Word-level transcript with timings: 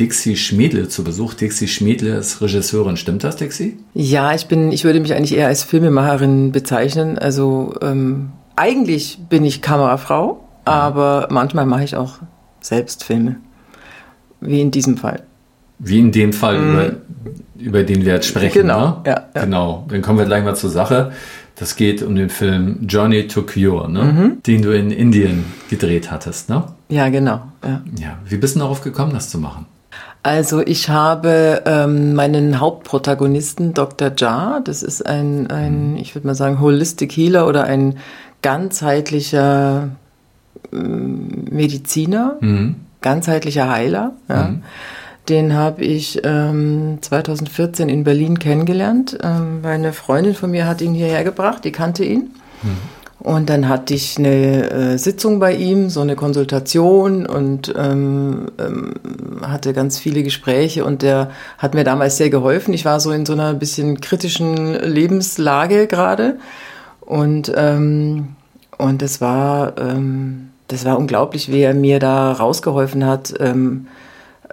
Dixie 0.00 0.36
Schmiedle 0.36 0.88
zu 0.88 1.04
Besuch. 1.04 1.34
Dixie 1.34 1.68
Schmiedle 1.68 2.16
ist 2.16 2.40
Regisseurin. 2.40 2.96
Stimmt 2.96 3.22
das, 3.22 3.36
Dixie? 3.36 3.76
Ja, 3.92 4.34
ich 4.34 4.46
bin, 4.46 4.72
ich 4.72 4.84
würde 4.84 4.98
mich 4.98 5.14
eigentlich 5.14 5.36
eher 5.36 5.48
als 5.48 5.62
Filmemacherin 5.62 6.52
bezeichnen. 6.52 7.18
Also 7.18 7.74
ähm, 7.82 8.30
eigentlich 8.56 9.18
bin 9.28 9.44
ich 9.44 9.60
Kamerafrau, 9.60 10.42
aber 10.64 11.28
manchmal 11.30 11.66
mache 11.66 11.84
ich 11.84 11.96
auch 11.96 12.14
selbst 12.62 13.04
Filme. 13.04 13.36
Wie 14.40 14.62
in 14.62 14.70
diesem 14.70 14.96
Fall. 14.96 15.22
Wie 15.78 15.98
in 15.98 16.12
dem 16.12 16.32
Fall, 16.32 16.58
mm. 16.58 16.72
über, 16.72 16.92
über 17.58 17.82
den 17.82 18.04
wir 18.06 18.14
jetzt 18.14 18.26
sprechen. 18.26 18.62
Genau, 18.62 18.86
ne? 18.86 18.96
ja, 19.06 19.24
ja, 19.34 19.44
Genau. 19.44 19.86
Dann 19.88 20.00
kommen 20.00 20.18
wir 20.18 20.24
gleich 20.24 20.44
mal 20.44 20.56
zur 20.56 20.70
Sache. 20.70 21.12
Das 21.56 21.76
geht 21.76 22.02
um 22.02 22.14
den 22.14 22.30
Film 22.30 22.86
Journey 22.88 23.26
to 23.26 23.42
Cure, 23.42 23.90
ne? 23.90 24.04
Mhm. 24.04 24.42
den 24.46 24.62
du 24.62 24.74
in 24.74 24.90
Indien 24.90 25.44
gedreht 25.68 26.10
hattest. 26.10 26.48
Ne? 26.48 26.64
Ja, 26.88 27.10
genau. 27.10 27.42
Ja. 27.62 27.82
ja. 27.98 28.18
Wie 28.26 28.38
bist 28.38 28.56
du 28.56 28.60
darauf 28.60 28.80
gekommen, 28.80 29.12
das 29.12 29.28
zu 29.28 29.38
machen? 29.38 29.66
Also 30.22 30.60
ich 30.60 30.90
habe 30.90 31.62
ähm, 31.64 32.14
meinen 32.14 32.60
Hauptprotagonisten 32.60 33.72
Dr. 33.72 34.12
Jar, 34.16 34.60
das 34.62 34.82
ist 34.82 35.06
ein, 35.06 35.50
ein 35.50 35.96
ich 35.96 36.14
würde 36.14 36.26
mal 36.26 36.34
sagen, 36.34 36.60
Holistic 36.60 37.12
Healer 37.12 37.46
oder 37.46 37.64
ein 37.64 37.98
ganzheitlicher 38.42 39.88
ähm, 40.72 41.46
Mediziner, 41.50 42.36
mhm. 42.40 42.76
ganzheitlicher 43.00 43.70
Heiler. 43.70 44.12
Ja. 44.28 44.48
Mhm. 44.48 44.62
Den 45.28 45.54
habe 45.54 45.84
ich 45.84 46.20
ähm, 46.24 46.98
2014 47.00 47.88
in 47.88 48.04
Berlin 48.04 48.38
kennengelernt. 48.38 49.16
Ähm, 49.22 49.62
meine 49.62 49.92
Freundin 49.92 50.34
von 50.34 50.50
mir 50.50 50.66
hat 50.66 50.80
ihn 50.80 50.92
hierher 50.92 51.24
gebracht, 51.24 51.64
die 51.64 51.72
kannte 51.72 52.04
ihn. 52.04 52.30
Mhm. 52.62 52.99
Und 53.20 53.50
dann 53.50 53.68
hatte 53.68 53.92
ich 53.92 54.18
eine 54.18 54.70
äh, 54.70 54.98
Sitzung 54.98 55.40
bei 55.40 55.54
ihm, 55.54 55.90
so 55.90 56.00
eine 56.00 56.16
Konsultation 56.16 57.26
und 57.26 57.72
ähm, 57.76 58.46
ähm, 58.58 58.94
hatte 59.42 59.74
ganz 59.74 59.98
viele 59.98 60.22
Gespräche 60.22 60.86
und 60.86 61.02
der 61.02 61.30
hat 61.58 61.74
mir 61.74 61.84
damals 61.84 62.16
sehr 62.16 62.30
geholfen. 62.30 62.72
Ich 62.72 62.86
war 62.86 62.98
so 62.98 63.10
in 63.10 63.26
so 63.26 63.34
einer 63.34 63.52
bisschen 63.52 64.00
kritischen 64.00 64.74
Lebenslage 64.74 65.86
gerade 65.86 66.38
und 67.00 67.52
ähm, 67.54 68.36
und 68.78 69.02
das 69.02 69.20
war 69.20 69.74
ähm, 69.78 70.48
das 70.68 70.86
war 70.86 70.98
unglaublich, 70.98 71.52
wie 71.52 71.60
er 71.60 71.74
mir 71.74 71.98
da 71.98 72.32
rausgeholfen 72.32 73.04
hat. 73.04 73.34
Ähm, 73.38 73.88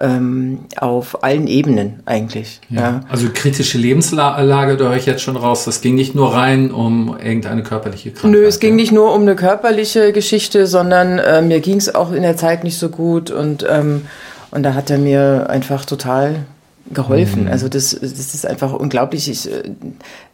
ähm, 0.00 0.60
auf 0.76 1.22
allen 1.22 1.46
Ebenen 1.46 2.02
eigentlich. 2.06 2.60
Ja. 2.70 2.80
ja. 2.80 3.00
Also 3.08 3.28
kritische 3.32 3.78
Lebenslage, 3.78 4.76
da 4.76 4.84
höre 4.84 4.96
ich 4.96 5.06
jetzt 5.06 5.22
schon 5.22 5.36
raus. 5.36 5.64
Das 5.64 5.80
ging 5.80 5.94
nicht 5.94 6.14
nur 6.14 6.34
rein 6.34 6.70
um 6.70 7.16
irgendeine 7.18 7.62
körperliche 7.62 8.10
Krankheit. 8.10 8.40
Nö, 8.40 8.46
es 8.46 8.60
ging 8.60 8.76
nicht 8.76 8.92
nur 8.92 9.14
um 9.14 9.22
eine 9.22 9.36
körperliche 9.36 10.12
Geschichte, 10.12 10.66
sondern 10.66 11.18
äh, 11.18 11.42
mir 11.42 11.60
ging 11.60 11.76
es 11.76 11.94
auch 11.94 12.12
in 12.12 12.22
der 12.22 12.36
Zeit 12.36 12.64
nicht 12.64 12.78
so 12.78 12.88
gut 12.88 13.30
und 13.30 13.66
ähm, 13.68 14.02
und 14.50 14.62
da 14.62 14.74
hat 14.74 14.90
er 14.90 14.98
mir 14.98 15.46
einfach 15.50 15.84
total 15.84 16.46
geholfen. 16.92 17.44
Mhm. 17.44 17.50
Also 17.50 17.68
das, 17.68 17.98
das 18.00 18.34
ist 18.34 18.46
einfach 18.46 18.72
unglaublich. 18.72 19.28
Ich, 19.28 19.50
äh, 19.50 19.70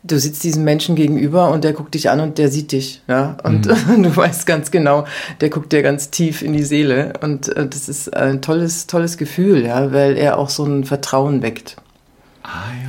du 0.02 0.18
sitzt 0.18 0.44
diesem 0.44 0.64
Menschen 0.64 0.94
gegenüber 0.96 1.50
und 1.50 1.64
der 1.64 1.72
guckt 1.72 1.94
dich 1.94 2.10
an 2.10 2.20
und 2.20 2.38
der 2.38 2.48
sieht 2.48 2.72
dich, 2.72 3.02
ja. 3.08 3.36
Und 3.42 3.66
mhm. 3.66 4.02
du 4.02 4.16
weißt 4.16 4.46
ganz 4.46 4.70
genau, 4.70 5.04
der 5.40 5.50
guckt 5.50 5.72
dir 5.72 5.82
ganz 5.82 6.10
tief 6.10 6.42
in 6.42 6.52
die 6.52 6.64
Seele. 6.64 7.14
Und 7.20 7.54
äh, 7.56 7.66
das 7.66 7.88
ist 7.88 8.14
ein 8.14 8.42
tolles, 8.42 8.86
tolles 8.86 9.16
Gefühl, 9.16 9.64
ja, 9.64 9.92
weil 9.92 10.16
er 10.16 10.38
auch 10.38 10.50
so 10.50 10.64
ein 10.64 10.84
Vertrauen 10.84 11.42
weckt. 11.42 11.76
Ah 12.42 12.48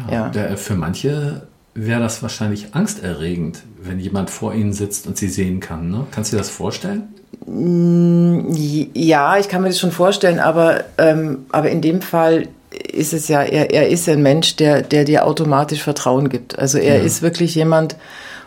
ja. 0.10 0.14
ja. 0.14 0.30
Der, 0.30 0.58
für 0.58 0.76
manche 0.76 1.44
wäre 1.74 2.00
das 2.00 2.22
wahrscheinlich 2.22 2.74
angsterregend, 2.74 3.64
wenn 3.82 4.00
jemand 4.00 4.30
vor 4.30 4.54
ihnen 4.54 4.74
sitzt 4.74 5.08
und 5.08 5.18
sie 5.18 5.28
sehen 5.28 5.60
kann. 5.60 5.90
Ne? 5.90 6.06
Kannst 6.12 6.32
du 6.32 6.38
dir 6.38 6.42
das 6.42 6.50
vorstellen? 6.50 7.04
Mm, 7.46 8.52
ja, 8.94 9.38
ich 9.38 9.50
kann 9.50 9.62
mir 9.62 9.68
das 9.68 9.80
schon 9.80 9.92
vorstellen, 9.92 10.40
aber, 10.40 10.86
ähm, 10.98 11.46
aber 11.52 11.70
in 11.70 11.82
dem 11.82 12.02
Fall 12.02 12.48
ist 12.72 13.14
es 13.14 13.28
ja, 13.28 13.42
er, 13.42 13.72
er 13.72 13.90
ist 13.90 14.08
ein 14.10 14.22
Mensch, 14.22 14.56
der, 14.56 14.82
der 14.82 15.06
dir 15.06 15.26
automatisch 15.26 15.82
Vertrauen 15.82 16.30
gibt. 16.30 16.58
Also 16.58 16.78
er 16.78 16.98
ja. 16.98 17.04
ist 17.04 17.22
wirklich 17.22 17.56
jemand, 17.56 17.96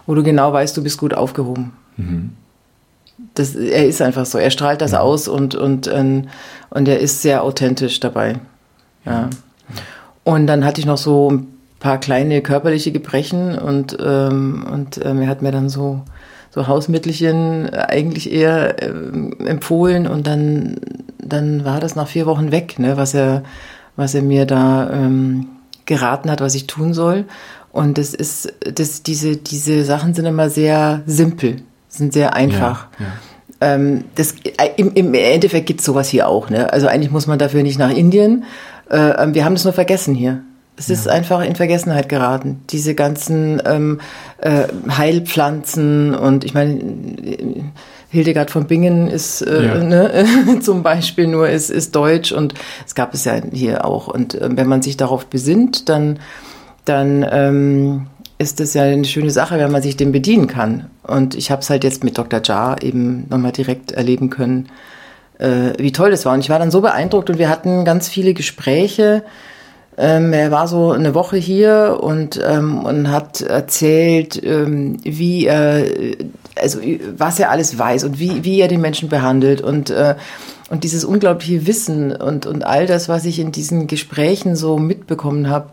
wo 0.06 0.14
du 0.14 0.22
genau 0.22 0.52
weißt, 0.52 0.76
du 0.76 0.82
bist 0.82 0.98
gut 0.98 1.14
aufgehoben. 1.14 1.72
Mhm. 1.96 2.30
Das, 3.34 3.54
er 3.54 3.86
ist 3.86 4.00
einfach 4.00 4.26
so. 4.26 4.38
Er 4.38 4.50
strahlt 4.50 4.80
das 4.80 4.92
ja. 4.92 5.00
aus 5.00 5.28
und, 5.28 5.54
und, 5.54 5.86
ähm, 5.86 6.28
und 6.70 6.88
er 6.88 7.00
ist 7.00 7.22
sehr 7.22 7.42
authentisch 7.42 8.00
dabei. 8.00 8.36
Ja. 9.04 9.28
Und 10.24 10.46
dann 10.46 10.64
hatte 10.64 10.80
ich 10.80 10.86
noch 10.86 10.98
so 10.98 11.30
ein 11.30 11.46
paar 11.78 11.98
kleine 11.98 12.42
körperliche 12.42 12.92
Gebrechen 12.92 13.58
und, 13.58 13.96
ähm, 14.00 14.66
und 14.70 15.00
ähm, 15.04 15.22
er 15.22 15.28
hat 15.28 15.42
mir 15.42 15.52
dann 15.52 15.68
so, 15.68 16.02
so 16.50 16.66
Hausmittelchen 16.66 17.70
eigentlich 17.70 18.32
eher 18.32 18.82
ähm, 18.82 19.36
empfohlen 19.46 20.06
und 20.06 20.26
dann, 20.26 20.76
dann 21.18 21.64
war 21.64 21.80
das 21.80 21.94
nach 21.94 22.08
vier 22.08 22.26
Wochen 22.26 22.50
weg, 22.50 22.78
ne, 22.78 22.96
was 22.96 23.14
er, 23.14 23.42
was 23.98 24.14
er 24.14 24.22
mir 24.22 24.46
da 24.46 24.88
ähm, 24.90 25.48
geraten 25.84 26.30
hat, 26.30 26.40
was 26.40 26.54
ich 26.54 26.68
tun 26.68 26.94
soll. 26.94 27.24
Und 27.72 27.98
das 27.98 28.14
ist, 28.14 28.54
das, 28.60 29.02
diese, 29.02 29.36
diese 29.36 29.84
Sachen 29.84 30.14
sind 30.14 30.24
immer 30.24 30.48
sehr 30.48 31.02
simpel, 31.04 31.62
sind 31.88 32.12
sehr 32.12 32.34
einfach. 32.34 32.86
Ja, 32.98 33.06
ja. 33.06 33.74
Ähm, 33.74 34.04
das, 34.14 34.34
äh, 34.44 34.70
im, 34.76 34.94
Im 34.94 35.14
Endeffekt 35.14 35.66
gibt 35.66 35.80
es 35.80 35.86
sowas 35.86 36.08
hier 36.08 36.28
auch. 36.28 36.48
Ne? 36.48 36.72
Also 36.72 36.86
eigentlich 36.86 37.10
muss 37.10 37.26
man 37.26 37.40
dafür 37.40 37.64
nicht 37.64 37.78
nach 37.78 37.90
Indien. 37.90 38.44
Äh, 38.88 39.22
ähm, 39.22 39.34
wir 39.34 39.44
haben 39.44 39.56
das 39.56 39.64
nur 39.64 39.72
vergessen 39.72 40.14
hier. 40.14 40.42
Es 40.76 40.86
ja. 40.86 40.94
ist 40.94 41.08
einfach 41.08 41.44
in 41.44 41.56
Vergessenheit 41.56 42.08
geraten. 42.08 42.62
Diese 42.70 42.94
ganzen 42.94 43.60
ähm, 43.66 44.00
äh, 44.40 44.68
Heilpflanzen 44.96 46.14
und 46.14 46.44
ich 46.44 46.54
meine, 46.54 46.78
Hildegard 48.10 48.50
von 48.50 48.66
Bingen 48.66 49.08
ist 49.08 49.42
äh, 49.42 49.66
ja. 49.66 49.74
ne, 49.84 50.26
zum 50.60 50.82
Beispiel 50.82 51.26
nur 51.26 51.48
ist, 51.48 51.70
ist 51.70 51.94
deutsch 51.94 52.32
und 52.32 52.54
es 52.86 52.94
gab 52.94 53.14
es 53.14 53.24
ja 53.24 53.40
hier 53.52 53.84
auch. 53.84 54.08
Und 54.08 54.34
äh, 54.34 54.48
wenn 54.50 54.68
man 54.68 54.82
sich 54.82 54.96
darauf 54.96 55.26
besinnt, 55.26 55.88
dann, 55.88 56.18
dann 56.84 57.26
ähm, 57.30 58.06
ist 58.38 58.60
es 58.60 58.74
ja 58.74 58.84
eine 58.84 59.04
schöne 59.04 59.30
Sache, 59.30 59.58
wenn 59.58 59.70
man 59.70 59.82
sich 59.82 59.96
dem 59.96 60.12
bedienen 60.12 60.46
kann. 60.46 60.86
Und 61.02 61.34
ich 61.34 61.50
habe 61.50 61.60
es 61.60 61.70
halt 61.70 61.84
jetzt 61.84 62.04
mit 62.04 62.16
Dr. 62.16 62.40
Jar 62.42 62.82
eben 62.82 63.26
nochmal 63.28 63.52
direkt 63.52 63.92
erleben 63.92 64.30
können, 64.30 64.68
äh, 65.38 65.72
wie 65.78 65.92
toll 65.92 66.10
das 66.10 66.24
war. 66.24 66.34
Und 66.34 66.40
ich 66.40 66.50
war 66.50 66.58
dann 66.58 66.70
so 66.70 66.80
beeindruckt 66.80 67.28
und 67.30 67.38
wir 67.38 67.48
hatten 67.48 67.84
ganz 67.84 68.08
viele 68.08 68.32
Gespräche. 68.34 69.24
Ähm, 69.98 70.32
er 70.32 70.52
war 70.52 70.68
so 70.68 70.92
eine 70.92 71.14
Woche 71.14 71.36
hier 71.36 71.98
und, 72.00 72.40
ähm, 72.48 72.84
und 72.84 73.10
hat 73.10 73.40
erzählt, 73.40 74.40
ähm, 74.44 74.98
wie 75.02 75.46
er 75.46 75.84
also 76.60 76.80
was 77.16 77.38
er 77.38 77.50
alles 77.50 77.78
weiß 77.78 78.04
und 78.04 78.18
wie, 78.18 78.44
wie 78.44 78.60
er 78.60 78.68
den 78.68 78.80
Menschen 78.80 79.08
behandelt 79.08 79.60
und, 79.60 79.90
äh, 79.90 80.16
und 80.70 80.84
dieses 80.84 81.04
unglaubliche 81.04 81.66
Wissen 81.66 82.12
und, 82.12 82.46
und 82.46 82.64
all 82.64 82.86
das, 82.86 83.08
was 83.08 83.24
ich 83.24 83.38
in 83.38 83.52
diesen 83.52 83.86
Gesprächen 83.86 84.56
so 84.56 84.78
mitbekommen 84.78 85.48
habe, 85.48 85.70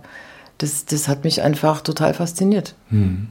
das, 0.58 0.86
das 0.86 1.08
hat 1.08 1.24
mich 1.24 1.42
einfach 1.42 1.82
total 1.82 2.14
fasziniert. 2.14 2.76
Hm. 2.90 3.28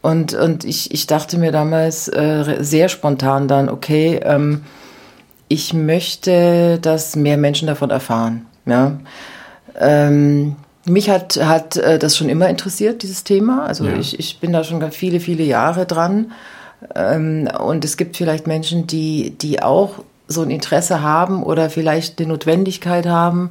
Und, 0.00 0.34
und 0.34 0.64
ich, 0.64 0.92
ich 0.92 1.06
dachte 1.06 1.38
mir 1.38 1.50
damals 1.50 2.08
äh, 2.08 2.58
sehr 2.60 2.88
spontan 2.88 3.48
dann, 3.48 3.68
okay, 3.68 4.20
ähm, 4.22 4.62
ich 5.48 5.74
möchte, 5.74 6.78
dass 6.80 7.16
mehr 7.16 7.36
Menschen 7.36 7.66
davon 7.66 7.90
erfahren. 7.90 8.46
Ja. 8.66 8.98
Ähm, 9.78 10.56
mich 10.84 11.10
hat, 11.10 11.36
hat 11.42 11.76
äh, 11.76 11.98
das 11.98 12.16
schon 12.16 12.28
immer 12.28 12.48
interessiert, 12.48 13.02
dieses 13.02 13.24
Thema. 13.24 13.64
Also 13.64 13.86
ja. 13.86 13.96
ich, 13.96 14.18
ich 14.18 14.40
bin 14.40 14.52
da 14.52 14.64
schon 14.64 14.90
viele, 14.92 15.20
viele 15.20 15.42
Jahre 15.42 15.86
dran. 15.86 16.32
Ähm, 16.94 17.48
und 17.58 17.84
es 17.84 17.96
gibt 17.96 18.16
vielleicht 18.16 18.46
Menschen, 18.46 18.86
die, 18.86 19.30
die 19.30 19.62
auch 19.62 20.00
so 20.28 20.42
ein 20.42 20.50
Interesse 20.50 21.02
haben 21.02 21.42
oder 21.42 21.70
vielleicht 21.70 22.18
eine 22.18 22.28
Notwendigkeit 22.28 23.06
haben. 23.06 23.50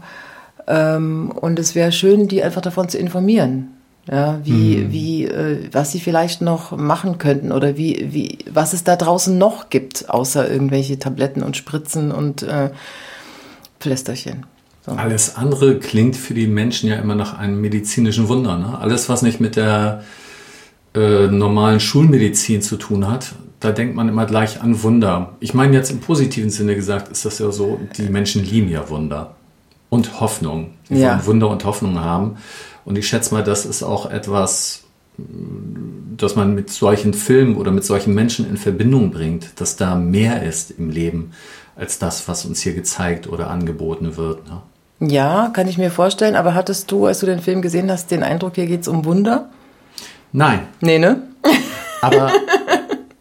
Ähm, 0.68 1.32
und 1.32 1.60
es 1.60 1.76
wäre 1.76 1.92
schön, 1.92 2.28
die 2.28 2.44
einfach 2.44 2.62
davon 2.62 2.90
zu 2.90 2.98
informieren. 2.98 3.70
Ja, 4.10 4.40
wie, 4.44 4.78
mhm. 4.78 4.92
wie, 4.94 5.26
äh, 5.26 5.68
was 5.74 5.92
sie 5.92 6.00
vielleicht 6.00 6.42
noch 6.42 6.72
machen 6.72 7.18
könnten 7.18 7.52
oder 7.52 7.76
wie, 7.76 8.08
wie, 8.12 8.38
was 8.50 8.72
es 8.72 8.86
da 8.86 8.96
draußen 8.96 9.38
noch 9.38 9.70
gibt, 9.70 10.10
außer 10.10 10.50
irgendwelche 10.50 10.98
Tabletten 10.98 11.44
und 11.44 11.58
Spritzen 11.58 12.14
und 12.14 12.42
äh, 12.44 12.70
Pflästerchen. 13.82 14.46
So. 14.86 14.94
Alles 14.94 15.36
andere 15.36 15.78
klingt 15.80 16.16
für 16.16 16.34
die 16.34 16.48
Menschen 16.48 16.88
ja 16.88 16.96
immer 16.96 17.16
nach 17.16 17.38
einem 17.38 17.60
medizinischen 17.60 18.30
Wunder. 18.30 18.58
Ne? 18.58 18.78
Alles, 18.80 19.10
was 19.10 19.24
nicht 19.24 19.42
mit 19.42 19.58
der 19.58 20.04
äh, 20.94 21.28
normalen 21.28 21.80
Schulmedizin 21.80 22.62
zu 22.62 22.78
tun 22.78 23.08
hat, 23.08 23.36
da 23.60 23.72
denkt 23.72 23.96
man 23.96 24.08
immer 24.08 24.26
gleich 24.26 24.62
an 24.62 24.84
Wunder. 24.84 25.34
Ich 25.40 25.54
meine 25.54 25.76
jetzt 25.76 25.92
im 25.92 26.00
positiven 26.00 26.50
Sinne 26.50 26.76
gesagt, 26.76 27.12
ist 27.12 27.26
das 27.26 27.40
ja 27.40 27.52
so, 27.52 27.80
die 27.98 28.10
Menschen 28.10 28.44
lieben 28.44 28.70
ja 28.70 28.90
Wunder 28.90 29.36
und 29.90 30.20
Hoffnung. 30.20 30.72
Die 30.90 30.96
ja. 30.96 31.10
wollen 31.10 31.26
Wunder 31.26 31.50
und 31.50 31.66
Hoffnung 31.66 32.00
haben. 32.00 32.38
Und 32.86 32.98
ich 32.98 33.08
schätze 33.08 33.34
mal, 33.34 33.44
das 33.44 33.66
ist 33.66 33.84
auch 33.84 34.10
etwas, 34.10 34.84
dass 35.18 36.36
man 36.36 36.54
mit 36.54 36.70
solchen 36.70 37.14
Filmen 37.14 37.56
oder 37.56 37.72
mit 37.72 37.84
solchen 37.84 38.14
Menschen 38.14 38.48
in 38.48 38.58
Verbindung 38.58 39.12
bringt, 39.12 39.60
dass 39.60 39.76
da 39.76 39.96
mehr 39.96 40.44
ist 40.44 40.72
im 40.72 40.90
Leben 40.90 41.32
als 41.76 42.00
das, 42.00 42.28
was 42.28 42.46
uns 42.46 42.62
hier 42.62 42.74
gezeigt 42.74 43.28
oder 43.28 43.50
angeboten 43.50 44.18
wird. 44.18 44.48
Ne? 44.48 44.62
Ja, 45.00 45.50
kann 45.54 45.68
ich 45.68 45.78
mir 45.78 45.92
vorstellen. 45.92 46.36
Aber 46.36 46.54
hattest 46.54 46.92
du, 46.92 47.06
als 47.06 47.20
du 47.20 47.26
den 47.26 47.40
Film 47.40 47.62
gesehen 47.62 47.92
hast, 47.92 48.12
den 48.12 48.24
Eindruck, 48.24 48.56
hier 48.56 48.68
geht 48.68 48.82
es 48.82 48.88
um 48.88 49.06
Wunder? 49.06 49.50
Nein. 50.38 50.68
Nee, 50.82 51.00
ne? 51.00 51.24
Aber 52.00 52.32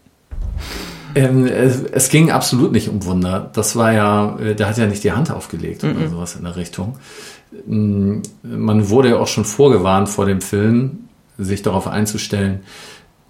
ähm, 1.15 1.47
es, 1.47 1.81
es, 1.81 2.09
ging 2.09 2.29
absolut 2.29 2.71
nicht 2.71 2.89
um 2.89 3.03
Wunder. 3.05 3.49
Das 3.53 3.75
war 3.75 3.91
ja, 3.91 4.37
äh, 4.37 4.53
der 4.53 4.69
hat 4.69 4.77
ja 4.77 4.85
nicht 4.85 5.03
die 5.03 5.11
Hand 5.11 5.31
aufgelegt 5.31 5.81
mm 5.81 5.87
-mm. 5.87 5.97
oder 5.97 6.09
sowas 6.09 6.35
in 6.35 6.43
der 6.43 6.55
Richtung. 6.55 6.99
Mm, 7.65 8.19
man 8.43 8.89
wurde 8.89 9.09
ja 9.09 9.15
auch 9.17 9.25
schon 9.25 9.45
vorgewarnt 9.45 10.09
vor 10.09 10.27
dem 10.27 10.41
Film, 10.41 11.07
sich 11.39 11.63
darauf 11.63 11.87
einzustellen, 11.87 12.59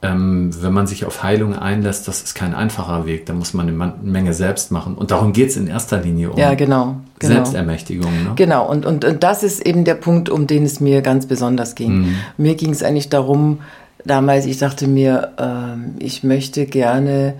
ähm, 0.03 0.51
wenn 0.61 0.73
man 0.73 0.85
sich 0.85 1.05
auf 1.05 1.23
Heilung 1.23 1.55
einlässt, 1.55 2.07
das 2.07 2.21
ist 2.21 2.35
kein 2.35 2.53
einfacher 2.53 3.07
Weg. 3.07 3.25
Da 3.25 3.33
muss 3.33 3.53
man 3.53 3.67
eine 3.67 3.93
Menge 4.03 4.33
selbst 4.33 4.71
machen. 4.71 4.93
Und 4.93 5.09
darum 5.09 5.33
geht 5.33 5.49
es 5.49 5.57
in 5.57 5.67
erster 5.67 5.99
Linie 5.99 6.31
um 6.31 6.37
ja, 6.37 6.53
genau, 6.53 6.97
genau. 7.17 7.33
Selbstermächtigung. 7.33 8.11
Ne? 8.23 8.31
Genau, 8.35 8.69
und, 8.69 8.85
und, 8.85 9.05
und 9.05 9.23
das 9.23 9.41
ist 9.41 9.65
eben 9.65 9.85
der 9.85 9.95
Punkt, 9.95 10.29
um 10.29 10.45
den 10.45 10.65
es 10.65 10.79
mir 10.79 11.01
ganz 11.01 11.25
besonders 11.25 11.73
ging. 11.73 11.99
Mhm. 11.99 12.15
Mir 12.37 12.55
ging 12.55 12.69
es 12.71 12.83
eigentlich 12.83 13.09
darum, 13.09 13.61
damals, 14.05 14.45
ich 14.45 14.59
dachte 14.59 14.87
mir, 14.87 15.33
äh, 15.37 16.03
ich 16.03 16.23
möchte 16.23 16.67
gerne 16.67 17.33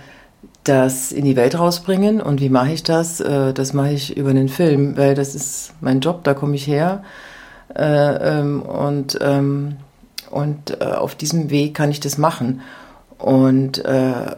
das 0.64 1.12
in 1.12 1.26
die 1.26 1.36
Welt 1.36 1.58
rausbringen. 1.58 2.20
Und 2.20 2.42
wie 2.42 2.50
mache 2.50 2.72
ich 2.72 2.82
das? 2.82 3.22
Äh, 3.22 3.54
das 3.54 3.74
mache 3.74 3.92
ich 3.92 4.18
über 4.18 4.32
einen 4.32 4.50
Film, 4.50 4.98
weil 4.98 5.14
das 5.14 5.36
ist 5.36 5.74
mein 5.80 6.00
Job, 6.00 6.24
da 6.24 6.34
komme 6.34 6.56
ich 6.56 6.66
her. 6.66 7.04
Äh, 7.76 8.40
ähm, 8.40 8.64
und 8.64 9.20
ähm, 9.22 9.78
und 10.30 10.82
äh, 10.82 10.86
auf 10.86 11.16
diesem 11.16 11.50
Weg 11.50 11.74
kann 11.76 11.92
ich 11.92 12.00
das 12.00 12.18
machen. 12.18 12.62
Und 13.18 13.84
äh, 13.86 14.36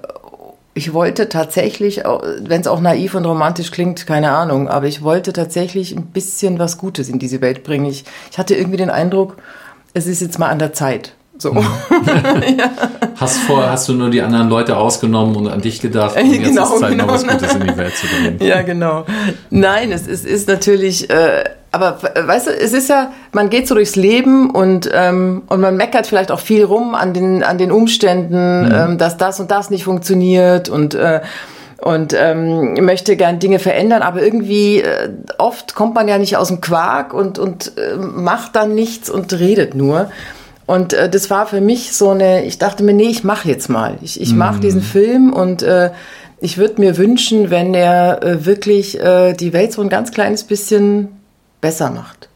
ich 0.74 0.94
wollte 0.94 1.28
tatsächlich, 1.30 2.04
wenn 2.06 2.62
es 2.62 2.68
auch 2.68 2.80
naiv 2.80 3.16
und 3.16 3.26
romantisch 3.26 3.72
klingt, 3.72 4.08
keine 4.08 4.32
Ahnung, 4.32 4.70
aber 4.70 4.88
ich 4.88 5.02
wollte 5.02 5.34
tatsächlich 5.34 5.96
ein 5.96 6.08
bisschen 6.08 6.60
was 6.60 6.78
Gutes 6.78 7.10
in 7.10 7.20
diese 7.20 7.42
Welt 7.42 7.64
bringen. 7.64 7.86
Ich, 7.86 8.06
ich 8.32 8.38
hatte 8.38 8.56
irgendwie 8.56 8.78
den 8.78 8.90
Eindruck, 8.90 9.38
es 9.94 10.08
ist 10.08 10.22
jetzt 10.22 10.40
mal 10.40 10.48
an 10.48 10.60
der 10.60 10.74
Zeit. 10.74 11.14
So. 11.38 11.54
Mhm. 11.54 11.62
ja. 12.58 12.70
Hast 13.16 13.40
vorher 13.40 13.72
hast 13.72 13.88
du 13.90 13.94
nur 13.94 14.10
die 14.10 14.22
anderen 14.22 14.50
Leute 14.50 14.78
ausgenommen 14.78 15.36
und 15.36 15.48
an 15.48 15.62
dich 15.62 15.82
gedacht, 15.82 16.16
und 16.18 16.32
jetzt 16.32 16.44
genau, 16.50 16.74
ist 16.74 16.80
Zeit, 16.80 16.92
genau. 16.92 17.06
noch 17.06 17.14
was 17.14 17.28
Gutes 17.28 17.56
in 17.56 17.62
die 17.68 17.78
Welt 17.78 17.96
zu 17.96 18.08
bringen. 18.08 18.38
Ja, 18.42 18.62
genau. 18.62 19.06
Nein, 19.50 19.92
es, 19.92 20.08
es 20.08 20.26
ist 20.26 20.48
natürlich, 20.48 21.10
äh, 21.10 21.46
aber 21.72 22.00
weißt 22.02 22.48
du, 22.48 22.52
es 22.52 22.74
ist 22.74 22.90
ja, 22.90 23.12
man 23.32 23.50
geht 23.50 23.68
so 23.68 23.76
durchs 23.76 23.96
Leben 23.96 24.50
und, 24.50 24.90
ähm, 24.92 25.44
und 25.48 25.62
man 25.62 25.78
meckert 25.78 26.08
vielleicht 26.08 26.32
auch 26.32 26.40
viel 26.40 26.64
rum 26.64 26.96
an 26.96 27.14
den, 27.14 27.44
an 27.44 27.58
den 27.58 27.72
Umständen, 27.72 28.66
mhm. 28.66 28.72
ähm, 28.72 28.98
dass 28.98 29.18
das 29.18 29.40
und 29.40 29.52
das 29.52 29.70
nicht 29.70 29.84
funktioniert 29.84 30.70
und 30.70 30.96
äh, 30.96 31.22
und 31.82 32.14
ähm, 32.14 32.74
möchte 32.84 33.16
gern 33.16 33.40
Dinge 33.40 33.58
verändern, 33.58 34.02
aber 34.02 34.22
irgendwie 34.22 34.82
äh, 34.82 35.12
oft 35.38 35.76
kommt 35.76 35.96
man 35.96 36.10
ja 36.10 36.18
nicht 36.18 36.36
aus 36.36 36.50
dem 36.50 36.60
Quark 36.60 37.14
und, 37.14 37.40
und 37.40 37.72
äh, 37.78 37.96
macht 37.96 38.58
dann 38.58 38.76
nichts 38.76 39.10
und 39.10 39.32
redet 39.32 39.76
nur. 39.76 40.12
Und 40.66 40.94
äh, 40.94 41.10
das 41.10 41.30
war 41.30 41.48
für 41.48 41.62
mich 41.62 41.94
so 41.94 42.10
eine, 42.10 42.44
ich 42.44 42.58
dachte 42.60 42.84
mir, 42.84 42.94
nee, 42.94 43.08
ich 43.08 43.24
mache 43.24 43.48
jetzt 43.48 43.70
mal. 43.70 43.98
Ich, 44.02 44.20
ich 44.20 44.36
mache 44.36 44.58
mm. 44.58 44.62
diesen 44.62 44.82
Film 44.82 45.32
und 45.32 45.64
äh, 45.64 45.92
ich 46.42 46.58
würde 46.58 46.82
mir 46.82 46.98
wünschen, 46.98 47.50
wenn 47.50 47.74
er 47.74 48.24
äh, 48.24 48.46
wirklich 48.46 49.00
äh, 49.00 49.34
die 49.34 49.54
Welt 49.54 49.72
so 49.72 49.82
ein 49.82 49.90
ganz 49.90 50.12
kleines 50.12 50.44
bisschen 50.44 51.19
besser 51.62 51.92
macht. 51.92 52.30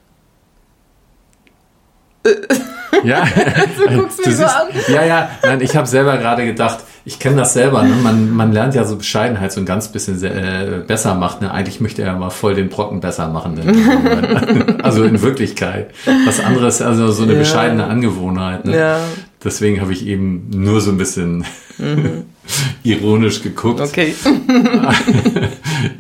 Ja, 3.03 3.25
du 3.77 3.95
guckst 3.97 4.25
mich 4.25 4.35
so 4.35 4.43
an. 4.43 4.67
Ja, 4.87 5.05
ja, 5.05 5.29
nein, 5.43 5.61
ich 5.61 5.75
habe 5.75 5.87
selber 5.87 6.17
gerade 6.17 6.45
gedacht, 6.45 6.79
ich 7.05 7.19
kenne 7.19 7.37
das 7.37 7.53
selber. 7.53 7.83
Ne? 7.83 7.95
Man, 7.95 8.31
man 8.31 8.53
lernt 8.53 8.75
ja 8.75 8.85
so 8.85 8.95
Bescheidenheit 8.95 9.51
so 9.51 9.59
ein 9.59 9.65
ganz 9.65 9.89
bisschen 9.89 10.23
äh, 10.23 10.81
besser 10.87 11.15
macht. 11.15 11.41
Ne? 11.41 11.51
Eigentlich 11.51 11.81
möchte 11.81 12.01
er 12.01 12.13
ja 12.13 12.17
mal 12.17 12.29
voll 12.29 12.55
den 12.55 12.69
Brocken 12.69 13.01
besser 13.01 13.27
machen. 13.27 13.55
Ne? 13.55 14.77
also 14.83 15.03
in 15.03 15.21
Wirklichkeit. 15.21 15.91
Was 16.25 16.39
anderes, 16.39 16.81
also 16.81 17.11
so 17.11 17.23
eine 17.23 17.33
ja. 17.33 17.39
bescheidene 17.39 17.87
Angewohnheit. 17.87 18.65
Ne? 18.65 18.77
Ja. 18.77 18.99
Deswegen 19.43 19.81
habe 19.81 19.91
ich 19.91 20.05
eben 20.05 20.49
nur 20.51 20.79
so 20.79 20.91
ein 20.91 20.97
bisschen 20.97 21.43
mhm. 21.77 22.25
ironisch 22.83 23.41
geguckt. 23.41 23.81
Okay. 23.81 24.15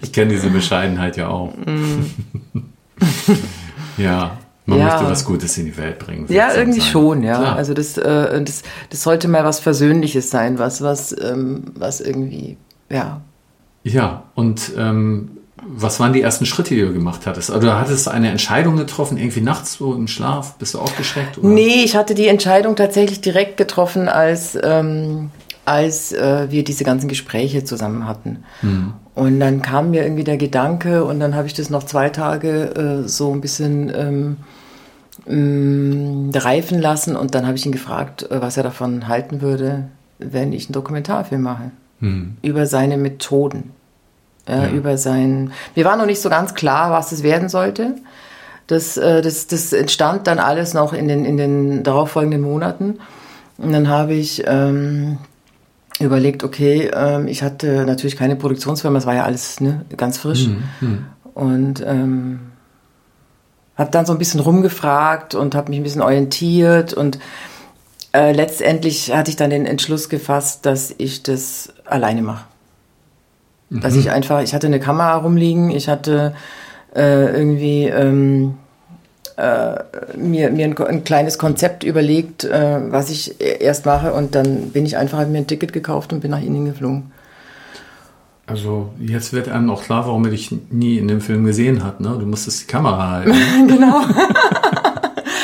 ich 0.01 0.13
kenne 0.13 0.31
diese 0.31 0.49
Bescheidenheit 0.49 1.17
ja 1.17 1.27
auch. 1.27 1.53
Mhm. 1.65 2.11
Ja. 3.97 4.37
Man 4.65 4.79
ja. 4.79 4.85
möchte 4.85 5.09
was 5.09 5.25
Gutes 5.25 5.57
in 5.57 5.65
die 5.65 5.75
Welt 5.77 5.99
bringen. 5.99 6.25
Ja, 6.29 6.53
irgendwie 6.53 6.79
sein. 6.79 6.89
schon, 6.89 7.23
ja. 7.23 7.37
Klar. 7.37 7.55
Also 7.57 7.73
das, 7.73 7.97
äh, 7.97 8.41
das, 8.43 8.63
das 8.89 9.03
sollte 9.03 9.27
mal 9.27 9.43
was 9.43 9.59
Versöhnliches 9.59 10.29
sein, 10.29 10.57
was, 10.57 10.81
was, 10.81 11.13
ähm, 11.21 11.65
was 11.75 11.99
irgendwie, 11.99 12.57
ja. 12.89 13.21
Ja, 13.83 14.23
und 14.35 14.71
ähm, 14.77 15.31
was 15.65 15.99
waren 15.99 16.13
die 16.13 16.21
ersten 16.21 16.45
Schritte, 16.45 16.75
die 16.75 16.81
du 16.81 16.93
gemacht 16.93 17.21
hattest? 17.25 17.51
Also, 17.51 17.71
hattest 17.73 18.07
du 18.07 18.11
eine 18.11 18.29
Entscheidung 18.29 18.75
getroffen, 18.75 19.17
irgendwie 19.17 19.41
nachts 19.41 19.73
so 19.73 19.93
im 19.93 20.07
Schlaf? 20.07 20.55
Bist 20.57 20.73
du 20.73 20.79
aufgeschreckt? 20.79 21.37
Oder? 21.37 21.47
Nee, 21.47 21.83
ich 21.83 21.95
hatte 21.95 22.15
die 22.15 22.27
Entscheidung 22.27 22.75
tatsächlich 22.75 23.21
direkt 23.21 23.57
getroffen, 23.57 24.09
als, 24.09 24.57
ähm, 24.61 25.29
als 25.65 26.11
äh, 26.11 26.47
wir 26.49 26.63
diese 26.63 26.83
ganzen 26.83 27.07
Gespräche 27.07 27.63
zusammen 27.63 28.07
hatten. 28.07 28.43
Hm. 28.61 28.93
Und 29.15 29.39
dann 29.39 29.61
kam 29.61 29.91
mir 29.91 30.03
irgendwie 30.03 30.23
der 30.23 30.37
Gedanke 30.37 31.03
und 31.05 31.19
dann 31.19 31.35
habe 31.35 31.47
ich 31.47 31.53
das 31.53 31.69
noch 31.69 31.83
zwei 31.83 32.09
Tage 32.09 33.03
äh, 33.05 33.07
so 33.07 33.31
ein 33.31 33.41
bisschen 33.41 33.91
ähm, 33.95 34.37
mh, 35.25 35.35
mm, 35.35 36.31
reifen 36.35 36.81
lassen 36.81 37.15
und 37.15 37.35
dann 37.35 37.45
habe 37.45 37.57
ich 37.57 37.65
ihn 37.65 37.71
gefragt, 37.71 38.23
äh, 38.23 38.41
was 38.41 38.57
er 38.57 38.63
davon 38.63 39.07
halten 39.07 39.41
würde, 39.41 39.85
wenn 40.19 40.51
ich 40.51 40.65
einen 40.65 40.73
Dokumentarfilm 40.73 41.41
mache. 41.41 41.71
Hm. 41.99 42.37
Über 42.41 42.65
seine 42.65 42.97
Methoden. 42.97 43.71
Ja, 44.47 44.63
ja. 44.63 44.69
Über 44.71 44.97
sein. 44.97 45.53
Mir 45.75 45.85
war 45.85 45.95
noch 45.95 46.05
nicht 46.05 46.21
so 46.21 46.29
ganz 46.29 46.53
klar, 46.53 46.91
was 46.91 47.13
es 47.13 47.23
werden 47.23 47.47
sollte. 47.47 47.95
Das, 48.67 48.97
äh, 48.97 49.21
das, 49.21 49.47
das 49.47 49.71
entstand 49.71 50.27
dann 50.27 50.39
alles 50.39 50.73
noch 50.73 50.91
in 50.91 51.07
den, 51.07 51.23
in 51.23 51.37
den 51.37 51.83
darauffolgenden 51.83 52.41
Monaten. 52.41 52.99
Und 53.57 53.71
dann 53.71 53.87
habe 53.87 54.13
ich 54.13 54.43
ähm, 54.47 55.17
überlegt, 55.99 56.43
okay, 56.43 56.91
ähm, 56.93 57.27
ich 57.27 57.43
hatte 57.43 57.85
natürlich 57.85 58.17
keine 58.17 58.35
Produktionsfirma, 58.35 58.97
es 58.97 59.05
war 59.05 59.15
ja 59.15 59.23
alles 59.23 59.59
ne, 59.59 59.85
ganz 59.95 60.17
frisch. 60.17 60.47
Mhm. 60.47 60.63
Mhm. 60.81 61.05
Und 61.33 61.83
ähm, 61.85 62.39
habe 63.75 63.91
dann 63.91 64.05
so 64.05 64.13
ein 64.13 64.19
bisschen 64.19 64.39
rumgefragt 64.39 65.35
und 65.35 65.55
habe 65.55 65.69
mich 65.69 65.79
ein 65.79 65.83
bisschen 65.83 66.01
orientiert 66.01 66.93
und 66.93 67.19
äh, 68.13 68.31
letztendlich 68.31 69.11
hatte 69.13 69.31
ich 69.31 69.35
dann 69.35 69.49
den 69.49 69.65
Entschluss 69.65 70.09
gefasst, 70.09 70.65
dass 70.65 70.93
ich 70.97 71.23
das 71.23 71.73
alleine 71.85 72.21
mache. 72.21 72.45
Mhm. 73.69 73.81
Dass 73.81 73.95
ich 73.95 74.11
einfach, 74.11 74.41
ich 74.41 74.53
hatte 74.53 74.67
eine 74.67 74.79
Kamera 74.79 75.15
rumliegen, 75.15 75.71
ich 75.71 75.89
hatte 75.89 76.35
äh, 76.95 77.25
irgendwie 77.35 77.85
ähm, 77.85 78.55
äh, 79.37 79.75
mir, 80.17 80.51
mir 80.51 80.65
ein, 80.65 80.77
ein, 80.77 81.03
kleines 81.03 81.37
Konzept 81.37 81.83
überlegt, 81.83 82.43
äh, 82.43 82.79
was 82.91 83.09
ich 83.09 83.39
e-, 83.41 83.57
erst 83.59 83.85
mache 83.85 84.13
und 84.13 84.35
dann 84.35 84.69
bin 84.69 84.85
ich 84.85 84.97
einfach, 84.97 85.19
habe 85.19 85.29
mir 85.29 85.39
ein 85.39 85.47
Ticket 85.47 85.73
gekauft 85.73 86.13
und 86.13 86.21
bin 86.21 86.31
nach 86.31 86.41
Indien 86.41 86.65
geflogen. 86.65 87.11
Also 88.45 88.91
jetzt 88.99 89.31
wird 89.31 89.47
einem 89.47 89.69
auch 89.69 89.83
klar, 89.83 90.05
warum 90.05 90.25
er 90.25 90.31
dich 90.31 90.53
nie 90.69 90.97
in 90.97 91.07
dem 91.07 91.21
Film 91.21 91.45
gesehen 91.45 91.83
hat. 91.83 92.01
Ne? 92.01 92.15
Du 92.19 92.25
musstest 92.25 92.63
die 92.63 92.67
Kamera 92.67 93.11
halten. 93.11 93.33
genau. 93.67 94.01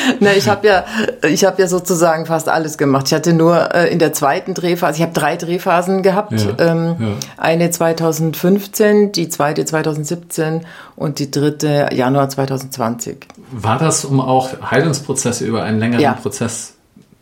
Na, 0.20 0.32
ich 0.32 0.48
habe 0.48 0.66
ja, 0.66 0.84
ich 1.28 1.44
habe 1.44 1.60
ja 1.60 1.68
sozusagen 1.68 2.26
fast 2.26 2.48
alles 2.48 2.78
gemacht. 2.78 3.06
Ich 3.08 3.14
hatte 3.14 3.32
nur 3.32 3.74
äh, 3.74 3.92
in 3.92 3.98
der 3.98 4.12
zweiten 4.12 4.54
Drehphase, 4.54 4.96
ich 4.98 5.02
habe 5.02 5.12
drei 5.12 5.36
Drehphasen 5.36 6.02
gehabt. 6.02 6.32
Ja, 6.32 6.72
ähm, 6.72 6.96
ja. 6.98 7.06
Eine 7.36 7.70
2015, 7.70 9.12
die 9.12 9.28
zweite 9.28 9.64
2017 9.64 10.66
und 10.96 11.18
die 11.18 11.30
dritte 11.30 11.88
Januar 11.92 12.28
2020. 12.28 13.26
War 13.52 13.78
das, 13.78 14.04
um 14.04 14.20
auch 14.20 14.50
Heilungsprozesse 14.70 15.44
über 15.44 15.62
einen 15.62 15.78
längeren 15.78 16.02
ja. 16.02 16.12
Prozess 16.12 16.74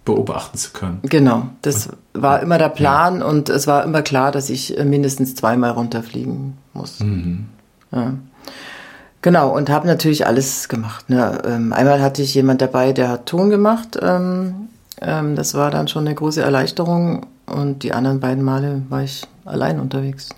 beobachten 0.04 0.56
zu 0.56 0.70
können. 0.72 1.00
Genau, 1.02 1.48
das 1.60 1.90
war 2.14 2.40
immer 2.40 2.56
der 2.56 2.70
Plan 2.70 3.22
und 3.22 3.50
es 3.50 3.66
war 3.66 3.84
immer 3.84 4.00
klar, 4.00 4.32
dass 4.32 4.48
ich 4.48 4.78
äh, 4.78 4.84
mindestens 4.84 5.34
zweimal 5.34 5.72
runterfliegen 5.72 6.56
muss. 6.72 7.00
Mhm. 7.00 7.46
Ja. 7.92 8.14
Genau, 9.20 9.54
und 9.54 9.68
habe 9.68 9.86
natürlich 9.86 10.26
alles 10.26 10.68
gemacht. 10.68 11.10
Ne? 11.10 11.42
Ähm, 11.44 11.72
einmal 11.72 12.00
hatte 12.00 12.22
ich 12.22 12.34
jemand 12.34 12.60
dabei, 12.62 12.92
der 12.92 13.08
hat 13.08 13.26
Ton 13.26 13.50
gemacht. 13.50 13.98
Ähm, 14.00 14.68
ähm, 15.00 15.34
das 15.34 15.54
war 15.54 15.70
dann 15.70 15.88
schon 15.88 16.06
eine 16.06 16.14
große 16.14 16.40
Erleichterung. 16.40 17.26
Und 17.46 17.82
die 17.82 17.92
anderen 17.92 18.20
beiden 18.20 18.44
Male 18.44 18.82
war 18.88 19.02
ich 19.02 19.26
allein 19.44 19.80
unterwegs. 19.80 20.28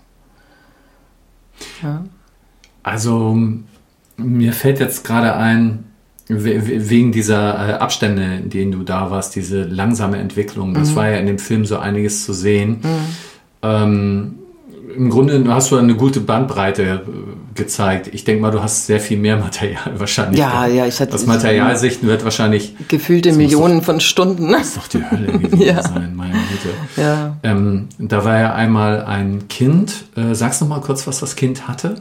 Ja. 1.83 2.05
Also 2.83 3.37
mir 4.17 4.53
fällt 4.53 4.81
jetzt 4.81 5.05
gerade 5.05 5.35
ein, 5.35 5.85
wegen 6.29 7.13
dieser 7.13 7.69
äh, 7.69 7.73
Abstände, 7.75 8.37
in 8.37 8.51
denen 8.51 8.73
du 8.73 8.83
da 8.83 9.11
warst, 9.11 9.35
diese 9.35 9.65
langsame 9.65 10.19
Entwicklung, 10.19 10.75
das 10.75 10.93
mhm. 10.93 10.97
war 10.97 11.09
ja 11.09 11.17
in 11.17 11.27
dem 11.27 11.39
Film 11.39 11.65
so 11.65 11.79
einiges 11.79 12.25
zu 12.25 12.33
sehen. 12.33 12.81
Mhm. 12.83 13.17
Ähm, 13.63 14.39
im 14.97 15.11
Grunde 15.11 15.45
hast 15.53 15.71
du 15.71 15.77
eine 15.77 15.95
gute 15.95 16.21
Bandbreite 16.21 16.83
äh, 16.83 16.99
gezeigt. 17.55 18.11
Ich 18.13 18.25
denke 18.25 18.43
mal, 18.43 18.51
du 18.51 18.63
hast 18.63 18.87
sehr 18.87 19.01
viel 19.01 19.19
mehr 19.19 19.37
Material 19.37 19.79
wahrscheinlich. 19.99 20.41
Ja, 20.41 20.67
ja, 20.67 20.87
ich 20.87 21.01
hatte. 21.01 21.13
Das 21.13 21.27
Material 21.27 21.77
sichten 21.77 22.07
wird 22.07 22.25
wahrscheinlich. 22.25 22.75
Gefühlte 22.89 23.33
Millionen 23.33 23.79
doch, 23.79 23.87
von 23.87 24.01
Stunden. 24.01 24.53
Das 24.53 24.69
ist 24.69 24.77
doch 24.77 24.89
die 24.89 25.03
Hölle 25.11 25.39
gewesen 25.39 25.61
ja. 25.63 25.83
sein, 25.83 26.15
meine 26.15 26.33
Güte. 26.33 26.75
Ja. 26.97 27.37
Ähm, 27.43 27.89
da 27.99 28.25
war 28.25 28.39
ja 28.39 28.55
einmal 28.55 29.05
ein 29.05 29.49
Kind. 29.49 30.05
Äh, 30.17 30.35
sagst 30.35 30.61
noch 30.61 30.69
mal 30.69 30.81
kurz, 30.81 31.07
was 31.07 31.21
das 31.21 31.37
Kind 31.37 31.69
hatte? 31.69 31.97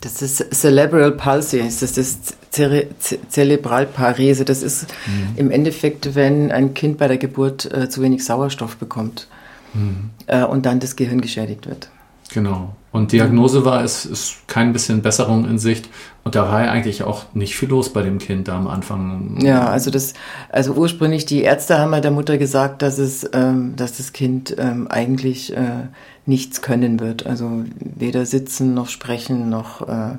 Das 0.00 0.22
ist 0.22 0.54
Cerebral 0.54 1.10
Palsy, 1.12 1.58
das 1.58 1.82
ist 1.82 1.96
das 1.96 2.18
Zere 2.50 2.86
Zerebralparese. 3.28 4.44
Das 4.44 4.62
ist 4.62 4.86
mhm. 5.06 5.36
im 5.36 5.50
Endeffekt, 5.50 6.14
wenn 6.14 6.52
ein 6.52 6.74
Kind 6.74 6.98
bei 6.98 7.08
der 7.08 7.18
Geburt 7.18 7.70
äh, 7.72 7.88
zu 7.88 8.00
wenig 8.02 8.24
Sauerstoff 8.24 8.76
bekommt 8.76 9.28
mhm. 9.74 10.10
äh, 10.26 10.44
und 10.44 10.66
dann 10.66 10.80
das 10.80 10.96
Gehirn 10.96 11.20
geschädigt 11.20 11.68
wird. 11.68 11.88
Genau. 12.32 12.74
Und 12.90 13.12
Diagnose 13.12 13.64
war, 13.64 13.84
es 13.84 14.06
ist 14.06 14.48
kein 14.48 14.72
bisschen 14.72 15.02
Besserung 15.02 15.48
in 15.48 15.58
Sicht. 15.58 15.88
Und 16.24 16.34
da 16.34 16.50
war 16.50 16.64
ja 16.64 16.70
eigentlich 16.70 17.02
auch 17.02 17.34
nicht 17.34 17.56
viel 17.56 17.68
los 17.68 17.92
bei 17.92 18.02
dem 18.02 18.18
Kind 18.18 18.48
da 18.48 18.56
am 18.56 18.66
Anfang. 18.66 19.38
Ja, 19.40 19.68
also 19.68 19.90
das, 19.90 20.14
also 20.50 20.72
ursprünglich 20.72 21.26
die 21.26 21.42
Ärzte 21.42 21.78
haben 21.78 21.92
halt 21.92 22.04
der 22.04 22.10
Mutter 22.10 22.38
gesagt, 22.38 22.82
dass 22.82 22.98
es, 22.98 23.28
ähm, 23.32 23.76
dass 23.76 23.96
das 23.98 24.12
Kind 24.12 24.54
ähm, 24.58 24.88
eigentlich 24.88 25.56
äh, 25.56 25.88
nichts 26.26 26.60
können 26.60 27.00
wird. 27.00 27.26
Also 27.26 27.64
weder 27.78 28.26
sitzen 28.26 28.74
noch 28.74 28.88
sprechen 28.88 29.48
noch, 29.48 29.88
äh, 29.88 30.16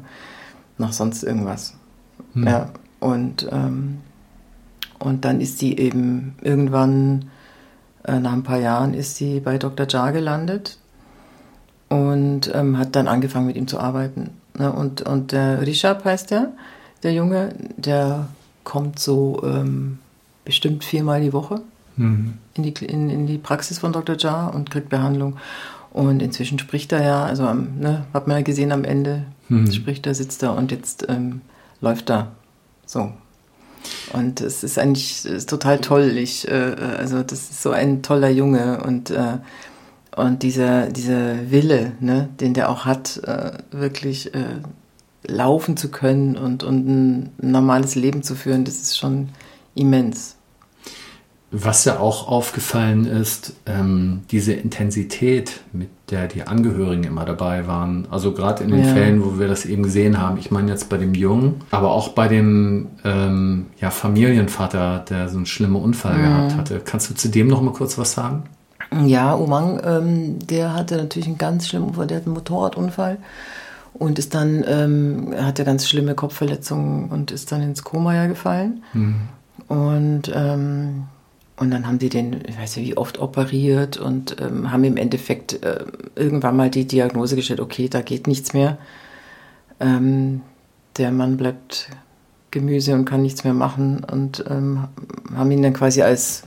noch 0.78 0.94
sonst 0.94 1.24
irgendwas. 1.24 1.76
Hm. 2.34 2.48
Ja. 2.48 2.70
Und, 3.00 3.48
ähm, 3.52 4.00
und 5.00 5.26
dann 5.26 5.42
ist 5.42 5.60
sie 5.60 5.78
eben 5.78 6.36
irgendwann, 6.42 7.30
äh, 8.04 8.20
nach 8.20 8.34
ein 8.34 8.44
paar 8.44 8.60
Jahren, 8.60 8.94
ist 8.94 9.16
sie 9.16 9.40
bei 9.40 9.58
Dr. 9.58 9.88
Jar 9.88 10.12
gelandet 10.12 10.79
und 11.90 12.52
ähm, 12.54 12.78
hat 12.78 12.96
dann 12.96 13.08
angefangen 13.08 13.48
mit 13.48 13.56
ihm 13.56 13.68
zu 13.68 13.80
arbeiten. 13.80 14.32
Ne? 14.58 14.72
Und, 14.72 15.02
und 15.02 15.32
der 15.32 15.62
Richard 15.62 16.06
heißt 16.06 16.32
der, 16.32 16.54
der 17.04 17.14
Junge, 17.14 17.56
der 17.78 18.28
kommt 18.64 19.00
so 19.00 19.42
ähm, 19.44 20.00
bestimmt 20.46 20.84
viermal 20.84 21.22
die 21.22 21.34
Woche 21.34 21.62
mhm. 21.98 22.36
in, 22.54 22.64
die, 22.64 22.86
in, 22.86 23.10
in 23.10 23.28
die 23.28 23.38
Praxis 23.38 23.80
von 23.80 23.92
Dr. 23.92 24.18
Jar 24.18 24.54
und 24.54 24.70
kriegt 24.70 24.90
Behandlung. 24.90 25.38
Und 25.92 26.22
inzwischen 26.22 26.60
spricht 26.60 26.92
er 26.92 27.04
ja, 27.04 27.24
also 27.24 27.52
ne, 27.52 28.06
hat 28.14 28.28
man 28.28 28.38
ja 28.38 28.44
gesehen 28.44 28.72
am 28.72 28.84
Ende, 28.84 29.24
mhm. 29.48 29.72
spricht 29.72 30.06
er, 30.06 30.14
sitzt 30.14 30.44
er 30.44 30.56
und 30.56 30.72
jetzt 30.72 31.08
ähm, 31.10 31.42
läuft 31.82 32.12
er. 32.12 32.32
So. 32.86 33.12
Und 34.14 34.42
es 34.42 34.64
ist 34.64 34.78
eigentlich 34.78 35.26
ist 35.26 35.50
total 35.50 35.80
toll. 35.80 36.18
Ich, 36.18 36.48
äh, 36.48 36.76
also 36.98 37.24
das 37.24 37.50
ist 37.50 37.62
so 37.64 37.72
ein 37.72 38.04
toller 38.04 38.30
Junge 38.30 38.84
und 38.84 39.10
äh, 39.10 39.38
und 40.20 40.44
dieser, 40.44 40.88
dieser 40.88 41.50
Wille, 41.52 41.94
ne, 42.00 42.30
den 42.40 42.54
der 42.54 42.70
auch 42.70 42.86
hat, 42.86 43.22
äh, 43.24 43.52
wirklich 43.72 44.34
äh, 44.34 44.58
laufen 45.26 45.78
zu 45.78 45.90
können 45.90 46.38
und, 46.38 46.64
und 46.64 46.88
ein 46.88 47.30
normales 47.42 47.96
Leben 47.96 48.24
zu 48.24 48.36
führen, 48.36 48.66
das 48.66 48.76
ist 48.76 48.98
schon 48.98 49.30
immens. 49.76 50.36
Was 51.52 51.84
ja 51.86 52.00
auch 52.00 52.28
aufgefallen 52.28 53.06
ist, 53.06 53.54
ähm, 53.66 54.22
diese 54.30 54.54
Intensität, 54.54 55.62
mit 55.74 55.90
der 56.12 56.28
die 56.28 56.44
Angehörigen 56.44 57.06
immer 57.06 57.26
dabei 57.26 57.66
waren. 57.66 58.08
Also 58.12 58.34
gerade 58.34 58.64
in 58.64 58.70
den 58.70 58.86
ja. 58.86 58.94
Fällen, 58.94 59.26
wo 59.26 59.40
wir 59.40 59.48
das 59.48 59.66
eben 59.66 59.82
gesehen 59.82 60.20
haben. 60.20 60.38
Ich 60.38 60.52
meine 60.52 60.70
jetzt 60.70 60.90
bei 60.90 60.98
dem 60.98 61.16
Jungen, 61.16 61.62
aber 61.72 61.92
auch 61.92 62.10
bei 62.10 62.28
dem 62.28 62.90
ähm, 63.04 63.66
ja, 63.80 63.90
Familienvater, 63.90 65.04
der 65.10 65.28
so 65.28 65.38
einen 65.38 65.48
schlimmen 65.48 65.78
Unfall 65.78 66.20
mhm. 66.20 66.22
gehabt 66.22 66.56
hatte. 66.56 66.82
Kannst 66.86 67.10
du 67.10 67.16
zu 67.16 67.30
dem 67.30 67.48
noch 67.48 67.64
mal 67.64 67.74
kurz 67.74 67.98
was 67.98 68.12
sagen? 68.12 68.44
Ja, 69.06 69.34
Umang, 69.34 69.80
ähm, 69.84 70.40
der 70.40 70.74
hatte 70.74 70.98
natürlich 70.98 71.28
einen 71.28 71.38
ganz 71.38 71.68
schlimmen 71.68 71.90
Unfall, 71.90 72.08
der 72.08 72.18
hat 72.18 72.26
einen 72.26 72.34
Motorradunfall 72.34 73.18
und 73.94 74.18
ist 74.18 74.34
dann, 74.34 74.64
ähm, 74.68 75.34
hatte 75.38 75.64
ganz 75.64 75.88
schlimme 75.88 76.16
Kopfverletzungen 76.16 77.10
und 77.10 77.32
ist 77.32 77.52
dann 77.52 77.62
ins 77.62 77.84
Koma 77.84 78.16
ja 78.16 78.28
gefallen. 78.28 78.84
Mhm. 78.94 79.22
Und, 79.68 80.32
ähm, 80.34 81.04
und 81.58 81.72
dann 81.72 81.86
haben 81.86 82.00
die 82.00 82.10
den, 82.10 82.42
ich 82.48 82.58
weiß 82.58 82.78
nicht 82.78 82.88
wie 82.88 82.98
oft, 82.98 83.20
operiert 83.20 83.98
und 83.98 84.38
ähm, 84.42 84.72
haben 84.72 84.84
im 84.84 84.98
Endeffekt 84.98 85.62
äh, 85.64 85.84
irgendwann 86.16 86.56
mal 86.56 86.70
die 86.70 86.86
Diagnose 86.86 87.36
gestellt, 87.36 87.60
okay, 87.60 87.90
da 87.90 88.02
geht 88.02 88.26
nichts 88.26 88.54
mehr. 88.54 88.78
Ähm, 89.80 90.42
der 90.98 91.12
Mann 91.12 91.38
bleibt 91.38 91.90
Gemüse 92.52 92.96
und 92.96 93.06
kann 93.06 93.22
nichts 93.22 93.44
mehr 93.44 93.54
machen 93.54 94.04
und 94.10 94.44
ähm, 94.50 94.86
haben 95.36 95.52
ihn 95.52 95.62
dann 95.62 95.74
quasi 95.74 96.02
als 96.02 96.44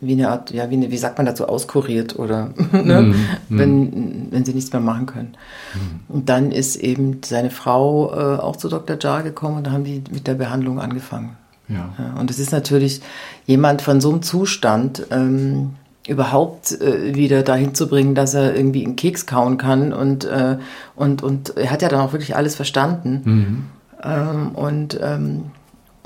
wie 0.00 0.12
eine 0.12 0.28
Art, 0.28 0.50
ja, 0.50 0.68
wie, 0.68 0.74
eine, 0.74 0.90
wie 0.90 0.98
sagt 0.98 1.16
man 1.18 1.26
dazu, 1.26 1.48
auskuriert 1.48 2.18
oder 2.18 2.50
ne? 2.72 3.02
mm, 3.02 3.14
wenn, 3.48 4.28
wenn 4.30 4.44
sie 4.44 4.52
nichts 4.52 4.72
mehr 4.72 4.82
machen 4.82 5.06
können. 5.06 5.34
Mm. 5.74 6.12
Und 6.12 6.28
dann 6.28 6.52
ist 6.52 6.76
eben 6.76 7.20
seine 7.24 7.50
Frau 7.50 8.12
äh, 8.12 8.38
auch 8.38 8.56
zu 8.56 8.68
Dr. 8.68 8.98
Jar 9.00 9.22
gekommen 9.22 9.58
und 9.58 9.66
da 9.66 9.70
haben 9.72 9.84
die 9.84 10.02
mit 10.10 10.26
der 10.26 10.34
Behandlung 10.34 10.80
angefangen. 10.80 11.36
Ja. 11.68 11.94
ja 11.98 12.20
und 12.20 12.30
es 12.30 12.38
ist 12.38 12.52
natürlich 12.52 13.00
jemand 13.46 13.80
von 13.80 14.00
so 14.00 14.10
einem 14.10 14.22
Zustand 14.22 15.06
ähm, 15.10 15.70
überhaupt 16.06 16.78
äh, 16.80 17.14
wieder 17.14 17.42
dahin 17.42 17.74
zu 17.74 17.88
bringen, 17.88 18.14
dass 18.14 18.34
er 18.34 18.54
irgendwie 18.54 18.84
einen 18.84 18.96
Keks 18.96 19.26
kauen 19.26 19.56
kann 19.56 19.94
und, 19.94 20.24
äh, 20.26 20.58
und, 20.94 21.22
und 21.22 21.56
er 21.56 21.70
hat 21.70 21.80
ja 21.80 21.88
dann 21.88 22.00
auch 22.00 22.12
wirklich 22.12 22.36
alles 22.36 22.54
verstanden. 22.54 23.22
Mm. 23.24 23.64
Ähm, 24.04 24.48
und 24.54 24.98
ähm, 25.02 25.44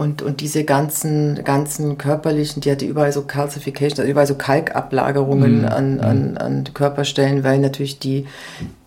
und, 0.01 0.23
und 0.23 0.41
diese 0.41 0.65
ganzen, 0.65 1.45
ganzen 1.45 1.99
körperlichen, 1.99 2.63
die 2.63 2.71
hatte 2.71 2.87
überall 2.87 3.13
so 3.13 3.21
Calcification, 3.21 4.01
also 4.01 4.11
überall 4.11 4.27
so 4.27 4.35
Kalkablagerungen 4.35 5.63
mm. 5.63 5.67
an, 5.67 6.01
an, 6.01 6.37
an 6.39 6.65
Körperstellen, 6.73 7.45
weil 7.45 7.59
natürlich 7.59 7.99
die, 7.99 8.25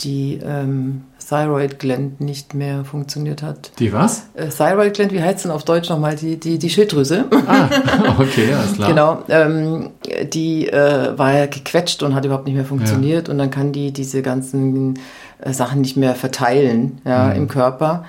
die 0.01 0.39
ähm, 0.43 1.03
Thyroid 1.29 1.77
Gland 1.77 2.19
nicht 2.19 2.55
mehr 2.55 2.83
funktioniert 2.83 3.43
hat. 3.43 3.73
Die 3.77 3.93
was? 3.93 4.23
Äh, 4.33 4.47
Thyroid 4.47 4.95
Gland, 4.95 5.13
wie 5.13 5.21
heißt 5.21 5.35
es 5.35 5.43
denn 5.43 5.51
auf 5.51 5.63
Deutsch 5.63 5.87
nochmal? 5.87 6.15
Die, 6.15 6.39
die, 6.39 6.57
die 6.57 6.69
Schilddrüse. 6.71 7.25
Ah, 7.45 7.69
okay, 8.17 8.51
alles 8.51 8.73
klar. 8.75 8.89
genau, 8.89 9.23
ähm, 9.29 9.91
die 10.33 10.67
äh, 10.67 11.15
war 11.15 11.37
ja 11.37 11.45
gequetscht 11.45 12.01
und 12.01 12.15
hat 12.15 12.25
überhaupt 12.25 12.47
nicht 12.47 12.55
mehr 12.55 12.65
funktioniert 12.65 13.27
ja. 13.27 13.31
und 13.31 13.37
dann 13.37 13.51
kann 13.51 13.71
die 13.71 13.93
diese 13.93 14.23
ganzen 14.23 14.97
äh, 15.41 15.53
Sachen 15.53 15.81
nicht 15.81 15.95
mehr 15.95 16.15
verteilen 16.15 17.01
ja, 17.05 17.27
mm. 17.27 17.35
im 17.35 17.47
Körper. 17.47 18.03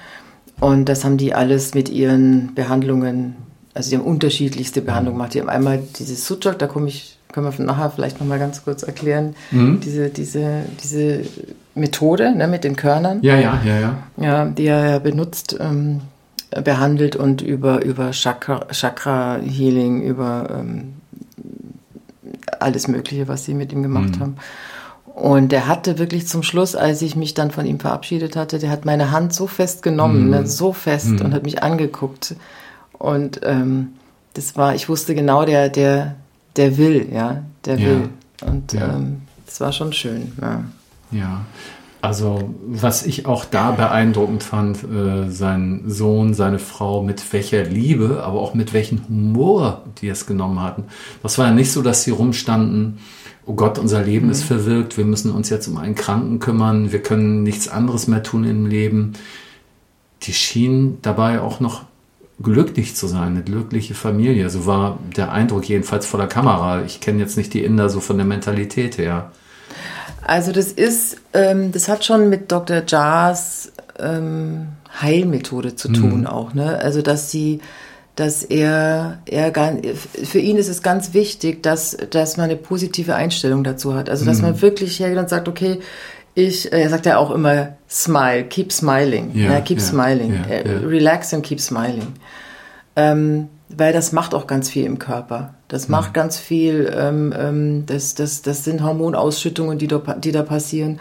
Und 0.64 0.86
das 0.86 1.04
haben 1.04 1.18
die 1.18 1.34
alles 1.34 1.74
mit 1.74 1.90
ihren 1.90 2.54
Behandlungen, 2.54 3.36
also 3.74 3.90
die 3.90 3.96
haben 3.98 4.04
unterschiedlichste 4.04 4.80
Behandlungen 4.80 5.18
gemacht. 5.18 5.34
Die 5.34 5.40
haben 5.42 5.50
einmal 5.50 5.82
dieses 5.98 6.26
Suchok, 6.26 6.58
da 6.58 6.66
komme 6.66 6.88
ich, 6.88 7.18
können 7.32 7.46
wir 7.46 7.64
nachher 7.66 7.90
vielleicht 7.90 8.18
nochmal 8.18 8.38
ganz 8.38 8.64
kurz 8.64 8.82
erklären, 8.82 9.36
mhm. 9.50 9.80
diese, 9.80 10.08
diese, 10.08 10.62
diese 10.82 11.20
Methode 11.74 12.34
ne, 12.34 12.48
mit 12.48 12.64
den 12.64 12.76
Körnern. 12.76 13.18
Ja, 13.20 13.36
ja, 13.36 13.60
ja, 13.62 13.78
ja. 13.78 13.98
Ja, 14.16 14.44
die 14.46 14.64
er 14.64 15.00
benutzt, 15.00 15.54
ähm, 15.60 16.00
behandelt 16.62 17.14
und 17.14 17.42
über, 17.42 17.84
über 17.84 18.12
Chakra, 18.12 18.66
Chakra 18.72 19.36
Healing, 19.42 20.00
über 20.00 20.48
ähm, 20.50 20.94
alles 22.58 22.88
Mögliche, 22.88 23.28
was 23.28 23.44
sie 23.44 23.52
mit 23.52 23.70
ihm 23.70 23.82
gemacht 23.82 24.16
mhm. 24.16 24.20
haben. 24.20 24.36
Und 25.14 25.52
er 25.52 25.68
hatte 25.68 25.98
wirklich 25.98 26.26
zum 26.26 26.42
Schluss, 26.42 26.74
als 26.74 27.00
ich 27.00 27.14
mich 27.14 27.34
dann 27.34 27.52
von 27.52 27.66
ihm 27.66 27.78
verabschiedet 27.78 28.34
hatte, 28.34 28.58
der 28.58 28.70
hat 28.70 28.84
meine 28.84 29.12
Hand 29.12 29.32
so 29.32 29.46
fest 29.46 29.82
genommen, 29.82 30.26
mm. 30.26 30.30
ne, 30.30 30.46
so 30.46 30.72
fest 30.72 31.10
mm. 31.10 31.20
und 31.20 31.34
hat 31.34 31.44
mich 31.44 31.62
angeguckt. 31.62 32.34
Und 32.98 33.40
ähm, 33.44 33.92
das 34.34 34.56
war, 34.56 34.74
ich 34.74 34.88
wusste 34.88 35.14
genau, 35.14 35.44
der, 35.44 35.68
der, 35.68 36.16
der 36.56 36.78
will, 36.78 37.08
ja, 37.12 37.44
der 37.64 37.78
ja. 37.78 37.86
will. 37.86 38.08
Und 38.44 38.72
ja. 38.72 38.96
ähm, 38.96 39.22
das 39.46 39.60
war 39.60 39.70
schon 39.70 39.92
schön. 39.92 40.32
Ja. 40.42 40.64
ja. 41.12 41.44
Also, 42.02 42.52
was 42.66 43.06
ich 43.06 43.24
auch 43.24 43.44
da 43.44 43.70
beeindruckend 43.70 44.42
fand, 44.42 44.82
äh, 44.82 45.30
sein 45.30 45.84
Sohn, 45.86 46.34
seine 46.34 46.58
Frau, 46.58 47.02
mit 47.02 47.32
welcher 47.32 47.62
Liebe, 47.62 48.22
aber 48.24 48.40
auch 48.40 48.52
mit 48.52 48.74
welchem 48.74 49.06
Humor 49.08 49.84
die 50.00 50.08
es 50.08 50.26
genommen 50.26 50.60
hatten. 50.60 50.84
Das 51.22 51.38
war 51.38 51.46
ja 51.46 51.54
nicht 51.54 51.70
so, 51.70 51.82
dass 51.82 52.02
sie 52.02 52.10
rumstanden 52.10 52.98
oh 53.46 53.54
Gott, 53.54 53.78
unser 53.78 54.02
Leben 54.02 54.26
mhm. 54.26 54.32
ist 54.32 54.44
verwirkt, 54.44 54.96
wir 54.96 55.04
müssen 55.04 55.30
uns 55.30 55.50
jetzt 55.50 55.68
um 55.68 55.76
einen 55.76 55.94
Kranken 55.94 56.38
kümmern, 56.38 56.92
wir 56.92 57.02
können 57.02 57.42
nichts 57.42 57.68
anderes 57.68 58.06
mehr 58.06 58.22
tun 58.22 58.44
im 58.44 58.66
Leben. 58.66 59.14
Die 60.22 60.32
schienen 60.32 60.98
dabei 61.02 61.40
auch 61.40 61.60
noch 61.60 61.82
glücklich 62.42 62.96
zu 62.96 63.06
sein, 63.06 63.28
eine 63.28 63.42
glückliche 63.42 63.94
Familie. 63.94 64.50
So 64.50 64.66
war 64.66 64.98
der 65.16 65.32
Eindruck 65.32 65.68
jedenfalls 65.68 66.06
vor 66.06 66.18
der 66.18 66.28
Kamera. 66.28 66.82
Ich 66.82 67.00
kenne 67.00 67.20
jetzt 67.20 67.36
nicht 67.36 67.54
die 67.54 67.64
Inder 67.64 67.88
so 67.88 68.00
von 68.00 68.16
der 68.16 68.26
Mentalität 68.26 68.98
her. 68.98 69.30
Also 70.22 70.52
das 70.52 70.72
ist, 70.72 71.18
ähm, 71.34 71.70
das 71.70 71.88
hat 71.88 72.04
schon 72.04 72.30
mit 72.30 72.50
Dr. 72.50 72.82
Jars 72.86 73.72
ähm, 73.98 74.68
Heilmethode 75.00 75.76
zu 75.76 75.88
tun 75.88 76.20
mhm. 76.20 76.26
auch. 76.26 76.54
Ne? 76.54 76.78
Also 76.78 77.02
dass 77.02 77.30
sie 77.30 77.60
dass 78.16 78.44
er, 78.44 79.18
er 79.26 79.52
für 80.22 80.38
ihn 80.38 80.56
ist 80.56 80.68
es 80.68 80.82
ganz 80.82 81.14
wichtig, 81.14 81.62
dass, 81.62 81.96
dass 82.10 82.36
man 82.36 82.44
eine 82.44 82.56
positive 82.56 83.14
Einstellung 83.14 83.64
dazu 83.64 83.94
hat. 83.94 84.08
Also, 84.08 84.24
dass 84.24 84.38
mhm. 84.38 84.44
man 84.44 84.62
wirklich 84.62 85.00
hergeht 85.00 85.18
und 85.18 85.28
sagt, 85.28 85.48
okay, 85.48 85.80
ich, 86.34 86.72
er 86.72 86.88
sagt 86.90 87.06
ja 87.06 87.18
auch 87.18 87.30
immer, 87.30 87.76
smile, 87.88 88.44
keep 88.44 88.72
smiling, 88.72 89.30
ja, 89.34 89.52
ja 89.52 89.60
keep 89.60 89.78
ja, 89.78 89.84
smiling, 89.84 90.34
ja, 90.48 90.78
relax 90.86 91.32
and 91.32 91.44
keep 91.44 91.60
smiling. 91.60 92.14
Ähm, 92.96 93.48
weil 93.68 93.92
das 93.92 94.12
macht 94.12 94.34
auch 94.34 94.46
ganz 94.46 94.68
viel 94.68 94.84
im 94.84 94.98
Körper. 94.98 95.54
Das 95.68 95.88
mhm. 95.88 95.92
macht 95.92 96.14
ganz 96.14 96.38
viel, 96.38 96.92
ähm, 96.96 97.34
ähm, 97.36 97.86
das, 97.86 98.14
das, 98.14 98.42
das 98.42 98.64
sind 98.64 98.82
Hormonausschüttungen, 98.82 99.78
die 99.78 99.88
da, 99.88 99.98
die 99.98 100.32
da 100.32 100.42
passieren. 100.42 101.00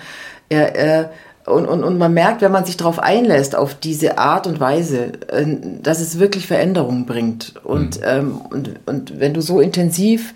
Er, 0.50 0.76
er, 0.76 1.12
und, 1.46 1.66
und, 1.66 1.84
und 1.84 1.98
man 1.98 2.14
merkt, 2.14 2.42
wenn 2.42 2.52
man 2.52 2.64
sich 2.64 2.78
darauf 2.78 3.00
einlässt, 3.00 3.56
auf 3.56 3.76
diese 3.76 4.18
Art 4.18 4.48
und 4.48 4.60
Weise, 4.60 5.12
äh, 5.28 5.46
dass 5.82 6.00
es 6.00 6.20
wirklich 6.20 6.48
Veränderungen 6.48 7.06
bringt. 7.06 7.56
Und, 7.64 8.00
mhm. 8.00 8.06
ähm, 8.06 8.42
und, 8.50 8.80
und 8.86 9.20
wenn 9.20 9.34
du 9.34 9.42
so 9.42 9.60
intensiv 9.60 10.34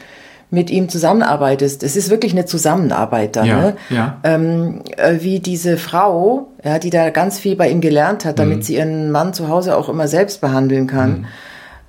mit 0.49 0.69
ihm 0.69 0.89
zusammenarbeitest, 0.89 1.83
es 1.83 1.95
ist 1.95 2.09
wirklich 2.09 2.31
eine 2.33 2.45
Zusammenarbeit 2.45 3.35
dann, 3.35 3.45
ja, 3.45 3.61
ne? 3.61 3.77
ja. 3.89 4.17
Ähm, 4.23 4.81
äh, 4.95 5.15
wie 5.19 5.39
diese 5.39 5.77
Frau, 5.77 6.49
ja, 6.63 6.79
die 6.79 6.89
da 6.89 7.09
ganz 7.09 7.39
viel 7.39 7.55
bei 7.55 7.69
ihm 7.69 7.81
gelernt 7.81 8.25
hat, 8.25 8.39
damit 8.39 8.57
mhm. 8.57 8.61
sie 8.61 8.75
ihren 8.75 9.11
Mann 9.11 9.33
zu 9.33 9.49
Hause 9.49 9.75
auch 9.77 9.89
immer 9.89 10.07
selbst 10.07 10.41
behandeln 10.41 10.87
kann, 10.87 11.19
mhm. 11.19 11.25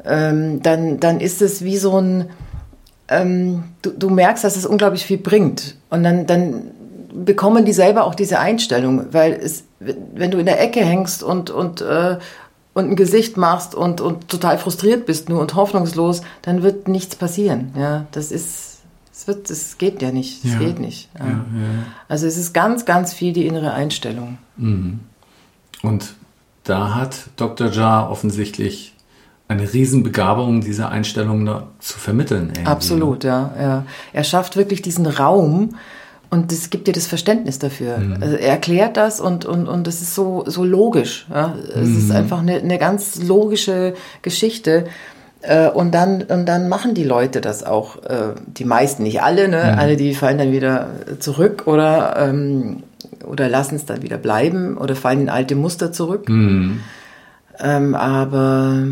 ähm, 0.04 0.62
dann, 0.62 1.00
dann 1.00 1.20
ist 1.20 1.42
es 1.42 1.62
wie 1.64 1.76
so 1.76 2.00
ein, 2.00 2.26
ähm, 3.08 3.64
du, 3.82 3.90
du 3.90 4.10
merkst, 4.10 4.44
dass 4.44 4.56
es 4.56 4.66
unglaublich 4.66 5.04
viel 5.04 5.18
bringt. 5.18 5.76
Und 5.90 6.02
dann, 6.02 6.26
dann 6.26 6.62
bekommen 7.24 7.64
die 7.64 7.72
selber 7.72 8.04
auch 8.04 8.14
diese 8.14 8.38
Einstellung, 8.38 9.12
weil 9.12 9.32
es, 9.32 9.64
wenn 9.80 10.30
du 10.30 10.38
in 10.38 10.46
der 10.46 10.60
Ecke 10.60 10.80
hängst 10.80 11.22
und, 11.22 11.50
und, 11.50 11.80
äh, 11.80 12.18
und 12.74 12.90
ein 12.90 12.96
Gesicht 12.96 13.36
machst 13.36 13.74
und, 13.74 14.00
und 14.00 14.28
total 14.28 14.58
frustriert 14.58 15.06
bist 15.06 15.28
nur 15.28 15.40
und 15.40 15.54
hoffnungslos, 15.54 16.22
dann 16.42 16.62
wird 16.62 16.88
nichts 16.88 17.16
passieren. 17.16 17.72
Ja, 17.76 18.06
das 18.12 18.30
ist, 18.30 18.78
es 19.12 19.26
wird, 19.26 19.50
es 19.50 19.78
geht 19.78 20.00
ja 20.02 20.12
nicht, 20.12 20.44
es 20.44 20.52
ja. 20.52 20.58
geht 20.58 20.78
nicht. 20.78 21.08
Ja. 21.18 21.26
Ja, 21.26 21.44
also 22.08 22.26
es 22.26 22.36
ist 22.36 22.52
ganz, 22.52 22.84
ganz 22.84 23.12
viel 23.12 23.32
die 23.32 23.46
innere 23.46 23.72
Einstellung. 23.72 24.38
Mhm. 24.56 25.00
Und 25.82 26.14
da 26.64 26.94
hat 26.94 27.30
Dr. 27.36 27.70
Jar 27.70 28.10
offensichtlich 28.10 28.94
eine 29.48 29.72
Riesenbegabung, 29.72 30.60
diese 30.60 30.88
Einstellung 30.88 31.48
zu 31.78 31.98
vermitteln. 31.98 32.48
Irgendwie. 32.48 32.66
Absolut, 32.66 33.24
ja, 33.24 33.50
ja. 33.58 33.86
Er 34.12 34.24
schafft 34.24 34.56
wirklich 34.56 34.82
diesen 34.82 35.06
Raum, 35.06 35.74
und 36.30 36.52
das 36.52 36.68
gibt 36.70 36.86
dir 36.88 36.92
das 36.92 37.06
Verständnis 37.06 37.58
dafür. 37.58 37.98
Mhm. 37.98 38.18
Also 38.20 38.36
er 38.36 38.50
erklärt 38.50 38.96
das 38.96 39.20
und, 39.20 39.46
und, 39.46 39.66
und 39.66 39.86
das 39.86 40.02
ist 40.02 40.14
so, 40.14 40.44
so 40.46 40.64
logisch. 40.64 41.26
Ja? 41.30 41.54
Es 41.74 41.88
mhm. 41.88 41.98
ist 41.98 42.10
einfach 42.10 42.40
eine, 42.40 42.56
eine 42.56 42.78
ganz 42.78 43.22
logische 43.22 43.94
Geschichte. 44.20 44.86
Äh, 45.40 45.70
und 45.70 45.94
dann, 45.94 46.22
und 46.22 46.46
dann 46.46 46.68
machen 46.68 46.94
die 46.94 47.04
Leute 47.04 47.40
das 47.40 47.64
auch. 47.64 48.02
Äh, 48.04 48.34
die 48.46 48.64
meisten, 48.64 49.04
nicht 49.04 49.22
alle, 49.22 49.48
ne? 49.48 49.72
Mhm. 49.72 49.78
Alle, 49.78 49.96
die 49.96 50.14
fallen 50.14 50.36
dann 50.36 50.52
wieder 50.52 50.88
zurück 51.18 51.62
oder, 51.66 52.16
ähm, 52.18 52.82
oder 53.24 53.48
lassen 53.48 53.76
es 53.76 53.86
dann 53.86 54.02
wieder 54.02 54.18
bleiben 54.18 54.76
oder 54.76 54.96
fallen 54.96 55.22
in 55.22 55.28
alte 55.30 55.54
Muster 55.54 55.92
zurück. 55.92 56.28
Mhm. 56.28 56.80
Ähm, 57.58 57.94
aber 57.94 58.82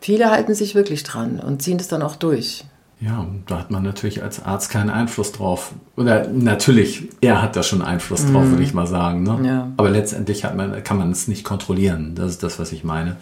viele 0.00 0.30
halten 0.30 0.54
sich 0.54 0.74
wirklich 0.74 1.04
dran 1.04 1.38
und 1.38 1.62
ziehen 1.62 1.78
es 1.78 1.88
dann 1.88 2.02
auch 2.02 2.16
durch. 2.16 2.64
Ja, 3.04 3.26
da 3.46 3.58
hat 3.58 3.70
man 3.70 3.82
natürlich 3.82 4.22
als 4.22 4.42
Arzt 4.42 4.70
keinen 4.70 4.88
Einfluss 4.88 5.32
drauf. 5.32 5.72
Oder 5.96 6.26
natürlich, 6.28 7.08
er 7.20 7.42
hat 7.42 7.54
da 7.54 7.62
schon 7.62 7.82
Einfluss 7.82 8.24
drauf, 8.24 8.46
mm. 8.46 8.50
würde 8.52 8.62
ich 8.62 8.72
mal 8.72 8.86
sagen. 8.86 9.24
Ne? 9.24 9.40
Ja. 9.46 9.72
Aber 9.76 9.90
letztendlich 9.90 10.44
hat 10.44 10.56
man, 10.56 10.82
kann 10.82 10.96
man 10.96 11.10
es 11.10 11.28
nicht 11.28 11.44
kontrollieren. 11.44 12.14
Das 12.14 12.30
ist 12.30 12.42
das, 12.42 12.58
was 12.58 12.72
ich 12.72 12.82
meine. 12.82 13.16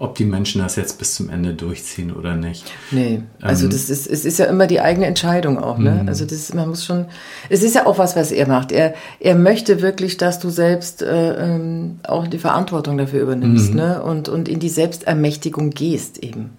Ob 0.00 0.16
die 0.16 0.24
Menschen 0.24 0.62
das 0.62 0.74
jetzt 0.74 0.98
bis 0.98 1.14
zum 1.14 1.30
Ende 1.30 1.54
durchziehen 1.54 2.10
oder 2.10 2.34
nicht. 2.34 2.72
Nee, 2.90 3.22
also 3.40 3.66
ähm, 3.66 3.70
das 3.70 3.88
ist, 3.88 4.06
es 4.08 4.24
ist 4.24 4.38
ja 4.38 4.46
immer 4.46 4.66
die 4.66 4.80
eigene 4.80 5.06
Entscheidung 5.06 5.58
auch. 5.58 5.78
Ne? 5.78 6.02
Mm. 6.02 6.08
Also 6.08 6.24
das 6.24 6.32
ist, 6.32 6.54
man 6.54 6.68
muss 6.68 6.84
schon, 6.84 7.04
es 7.50 7.62
ist 7.62 7.76
ja 7.76 7.86
auch 7.86 7.98
was, 7.98 8.16
was 8.16 8.32
er 8.32 8.48
macht. 8.48 8.72
Er, 8.72 8.94
er 9.20 9.36
möchte 9.36 9.80
wirklich, 9.80 10.16
dass 10.16 10.40
du 10.40 10.50
selbst 10.50 11.02
äh, 11.02 11.34
ähm, 11.34 12.00
auch 12.02 12.26
die 12.26 12.38
Verantwortung 12.38 12.98
dafür 12.98 13.20
übernimmst 13.22 13.74
mm. 13.74 13.76
ne? 13.76 14.02
und, 14.02 14.28
und 14.28 14.48
in 14.48 14.58
die 14.58 14.70
Selbstermächtigung 14.70 15.70
gehst 15.70 16.18
eben. 16.18 16.50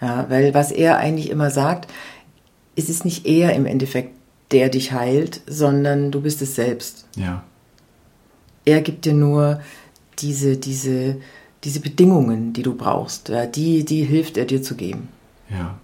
Ja, 0.00 0.26
weil 0.28 0.52
was 0.52 0.72
er 0.72 0.98
eigentlich 0.98 1.30
immer 1.30 1.50
sagt, 1.50 1.88
ist 2.76 2.88
es 2.88 3.04
nicht 3.04 3.26
er 3.26 3.54
im 3.54 3.66
Endeffekt, 3.66 4.10
der 4.52 4.68
dich 4.68 4.92
heilt, 4.92 5.40
sondern 5.46 6.12
du 6.12 6.20
bist 6.20 6.40
es 6.42 6.54
selbst. 6.54 7.06
Ja. 7.16 7.42
Er 8.64 8.80
gibt 8.80 9.04
dir 9.04 9.14
nur 9.14 9.60
diese, 10.20 10.56
diese, 10.56 11.16
diese 11.64 11.80
Bedingungen, 11.80 12.52
die 12.52 12.62
du 12.62 12.74
brauchst. 12.74 13.28
Ja, 13.28 13.46
die, 13.46 13.84
die 13.84 14.04
hilft 14.04 14.36
er 14.36 14.44
dir 14.44 14.62
zu 14.62 14.76
geben. 14.76 15.08
Ja. 15.50 15.78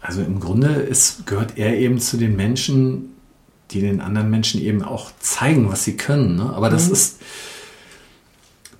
Also 0.00 0.22
im 0.22 0.40
Grunde 0.40 0.68
ist, 0.68 1.26
gehört 1.26 1.56
er 1.56 1.76
eben 1.76 2.00
zu 2.00 2.16
den 2.16 2.34
Menschen, 2.34 3.10
die 3.70 3.80
den 3.80 4.00
anderen 4.00 4.30
Menschen 4.30 4.60
eben 4.60 4.82
auch 4.82 5.12
zeigen, 5.20 5.70
was 5.70 5.84
sie 5.84 5.96
können. 5.96 6.36
Ne? 6.36 6.50
Aber 6.52 6.70
das 6.70 6.86
mhm. 6.86 6.92
ist 6.94 7.20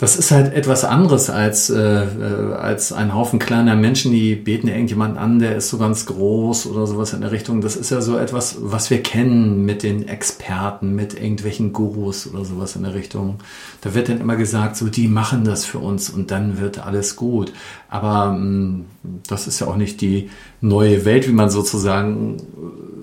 das 0.01 0.17
ist 0.17 0.31
halt 0.31 0.55
etwas 0.55 0.85
anderes 0.85 1.29
als, 1.29 1.69
äh, 1.69 1.79
äh, 1.79 2.55
als 2.55 2.91
ein 2.91 3.15
Haufen 3.15 3.39
kleiner 3.39 3.77
Menschen, 3.77 4.13
die 4.13 4.35
beten 4.35 4.67
irgendjemand 4.67 5.19
an, 5.19 5.39
der 5.39 5.57
ist 5.57 5.69
so 5.69 5.77
ganz 5.77 6.07
groß 6.07 6.67
oder 6.69 6.87
sowas 6.87 7.13
in 7.13 7.21
der 7.21 7.33
Richtung. 7.33 7.61
Das 7.61 7.77
ist 7.77 7.91
ja 7.91 8.01
so 8.01 8.17
etwas, 8.17 8.57
was 8.61 8.89
wir 8.89 9.03
kennen 9.03 9.67
mit 9.67 9.83
den 9.83 10.09
Experten, 10.09 10.95
mit 10.95 11.13
irgendwelchen 11.13 11.75
Gurus 11.75 12.27
oder 12.27 12.47
sowas 12.47 12.77
in 12.77 12.85
der 12.85 12.95
Richtung. 12.95 13.41
Da 13.83 13.95
wird 13.95 14.09
dann 14.09 14.23
immer 14.23 14.37
gesagt, 14.37 14.77
so 14.77 14.89
die 14.89 15.07
machen 15.07 15.45
das 15.45 15.67
für 15.67 15.79
uns 15.79 16.09
und 16.09 16.31
dann 16.31 16.59
wird 16.59 16.79
alles 16.79 17.15
gut. 17.15 17.53
Aber 17.91 18.33
mh, 18.33 18.39
mm, 18.39 18.85
das 19.29 19.47
ist 19.47 19.61
ja 19.61 19.67
auch 19.67 19.77
nicht 19.77 20.01
die 20.01 20.31
neue 20.63 21.05
Welt, 21.05 21.29
wie 21.29 21.33
man 21.33 21.51
sozusagen 21.51 22.39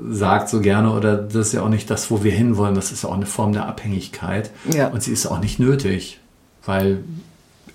sagt 0.10 0.50
so 0.50 0.62
gerne, 0.62 0.94
oder 0.94 1.16
das 1.16 1.48
ist 1.48 1.54
ja 1.54 1.62
auch 1.62 1.70
nicht 1.70 1.92
das, 1.92 2.10
wo 2.10 2.24
wir 2.24 2.32
hinwollen. 2.32 2.74
Das 2.74 2.92
ist 2.92 3.04
ja 3.04 3.10
auch 3.10 3.16
eine 3.16 3.28
Form 3.28 3.54
der 3.54 3.68
Abhängigkeit. 3.68 4.50
Ja. 4.74 4.88
Und 4.88 5.04
sie 5.04 5.12
ist 5.12 5.28
auch 5.28 5.40
nicht 5.40 5.60
nötig 5.60 6.22
weil 6.68 7.04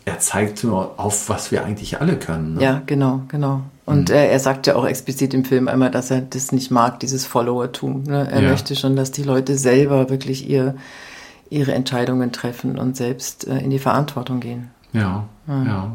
er 0.04 0.18
zeigt 0.18 0.64
nur 0.64 0.98
auf, 0.98 1.28
was 1.28 1.50
wir 1.50 1.64
eigentlich 1.64 2.00
alle 2.00 2.16
können. 2.16 2.54
Ne? 2.54 2.62
Ja, 2.62 2.82
genau, 2.86 3.22
genau. 3.28 3.62
Und 3.84 4.08
mhm. 4.08 4.14
er, 4.14 4.30
er 4.30 4.38
sagt 4.38 4.66
ja 4.66 4.76
auch 4.76 4.86
explizit 4.86 5.34
im 5.34 5.44
Film 5.44 5.68
einmal, 5.68 5.90
dass 5.90 6.10
er 6.10 6.20
das 6.20 6.52
nicht 6.52 6.70
mag, 6.70 7.00
dieses 7.00 7.26
Followertum. 7.26 8.04
Ne? 8.04 8.28
Er 8.30 8.42
ja. 8.42 8.50
möchte 8.50 8.76
schon, 8.76 8.96
dass 8.96 9.10
die 9.10 9.22
Leute 9.22 9.56
selber 9.56 10.10
wirklich 10.10 10.48
ihr, 10.48 10.76
ihre 11.50 11.72
Entscheidungen 11.72 12.32
treffen 12.32 12.78
und 12.78 12.96
selbst 12.96 13.46
äh, 13.46 13.58
in 13.58 13.70
die 13.70 13.78
Verantwortung 13.78 14.40
gehen. 14.40 14.70
Ja, 14.92 15.24
ja, 15.46 15.64
ja. 15.64 15.92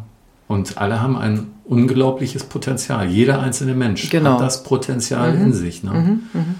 Und 0.47 0.77
alle 0.77 1.01
haben 1.01 1.17
ein 1.17 1.47
unglaubliches 1.65 2.45
Potenzial. 2.45 3.07
Jeder 3.07 3.41
einzelne 3.41 3.73
Mensch 3.73 4.09
genau. 4.09 4.33
hat 4.33 4.41
das 4.41 4.63
Potenzial 4.63 5.33
mhm. 5.33 5.43
in 5.43 5.53
sich. 5.53 5.83
Ne? 5.83 5.91
Mhm. 5.91 6.23
mhm. 6.33 6.55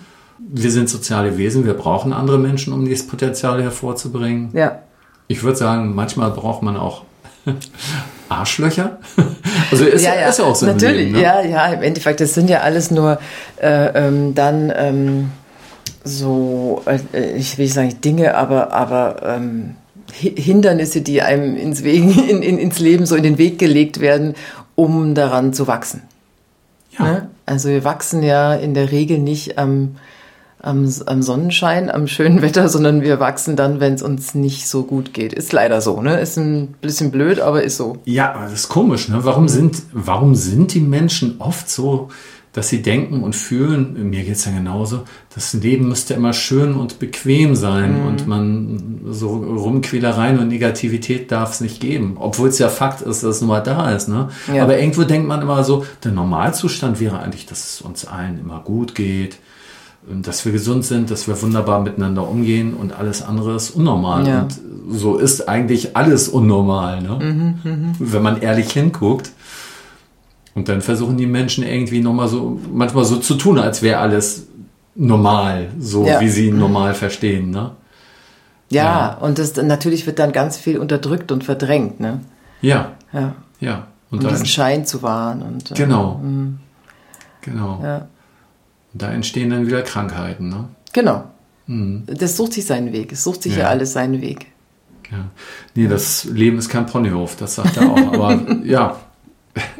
Wir 0.49 0.71
sind 0.71 0.87
soziale 0.87 1.37
Wesen, 1.37 1.65
wir 1.65 1.73
brauchen 1.73 2.13
andere 2.13 2.37
Menschen, 2.37 2.71
um 2.71 2.85
dieses 2.85 3.07
Potenzial 3.07 3.61
hervorzubringen. 3.61 4.49
Ja. 4.53 4.79
Ich 5.27 5.43
würde 5.43 5.57
sagen, 5.57 5.93
manchmal 5.93 6.31
braucht 6.31 6.61
man 6.61 6.77
auch 6.77 7.03
Arschlöcher. 8.29 8.97
Also 9.69 9.83
ist 9.83 10.05
ja, 10.05 10.15
ja, 10.15 10.29
ist 10.29 10.39
ja 10.39 10.45
auch 10.45 10.55
so. 10.55 10.65
Natürlich, 10.65 11.07
Leben, 11.07 11.13
ne? 11.13 11.21
ja, 11.23 11.41
ja, 11.41 11.65
im 11.67 11.81
Endeffekt, 11.81 12.21
das 12.21 12.33
sind 12.33 12.49
ja 12.49 12.61
alles 12.61 12.89
nur 12.89 13.19
äh, 13.61 14.07
ähm, 14.07 14.33
dann 14.33 14.71
ähm, 14.73 15.31
so, 16.05 16.83
äh, 16.85 17.33
ich 17.35 17.57
will 17.57 17.65
nicht 17.65 17.73
sagen 17.73 17.99
Dinge, 17.99 18.35
aber, 18.35 18.71
aber 18.71 19.17
ähm, 19.23 19.75
Hindernisse, 20.13 21.01
die 21.01 21.21
einem 21.21 21.57
ins, 21.57 21.83
Wegen, 21.83 22.11
in, 22.29 22.41
in, 22.41 22.57
ins 22.59 22.79
Leben 22.79 23.05
so 23.05 23.15
in 23.15 23.23
den 23.23 23.37
Weg 23.37 23.59
gelegt 23.59 23.99
werden, 23.99 24.35
um 24.75 25.15
daran 25.15 25.53
zu 25.53 25.67
wachsen. 25.67 26.03
Ja. 26.97 27.05
Ne? 27.05 27.29
Also 27.45 27.69
wir 27.69 27.83
wachsen 27.83 28.23
ja 28.23 28.53
in 28.53 28.73
der 28.73 28.91
Regel 28.91 29.19
nicht 29.19 29.57
am 29.57 29.95
am, 30.59 30.91
am 31.05 31.21
Sonnenschein, 31.21 31.89
am 31.89 32.07
schönen 32.07 32.41
Wetter, 32.41 32.69
sondern 32.69 33.01
wir 33.01 33.19
wachsen 33.19 33.55
dann, 33.55 33.79
wenn 33.79 33.93
es 33.93 34.01
uns 34.01 34.35
nicht 34.35 34.67
so 34.67 34.83
gut 34.83 35.13
geht. 35.13 35.33
Ist 35.33 35.53
leider 35.53 35.81
so, 35.81 36.01
ne? 36.01 36.19
Ist 36.19 36.37
ein 36.37 36.75
bisschen 36.81 37.11
blöd, 37.11 37.39
aber 37.39 37.63
ist 37.63 37.77
so. 37.77 37.97
Ja, 38.05 38.33
aber 38.33 38.45
das 38.45 38.53
ist 38.53 38.69
komisch, 38.69 39.09
ne? 39.09 39.19
Warum 39.21 39.47
sind, 39.47 39.83
warum 39.91 40.35
sind 40.35 40.73
die 40.73 40.81
Menschen 40.81 41.35
oft 41.39 41.69
so, 41.69 42.09
dass 42.57 42.69
sie 42.69 42.81
denken 42.81 43.21
und 43.21 43.35
fühlen, 43.35 44.09
mir 44.09 44.23
geht 44.23 44.35
es 44.35 44.45
ja 44.45 44.51
genauso, 44.51 45.01
das 45.35 45.53
Leben 45.53 45.89
müsste 45.89 46.15
immer 46.15 46.33
schön 46.33 46.73
und 46.73 46.97
bequem 46.97 47.55
sein 47.55 48.01
mhm. 48.01 48.07
und 48.07 48.27
man 48.27 49.01
so 49.11 49.35
Rumquälereien 49.35 50.39
und 50.39 50.47
Negativität 50.47 51.31
darf 51.31 51.51
es 51.51 51.61
nicht 51.61 51.79
geben, 51.79 52.17
obwohl 52.17 52.49
es 52.49 52.57
ja 52.57 52.69
Fakt 52.69 53.01
ist, 53.01 53.21
dass 53.21 53.35
es 53.35 53.41
nun 53.41 53.49
mal 53.49 53.61
da 53.61 53.91
ist. 53.91 54.07
Ne? 54.07 54.29
Ja. 54.51 54.63
Aber 54.63 54.79
irgendwo 54.79 55.03
denkt 55.03 55.27
man 55.27 55.43
immer 55.43 55.63
so, 55.63 55.85
der 56.03 56.13
Normalzustand 56.13 56.99
wäre 56.99 57.19
eigentlich, 57.19 57.45
dass 57.45 57.75
es 57.75 57.81
uns 57.81 58.05
allen 58.05 58.39
immer 58.39 58.61
gut 58.61 58.95
geht, 58.95 59.37
dass 60.09 60.45
wir 60.45 60.51
gesund 60.51 60.85
sind, 60.85 61.11
dass 61.11 61.27
wir 61.27 61.41
wunderbar 61.41 61.81
miteinander 61.81 62.27
umgehen 62.27 62.73
und 62.73 62.97
alles 62.97 63.21
andere 63.21 63.55
ist 63.55 63.71
unnormal. 63.71 64.27
Ja. 64.27 64.41
Und 64.41 64.59
so 64.89 65.17
ist 65.17 65.49
eigentlich 65.49 65.97
alles 65.97 66.29
unnormal, 66.29 67.01
ne? 67.01 67.19
Mhm, 67.21 67.59
mh. 67.63 67.95
wenn 67.99 68.21
man 68.21 68.41
ehrlich 68.41 68.71
hinguckt. 68.71 69.31
Und 70.55 70.69
dann 70.69 70.81
versuchen 70.81 71.17
die 71.17 71.27
Menschen 71.27 71.63
irgendwie 71.63 72.01
nochmal 72.01 72.27
so, 72.27 72.59
manchmal 72.73 73.05
so 73.05 73.17
zu 73.17 73.35
tun, 73.35 73.59
als 73.59 73.83
wäre 73.83 73.99
alles 73.99 74.47
normal, 74.95 75.69
so 75.79 76.05
ja. 76.05 76.19
wie 76.19 76.29
sie 76.29 76.51
normal 76.51 76.93
verstehen. 76.95 77.51
Ne? 77.51 77.71
Ja, 78.69 78.83
ja, 78.83 79.17
und 79.19 79.37
das 79.37 79.55
natürlich 79.55 80.05
wird 80.07 80.19
dann 80.19 80.31
ganz 80.31 80.57
viel 80.57 80.79
unterdrückt 80.79 81.31
und 81.31 81.43
verdrängt. 81.43 81.99
Ne? 81.99 82.21
Ja. 82.61 82.93
Ja. 83.13 83.35
ja. 83.59 83.87
Und 84.09 84.23
um 84.23 84.29
diesen 84.29 84.45
Schein 84.45 84.85
zu 84.85 85.03
wahren. 85.03 85.41
Und, 85.41 85.71
äh, 85.71 85.75
genau. 85.75 86.21
Äh, 86.23 87.45
genau. 87.45 87.79
Ja. 87.83 88.07
Da 88.97 89.11
entstehen 89.11 89.49
dann 89.49 89.67
wieder 89.67 89.81
Krankheiten, 89.81 90.49
ne? 90.49 90.69
Genau. 90.93 91.25
Mhm. 91.67 92.03
Das 92.07 92.37
sucht 92.37 92.53
sich 92.53 92.65
seinen 92.65 92.93
Weg. 92.93 93.11
Es 93.11 93.23
sucht 93.23 93.43
sich 93.43 93.53
ja, 93.53 93.59
ja 93.59 93.67
alles 93.69 93.93
seinen 93.93 94.21
Weg. 94.21 94.47
Ja. 95.11 95.29
Nee, 95.75 95.87
das 95.87 96.25
Leben 96.25 96.57
ist 96.57 96.69
kein 96.69 96.85
Ponyhof, 96.85 97.35
das 97.35 97.55
sagt 97.55 97.77
er 97.77 97.89
auch. 97.89 98.13
Aber 98.13 98.41
ja, 98.63 98.97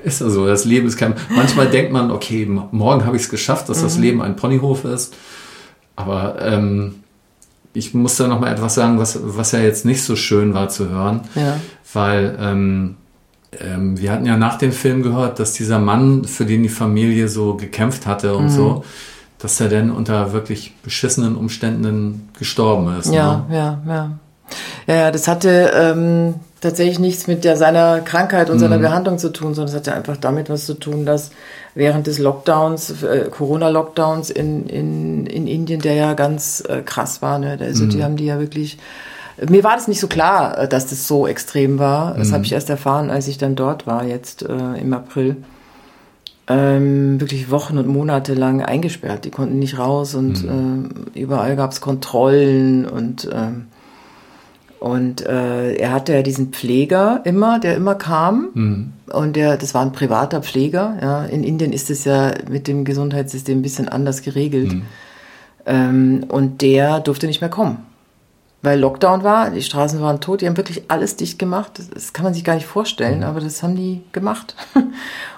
ist 0.04 0.22
ja 0.22 0.30
so. 0.30 0.48
Das 0.48 0.66
Leben 0.66 0.88
ist 0.88 0.98
kein. 0.98 1.16
Manchmal 1.30 1.70
denkt 1.70 1.92
man, 1.92 2.12
okay, 2.12 2.46
morgen 2.46 3.06
habe 3.06 3.16
ich 3.16 3.24
es 3.24 3.30
geschafft, 3.30 3.70
dass 3.70 3.80
mhm. 3.80 3.84
das 3.84 3.98
Leben 3.98 4.22
ein 4.22 4.36
Ponyhof 4.36 4.86
ist. 4.86 5.16
Aber 5.96 6.42
ähm, 6.42 6.96
ich 7.74 7.94
muss 7.94 8.16
da 8.16 8.28
noch 8.28 8.40
mal 8.40 8.52
etwas 8.52 8.76
sagen, 8.76 9.00
was, 9.00 9.20
was 9.22 9.52
ja 9.52 9.60
jetzt 9.60 9.86
nicht 9.86 10.02
so 10.04 10.16
schön 10.16 10.54
war 10.54 10.70
zu 10.70 10.90
hören, 10.90 11.22
Ja. 11.36 11.60
weil 11.94 12.38
ähm, 12.40 12.96
ähm, 13.60 14.00
wir 14.00 14.12
hatten 14.12 14.26
ja 14.26 14.38
nach 14.38 14.58
dem 14.58 14.72
Film 14.72 15.04
gehört, 15.04 15.40
dass 15.40 15.54
dieser 15.54 15.80
Mann, 15.80 16.26
für 16.26 16.46
den 16.46 16.64
die 16.64 16.70
Familie 16.70 17.28
so 17.28 17.56
gekämpft 17.56 18.06
hatte 18.06 18.36
und 18.36 18.50
so, 18.50 18.84
dass 19.40 19.60
er 19.62 19.70
dann 19.70 19.92
unter 19.92 20.34
wirklich 20.34 20.76
beschissenen 20.84 21.36
Umständen 21.36 22.30
gestorben 22.38 22.98
ist. 23.00 23.14
Ja, 23.14 23.46
Ne? 23.50 23.56
ja, 23.56 23.82
ja. 23.88 24.12
Ja, 24.88 24.96
ja, 24.96 25.12
das 25.12 25.28
hatte 25.28 25.72
ähm, 25.76 26.36
tatsächlich 26.62 27.00
nichts 27.00 27.28
mit 27.28 27.44
der, 27.44 27.58
seiner 27.58 28.00
Krankheit 28.00 28.50
und 28.50 28.60
seiner 28.60 28.78
Behandlung 28.78 29.18
zu 29.18 29.30
tun, 29.34 29.54
sondern 29.54 29.74
es 29.74 29.80
hatte 29.80 29.94
einfach 29.94 30.16
damit 30.16 30.50
was 30.50 30.66
zu 30.66 30.74
tun, 30.76 31.06
dass 31.06 31.32
während 31.76 32.08
des 32.08 32.18
Lockdowns, 32.18 33.04
äh, 33.04 33.30
Corona-Lockdowns 33.30 34.30
in, 34.30 34.66
in, 34.68 35.26
in 35.26 35.48
Indien, 35.48 35.82
der 35.82 35.96
ja 35.96 36.14
ganz 36.14 36.64
äh, 36.68 36.82
krass 36.82 37.22
war, 37.22 37.40
ne? 37.40 37.58
Also 37.60 37.86
die 37.86 38.04
haben 38.04 38.16
die 38.16 38.26
ja 38.26 38.40
wirklich. 38.40 38.78
Mir 39.50 39.64
war 39.64 39.76
das 39.76 39.88
nicht 39.88 40.00
so 40.00 40.08
klar, 40.08 40.58
äh, 40.58 40.68
dass 40.68 40.88
das 40.88 41.08
so 41.08 41.28
extrem 41.28 41.80
war. 41.80 42.16
Das 42.16 42.32
habe 42.32 42.44
ich 42.44 42.52
erst 42.52 42.70
erfahren, 42.70 43.10
als 43.10 43.28
ich 43.28 43.38
dann 43.38 43.56
dort 43.56 43.86
war, 43.86 44.04
jetzt 44.04 44.44
äh, 44.44 44.80
im 44.80 44.94
April. 44.94 45.38
Ähm, 46.50 47.20
wirklich 47.20 47.52
Wochen 47.52 47.78
und 47.78 47.88
Monate 47.88 48.34
lang 48.34 48.62
eingesperrt. 48.62 49.26
Die 49.26 49.32
konnten 49.32 49.60
nicht 49.60 49.78
raus 49.78 50.16
und 50.16 50.44
ähm, 50.46 50.90
überall 51.14 51.56
gab 51.58 51.72
es 51.72 51.82
Kontrollen 51.82 52.86
und 52.86 53.30
ähm, 53.34 53.66
und 54.80 55.26
äh, 55.26 55.74
er 55.74 55.92
hatte 55.92 56.14
ja 56.14 56.22
diesen 56.22 56.50
Pfleger 56.50 57.22
immer, 57.24 57.60
der 57.60 57.76
immer 57.76 57.96
kam. 57.96 58.94
Und 59.12 59.36
der, 59.36 59.58
das 59.58 59.74
war 59.74 59.82
ein 59.82 59.92
privater 59.92 60.44
Pfleger. 60.44 60.98
Ja. 61.02 61.26
In 61.26 61.44
Indien 61.44 61.74
ist 61.74 61.90
es 61.90 62.06
ja 62.06 62.34
mit 62.50 62.68
dem 62.68 62.86
Gesundheitssystem 62.86 63.60
ein 63.60 63.62
bisschen 63.64 63.90
anders 63.90 64.22
geregelt. 64.22 64.76
Ähm, 65.66 66.26
und 66.28 66.62
der 66.62 67.00
durfte 67.00 67.26
nicht 67.26 67.42
mehr 67.42 67.50
kommen. 67.50 67.87
Weil 68.64 68.80
Lockdown 68.80 69.24
war, 69.24 69.52
die 69.52 69.62
Straßen 69.62 70.02
waren 70.02 70.20
tot, 70.20 70.42
die 70.42 70.48
haben 70.48 70.58
wirklich 70.58 70.90
alles 70.90 71.16
dicht 71.16 71.38
gemacht. 71.38 71.74
Das, 71.78 71.90
das 71.90 72.14
kann 72.14 72.24
man 72.24 72.34
sich 72.34 72.44
gar 72.44 72.56
nicht 72.56 72.66
vorstellen, 72.66 73.24
aber 73.24 73.40
das 73.40 73.62
haben 73.62 73.76
die 73.76 74.04
gemacht. 74.12 74.56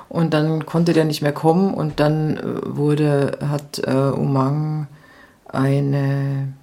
Und 0.10 0.34
dann 0.34 0.66
konnte 0.66 0.94
der 0.94 1.06
nicht 1.06 1.22
mehr 1.22 1.32
kommen 1.32 1.72
und 1.76 2.00
dann 2.00 2.38
äh, 2.38 2.42
wurde, 2.66 3.38
hat 3.48 3.80
äh, 3.86 3.92
Umang 3.92 4.88
eine 5.48 6.54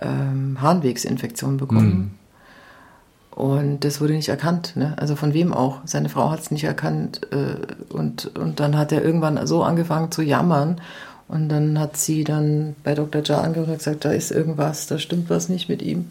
ähm, 0.00 0.58
Harnwegsinfektion 0.60 1.56
bekommen. 1.56 2.16
Und 3.38 3.84
das 3.84 4.00
wurde 4.00 4.14
nicht 4.14 4.28
erkannt. 4.28 4.72
Ne? 4.74 4.94
Also 4.96 5.14
von 5.14 5.32
wem 5.32 5.52
auch. 5.52 5.78
Seine 5.84 6.08
Frau 6.08 6.30
hat 6.30 6.40
es 6.40 6.50
nicht 6.50 6.64
erkannt. 6.64 7.20
Äh, 7.32 7.92
und, 7.92 8.36
und 8.36 8.58
dann 8.58 8.76
hat 8.76 8.90
er 8.90 9.04
irgendwann 9.04 9.46
so 9.46 9.62
angefangen 9.62 10.10
zu 10.10 10.22
jammern. 10.22 10.80
Und 11.28 11.50
dann 11.50 11.78
hat 11.78 11.96
sie 11.96 12.24
dann 12.24 12.74
bei 12.82 12.94
Dr. 12.94 13.22
Jha 13.22 13.40
angerufen 13.42 13.72
und 13.72 13.78
gesagt, 13.78 14.04
da 14.04 14.12
ist 14.12 14.30
irgendwas, 14.30 14.86
da 14.86 14.98
stimmt 14.98 15.28
was 15.28 15.48
nicht 15.48 15.68
mit 15.68 15.82
ihm. 15.82 16.10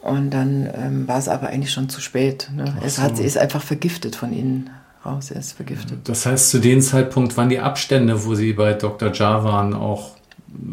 Und 0.00 0.30
dann 0.30 0.68
ähm, 0.74 1.06
war 1.06 1.18
es 1.18 1.28
aber 1.28 1.48
eigentlich 1.48 1.70
schon 1.70 1.88
zu 1.88 2.00
spät. 2.00 2.50
Ne? 2.56 2.76
Es 2.84 2.98
hat, 2.98 3.18
ist 3.18 3.38
einfach 3.38 3.62
vergiftet 3.62 4.16
von 4.16 4.32
innen 4.32 4.70
raus. 5.04 5.30
Er 5.30 5.38
ist 5.38 5.52
vergiftet. 5.52 5.98
Das 6.04 6.26
heißt, 6.26 6.50
zu 6.50 6.58
dem 6.58 6.80
Zeitpunkt 6.80 7.36
waren 7.36 7.50
die 7.50 7.60
Abstände, 7.60 8.24
wo 8.24 8.34
sie 8.34 8.52
bei 8.54 8.72
Dr. 8.72 9.12
Jar 9.12 9.44
waren, 9.44 9.74
auch 9.74 10.16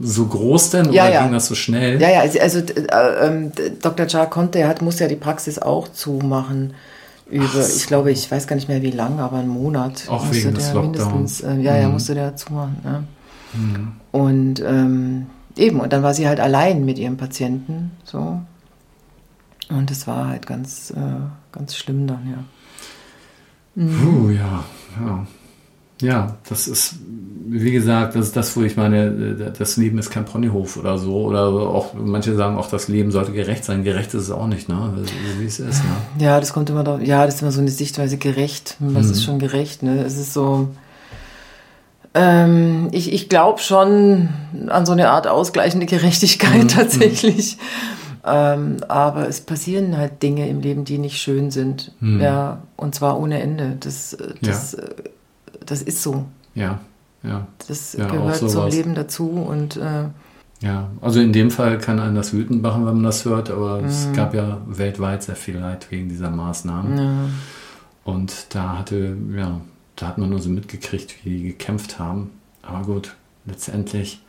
so 0.02 0.26
groß 0.26 0.72
denn 0.72 0.92
Ja, 0.92 1.04
oder 1.04 1.14
ja. 1.14 1.24
ging 1.24 1.34
das 1.34 1.48
so 1.48 1.56
schnell? 1.56 2.02
Ja, 2.02 2.10
ja, 2.10 2.22
also, 2.22 2.40
also 2.40 2.60
äh, 2.60 3.28
ähm, 3.28 3.52
Dr. 3.82 4.08
Jar 4.08 4.30
konnte, 4.30 4.60
er 4.60 4.68
hat, 4.68 4.82
musste 4.82 5.04
ja 5.04 5.10
die 5.10 5.16
Praxis 5.16 5.60
auch 5.60 5.88
zumachen. 5.90 6.74
Über, 7.32 7.68
ich 7.68 7.86
glaube, 7.86 8.12
ich 8.12 8.30
weiß 8.30 8.48
gar 8.48 8.56
nicht 8.56 8.68
mehr 8.68 8.82
wie 8.82 8.92
lang, 8.92 9.20
aber 9.20 9.38
einen 9.38 9.50
Monat. 9.50 10.08
Auch 10.10 10.26
musste 10.26 10.46
wegen 10.48 10.58
der. 10.58 10.74
Mhm. 10.74 10.82
mindestens, 10.82 11.42
Äh, 11.42 11.60
ja, 11.60 11.78
ja, 11.78 11.90
musste 11.90 12.16
der 12.16 12.36
zumachen. 12.36 12.78
Ja. 12.84 13.04
Und 14.12 14.64
ähm, 14.66 15.28
eben, 15.56 15.80
und 15.80 15.94
dann 15.94 16.04
war 16.04 16.14
sie 16.14 16.28
halt 16.28 16.40
allein 16.40 16.86
mit 16.86 16.98
ihrem 16.98 17.18
Patienten. 17.18 17.92
So. 18.04 18.42
Und 19.70 19.92
es 19.92 20.08
war 20.08 20.28
halt 20.28 20.48
ganz, 20.48 20.92
äh, 20.92 21.22
ganz 21.52 21.76
schlimm 21.76 22.08
dann, 22.08 22.28
ja. 22.28 22.44
Puh, 23.76 24.30
ja, 24.32 24.64
ja. 25.00 25.28
Ja, 26.02 26.38
das 26.48 26.68
ist, 26.68 26.96
wie 27.50 27.72
gesagt, 27.72 28.16
das 28.16 28.28
ist 28.28 28.36
das, 28.36 28.56
wo 28.56 28.62
ich 28.62 28.78
meine, 28.78 29.06
äh, 29.08 29.52
das 29.58 29.76
Leben 29.76 29.98
ist 29.98 30.10
kein 30.12 30.24
Ponyhof 30.26 30.78
oder 30.78 30.98
so. 30.98 31.24
Oder 31.26 31.48
auch, 31.48 31.94
manche 31.94 32.36
sagen 32.36 32.58
auch, 32.58 32.70
das 32.70 32.88
Leben 32.88 33.12
sollte 33.12 33.34
gerecht 33.34 33.66
sein. 33.66 33.84
Gerecht 33.84 34.14
ist 34.14 34.24
es 34.24 34.32
auch 34.32 34.48
nicht, 34.48 34.70
ne? 34.70 34.94
Wie 35.40 35.46
es 35.46 35.60
ist, 35.60 35.84
ne? 35.84 36.24
Ja, 36.26 36.40
das 36.40 36.54
kommt 36.54 36.70
immer 36.70 36.84
drauf. 36.86 37.02
Ja, 37.02 37.26
das 37.26 37.36
ist 37.36 37.42
immer 37.42 37.52
so 37.52 37.60
eine 37.62 37.72
Sichtweise 37.72 38.18
gerecht. 38.18 38.78
Was 38.80 39.08
Mhm. 39.08 39.12
ist 39.12 39.24
schon 39.24 39.40
gerecht? 39.40 39.84
Ne? 39.84 40.02
Es 40.04 40.18
ist 40.18 40.34
so. 40.34 40.70
Ähm, 42.14 42.88
ich 42.92 43.14
ich 43.14 43.30
glaube 43.30 43.60
schon 43.60 44.30
an 44.68 44.86
so 44.86 44.94
eine 44.94 45.10
Art 45.10 45.28
ausgleichende 45.28 45.86
Gerechtigkeit 45.86 46.64
Mhm. 46.64 46.68
tatsächlich. 46.70 47.58
Ähm, 48.26 48.78
aber 48.88 49.28
es 49.30 49.42
passieren 49.42 49.96
halt 49.98 50.22
Dinge 50.24 50.50
im 50.50 50.60
Leben, 50.60 50.84
die 50.86 50.98
nicht 50.98 51.22
schön 51.22 51.52
sind. 51.52 51.94
Ja, 52.02 52.64
und 52.76 52.94
zwar 52.96 53.20
ohne 53.20 53.42
Ende. 53.42 53.78
Das, 53.80 54.14
äh, 54.14 54.34
das, 54.42 54.74
äh, 54.74 54.88
das 55.70 55.82
ist 55.82 56.02
so. 56.02 56.26
Ja, 56.56 56.80
ja. 57.24 57.48
Das 57.68 57.94
Ja, 57.94 58.08
gehört 58.08 58.38
zum. 58.38 58.68
Leben 58.70 58.96
dazu 58.96 59.30
und 59.30 59.78
äh, 59.78 60.06
Ja, 60.62 60.90
also 61.02 61.20
in 61.22 61.32
dem 61.32 61.52
Fall 61.52 61.78
kann 61.78 62.00
einen 62.00 62.16
das 62.16 62.34
wütend 62.34 62.62
machen, 62.62 62.86
wenn 62.86 62.96
man 62.96 63.04
das 63.04 63.24
hört, 63.26 63.50
aber 63.50 63.82
Mhm. 63.82 63.88
es 63.88 64.08
gab 64.14 64.34
ja 64.34 64.58
weltweit 64.68 65.24
sehr 65.24 65.36
viel 65.36 65.58
Leid 65.58 65.88
wegen 65.92 66.10
dieser 66.10 66.30
Maßnahmen. 66.30 66.98
ja. 66.98 67.14
Und 68.04 68.48
da 68.56 68.78
hatte, 68.80 69.16
ja, 69.36 69.62
da 69.96 70.08
hat 70.08 70.18
man 70.18 70.30
nur 70.30 70.40
so 70.42 70.50
mitgekriegt, 70.50 71.24
wie 71.24 71.30
die 71.38 71.44
gekämpft 71.50 72.00
haben. 72.00 72.32
Aber 72.64 72.84
gut, 72.86 73.16
letztendlich. 73.46 74.22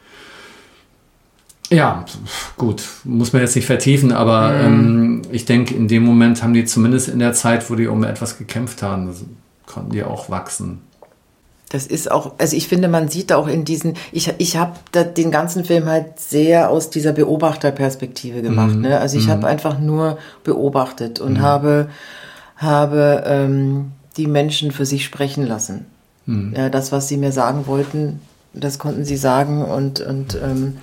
Ja, 1.70 2.05
gut, 2.57 2.83
muss 3.05 3.33
man 3.33 3.42
jetzt 3.42 3.55
nicht 3.55 3.66
vertiefen, 3.66 4.11
aber 4.12 4.55
ähm, 4.61 5.22
ich 5.31 5.44
denke, 5.44 5.72
in 5.74 5.87
dem 5.87 6.05
Moment 6.05 6.42
haben 6.42 6.53
die 6.53 6.64
zumindest 6.64 7.09
in 7.09 7.20
der 7.20 7.33
Zeit, 7.33 7.70
wo 7.70 7.76
die 7.76 7.87
um 7.87 8.03
etwas 8.03 8.38
gekämpft 8.38 8.83
haben, 8.83 9.14
konnten 9.66 9.92
die 9.92 10.03
auch 10.03 10.31
wachsen. 10.31 10.81
Das 11.70 11.87
ist 11.87 12.11
auch, 12.11 12.33
also 12.38 12.56
ich 12.56 12.66
finde, 12.66 12.88
man 12.88 13.09
sieht 13.09 13.33
auch 13.33 13.46
in 13.46 13.64
diesen, 13.64 13.94
ich, 14.11 14.33
ich 14.38 14.56
habe 14.56 14.76
den 15.16 15.30
ganzen 15.30 15.64
Film 15.64 15.87
halt 15.87 16.18
sehr 16.18 16.68
aus 16.68 16.90
dieser 16.90 17.12
Beobachterperspektive 17.12 18.42
gemacht. 18.42 18.74
Ne? 18.74 18.98
Also 18.98 19.16
ich 19.16 19.28
habe 19.28 19.46
einfach 19.46 19.78
nur 19.78 20.18
beobachtet 20.42 21.20
und 21.20 21.40
habe, 21.40 21.88
habe 22.56 23.22
ähm, 23.24 23.92
die 24.16 24.26
Menschen 24.26 24.72
für 24.72 24.85
sich 24.85 25.04
sprechen 25.04 25.46
lassen. 25.46 25.87
Ja, 26.56 26.68
das, 26.70 26.90
was 26.90 27.09
sie 27.09 27.16
mir 27.16 27.33
sagen 27.33 27.66
wollten, 27.66 28.20
das 28.52 28.78
konnten 28.78 29.04
sie 29.04 29.16
sagen 29.16 29.64
und, 29.64 30.00
und, 30.00 30.38
ähm, 30.42 30.78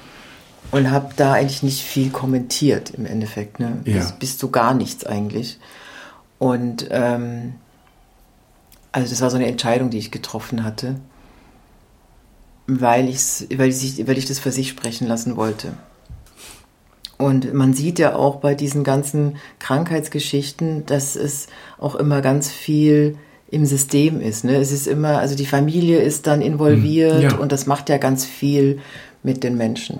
und 0.71 0.89
habe 0.89 1.09
da 1.15 1.33
eigentlich 1.33 1.63
nicht 1.63 1.83
viel 1.83 2.09
kommentiert 2.09 2.91
im 2.91 3.05
Endeffekt. 3.05 3.59
Ne? 3.59 3.77
Ja. 3.85 3.95
Bis, 3.95 4.11
bis 4.13 4.37
zu 4.37 4.51
gar 4.51 4.73
nichts 4.73 5.05
eigentlich. 5.05 5.59
Und 6.39 6.87
ähm, 6.91 7.55
also 8.97 9.11
das 9.11 9.21
war 9.21 9.29
so 9.29 9.35
eine 9.37 9.47
Entscheidung, 9.47 9.89
die 9.91 9.99
ich 9.99 10.09
getroffen 10.09 10.63
hatte, 10.63 10.95
weil, 12.65 13.07
ich's, 13.07 13.45
weil, 13.55 13.69
ich, 13.69 14.07
weil 14.07 14.17
ich 14.17 14.25
das 14.25 14.39
für 14.39 14.51
sich 14.51 14.69
sprechen 14.69 15.07
lassen 15.07 15.37
wollte. 15.37 15.73
Und 17.17 17.53
man 17.53 17.73
sieht 17.73 17.99
ja 17.99 18.15
auch 18.15 18.37
bei 18.37 18.55
diesen 18.55 18.83
ganzen 18.83 19.37
Krankheitsgeschichten, 19.59 20.85
dass 20.85 21.15
es 21.15 21.47
auch 21.79 21.95
immer 21.95 22.21
ganz 22.21 22.49
viel 22.49 23.17
im 23.49 23.65
System 23.65 24.19
ist. 24.19 24.43
Ne? 24.43 24.55
Es 24.55 24.71
ist 24.71 24.87
immer, 24.87 25.19
also 25.19 25.35
die 25.35 25.45
Familie 25.45 25.99
ist 25.99 26.27
dann 26.27 26.41
involviert 26.41 27.21
Ja. 27.21 27.37
und 27.37 27.51
das 27.51 27.65
macht 27.67 27.89
ja 27.89 27.97
ganz 27.97 28.25
viel 28.25 28.79
mit 29.23 29.43
den 29.43 29.57
Menschen. 29.57 29.99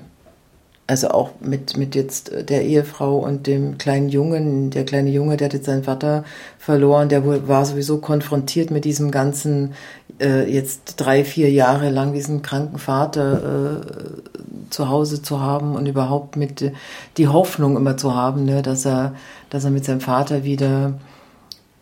Also 0.90 1.10
auch 1.10 1.32
mit, 1.42 1.76
mit 1.76 1.96
jetzt 1.96 2.32
der 2.50 2.64
Ehefrau 2.64 3.18
und 3.18 3.46
dem 3.46 3.78
kleinen 3.78 4.08
Jungen. 4.08 4.70
Der 4.70 4.86
kleine 4.86 5.10
Junge, 5.10 5.36
der 5.36 5.48
hat 5.48 5.54
jetzt 5.54 5.66
seinen 5.66 5.84
Vater 5.84 6.24
verloren, 6.58 7.10
der 7.10 7.48
war 7.48 7.66
sowieso 7.66 7.98
konfrontiert 7.98 8.72
mit 8.72 8.86
diesem 8.86 9.12
ganzen, 9.12 9.74
äh, 10.22 10.50
jetzt 10.50 10.96
drei, 10.96 11.26
vier 11.26 11.52
Jahre 11.52 11.90
lang 11.90 12.14
diesen 12.14 12.42
kranken 12.42 12.78
Vater 12.78 13.82
äh, 13.82 14.70
zu 14.70 14.88
Hause 14.88 15.22
zu 15.22 15.42
haben 15.42 15.76
und 15.76 15.88
überhaupt 15.88 16.38
mit 16.38 16.62
äh, 16.62 16.72
die 17.18 17.28
Hoffnung 17.28 17.76
immer 17.76 17.98
zu 17.98 18.16
haben, 18.16 18.46
ne, 18.46 18.62
dass 18.62 18.86
er, 18.86 19.14
dass 19.50 19.66
er 19.66 19.72
mit 19.72 19.84
seinem 19.84 20.02
Vater 20.02 20.46
wieder 20.46 20.94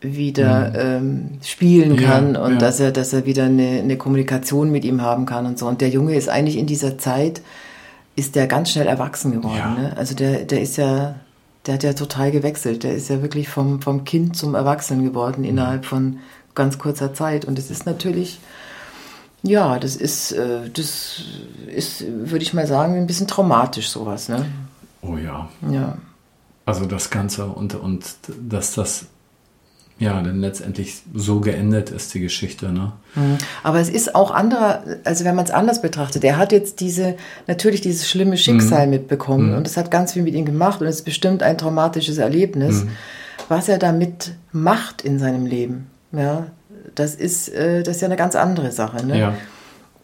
wieder 0.02 0.74
ähm, 0.76 1.30
spielen 1.44 1.94
Mhm. 1.94 2.00
Ja, 2.00 2.10
kann 2.10 2.36
und 2.36 2.54
ja. 2.54 2.58
dass 2.58 2.80
er, 2.80 2.92
dass 2.92 3.14
er 3.14 3.26
wieder 3.26 3.46
eine, 3.46 3.80
eine 3.80 3.98
Kommunikation 3.98 4.72
mit 4.72 4.86
ihm 4.86 5.02
haben 5.02 5.26
kann 5.26 5.46
und 5.46 5.58
so. 5.58 5.68
Und 5.68 5.82
der 5.82 5.90
Junge 5.90 6.16
ist 6.16 6.30
eigentlich 6.30 6.58
in 6.58 6.68
dieser 6.68 6.98
Zeit, 6.98 7.42
ist 8.16 8.36
der 8.36 8.48
ganz 8.48 8.72
schnell 8.72 8.88
erwachsen 8.88 9.32
geworden. 9.32 9.58
Ja. 9.58 9.70
Ne? 9.74 9.94
Also 9.98 10.16
der, 10.16 10.46
der 10.46 10.62
ist 10.62 10.78
ja, 10.78 11.16
der 11.66 11.74
hat 11.76 11.84
ja 11.84 11.94
total 11.94 12.32
gewechselt. 12.32 12.84
Der 12.84 12.96
ist 12.96 13.10
ja 13.10 13.22
wirklich 13.22 13.50
vom, 13.50 13.82
vom 13.82 14.04
Kind 14.04 14.38
zum 14.38 14.56
Erwachsenen 14.56 15.04
geworden 15.04 15.42
Mhm. 15.42 15.50
innerhalb 15.50 15.86
von 15.86 16.20
ganz 16.54 16.78
kurzer 16.78 17.14
Zeit. 17.14 17.46
Und 17.46 17.60
es 17.60 17.70
ist 17.70 17.86
natürlich, 17.86 18.40
ja, 19.44 19.78
das 19.80 19.96
ist, 19.96 20.32
äh, 20.32 20.70
das 20.70 21.22
ist, 21.68 22.04
würde 22.08 22.44
ich 22.44 22.54
mal 22.54 22.68
sagen, 22.68 22.96
ein 22.96 23.08
bisschen 23.08 23.28
traumatisch 23.28 23.90
sowas. 23.90 24.30
Ne? 24.30 24.46
Oh 25.02 25.18
ja. 25.18 25.50
Ja. 25.70 25.98
Also 26.66 26.86
das 26.86 27.10
Ganze 27.10 27.46
und, 27.46 27.76
und 27.76 28.06
dass 28.42 28.74
das 28.74 29.06
ja, 29.98 30.22
dann 30.22 30.42
letztendlich 30.42 31.02
so 31.14 31.40
geendet 31.40 31.90
ist 31.90 32.14
die 32.14 32.20
Geschichte. 32.20 32.72
Ne? 32.72 32.92
Mhm. 33.16 33.38
Aber 33.64 33.80
es 33.80 33.90
ist 33.90 34.14
auch 34.14 34.32
anderer, 34.32 34.84
also 35.06 35.24
wenn 35.24 35.36
man 35.36 35.46
es 35.46 35.52
anders 35.52 35.82
betrachtet, 35.82 36.24
er 36.26 36.38
hat 36.38 36.52
jetzt 36.52 36.82
diese, 36.82 37.16
natürlich 37.48 37.80
dieses 37.80 38.10
schlimme 38.10 38.36
Schicksal 38.36 38.88
mhm. 38.88 38.92
mitbekommen 38.92 39.52
mhm. 39.52 39.58
und 39.58 39.68
es 39.68 39.78
hat 39.78 39.92
ganz 39.92 40.14
viel 40.14 40.24
mit 40.24 40.34
ihm 40.34 40.46
gemacht 40.46 40.82
und 40.82 40.88
es 40.88 40.98
ist 40.98 41.06
bestimmt 41.06 41.44
ein 41.44 41.58
traumatisches 41.58 42.18
Erlebnis, 42.18 42.84
mhm. 42.84 42.90
was 43.48 43.70
er 43.70 43.78
damit 43.78 44.34
macht 44.52 45.02
in 45.02 45.18
seinem 45.18 45.46
Leben. 45.46 45.88
Ja, 46.12 46.48
das 46.94 47.16
ist, 47.16 47.50
äh, 47.50 47.82
das 47.84 47.96
ist 47.96 48.02
ja 48.02 48.08
eine 48.08 48.18
ganz 48.18 48.36
andere 48.36 48.72
Sache. 48.72 49.06
Ne? 49.06 49.18
Ja. 49.18 49.34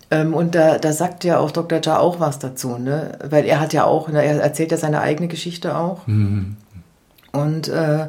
Ähm, 0.10 0.34
und 0.34 0.56
da, 0.56 0.78
da 0.78 0.94
sagt 0.94 1.26
ja 1.26 1.38
auch 1.38 1.52
Dr. 1.52 1.82
Ja 1.84 2.00
auch 2.00 2.22
was 2.22 2.40
dazu, 2.40 2.78
ne? 2.78 3.18
weil 3.30 3.46
er 3.46 3.60
hat 3.60 3.74
ja 3.74 3.84
auch, 3.84 4.08
ne, 4.08 4.24
er 4.24 4.42
erzählt 4.42 4.72
ja 4.72 4.78
seine 4.78 5.02
eigene 5.02 5.28
Geschichte 5.28 5.78
auch. 5.78 6.08
Mhm. 6.08 6.56
Und 7.34 7.68
äh, 7.68 8.08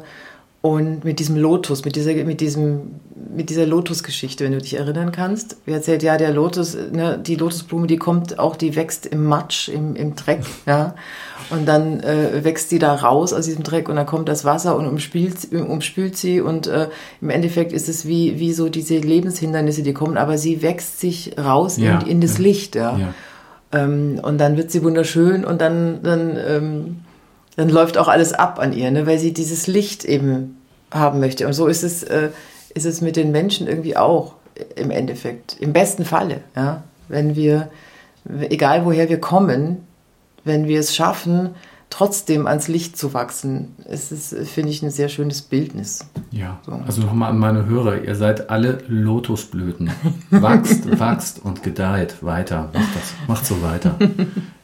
und 0.63 1.03
mit 1.03 1.19
diesem 1.19 1.35
Lotus, 1.35 1.83
mit 1.83 1.97
dieser, 1.97 2.13
mit 2.13 2.39
diesem, 2.39 3.01
mit 3.35 3.49
dieser 3.49 3.65
Lotus-Geschichte, 3.65 4.45
wenn 4.45 4.53
du 4.53 4.59
dich 4.59 4.75
erinnern 4.75 5.11
kannst. 5.11 5.57
Wie 5.65 5.73
erzählt, 5.73 6.03
ja, 6.03 6.15
der 6.15 6.31
Lotus, 6.31 6.77
ne, 6.93 7.19
die 7.21 7.35
Lotusblume, 7.35 7.85
die 7.85 7.97
kommt 7.97 8.39
auch, 8.39 8.55
die 8.55 8.77
wächst 8.77 9.05
im 9.05 9.25
Matsch, 9.25 9.67
im, 9.67 9.97
im 9.97 10.15
Dreck, 10.15 10.39
ja. 10.65 10.95
Und 11.49 11.67
dann 11.67 11.99
äh, 11.99 12.45
wächst 12.45 12.69
sie 12.69 12.79
da 12.79 12.95
raus 12.95 13.33
aus 13.33 13.43
diesem 13.43 13.63
Dreck 13.63 13.89
und 13.89 13.97
dann 13.97 14.05
kommt 14.05 14.29
das 14.29 14.45
Wasser 14.45 14.77
und 14.77 14.87
umspült, 14.87 15.51
umspült 15.51 16.15
sie 16.15 16.39
und 16.39 16.67
äh, 16.67 16.87
im 17.19 17.29
Endeffekt 17.29 17.73
ist 17.73 17.89
es 17.89 18.07
wie, 18.07 18.39
wie 18.39 18.53
so 18.53 18.69
diese 18.69 18.99
Lebenshindernisse, 18.99 19.83
die 19.83 19.93
kommen, 19.93 20.15
aber 20.15 20.37
sie 20.37 20.61
wächst 20.61 21.01
sich 21.01 21.37
raus 21.37 21.75
ja, 21.75 21.99
in, 21.99 22.07
in 22.07 22.21
das 22.21 22.37
ja, 22.37 22.43
Licht, 22.43 22.75
ja. 22.75 22.97
ja. 22.97 23.13
Ähm, 23.73 24.17
und 24.23 24.37
dann 24.37 24.55
wird 24.55 24.71
sie 24.71 24.81
wunderschön 24.81 25.43
und 25.43 25.59
dann, 25.59 26.01
dann 26.03 26.37
ähm, 26.37 26.95
dann 27.55 27.69
läuft 27.69 27.97
auch 27.97 28.07
alles 28.07 28.33
ab 28.33 28.59
an 28.59 28.73
ihr, 28.73 28.89
ne? 28.91 29.05
weil 29.05 29.19
sie 29.19 29.33
dieses 29.33 29.67
Licht 29.67 30.05
eben 30.05 30.57
haben 30.91 31.19
möchte. 31.19 31.45
Und 31.47 31.53
so 31.53 31.67
ist 31.67 31.83
es, 31.83 32.03
äh, 32.03 32.29
ist 32.73 32.85
es 32.85 33.01
mit 33.01 33.15
den 33.15 33.31
Menschen 33.31 33.67
irgendwie 33.67 33.97
auch 33.97 34.35
im 34.75 34.91
Endeffekt. 34.91 35.57
Im 35.59 35.73
besten 35.73 36.05
Falle, 36.05 36.41
ja. 36.55 36.83
Wenn 37.09 37.35
wir, 37.35 37.69
egal 38.49 38.85
woher 38.85 39.09
wir 39.09 39.19
kommen, 39.19 39.85
wenn 40.45 40.67
wir 40.67 40.79
es 40.79 40.95
schaffen, 40.95 41.49
trotzdem 41.89 42.47
ans 42.47 42.67
Licht 42.67 42.97
zu 42.97 43.13
wachsen, 43.13 43.75
ist 43.87 44.11
es, 44.11 44.35
finde 44.49 44.71
ich, 44.71 44.81
ein 44.81 44.89
sehr 44.89 45.09
schönes 45.09 45.41
Bildnis. 45.43 46.07
Ja, 46.31 46.59
so. 46.65 46.71
also 46.71 47.01
nochmal 47.01 47.29
an 47.29 47.37
meine 47.37 47.65
Hörer, 47.65 48.01
ihr 48.01 48.15
seid 48.15 48.49
alle 48.49 48.79
Lotusblüten. 48.87 49.91
Wachst, 50.31 50.99
wachst 50.99 51.43
und 51.43 51.61
gedeiht 51.61 52.23
weiter. 52.23 52.71
Macht 52.73 52.95
das, 52.95 53.13
macht 53.27 53.45
so 53.45 53.61
weiter. 53.61 53.95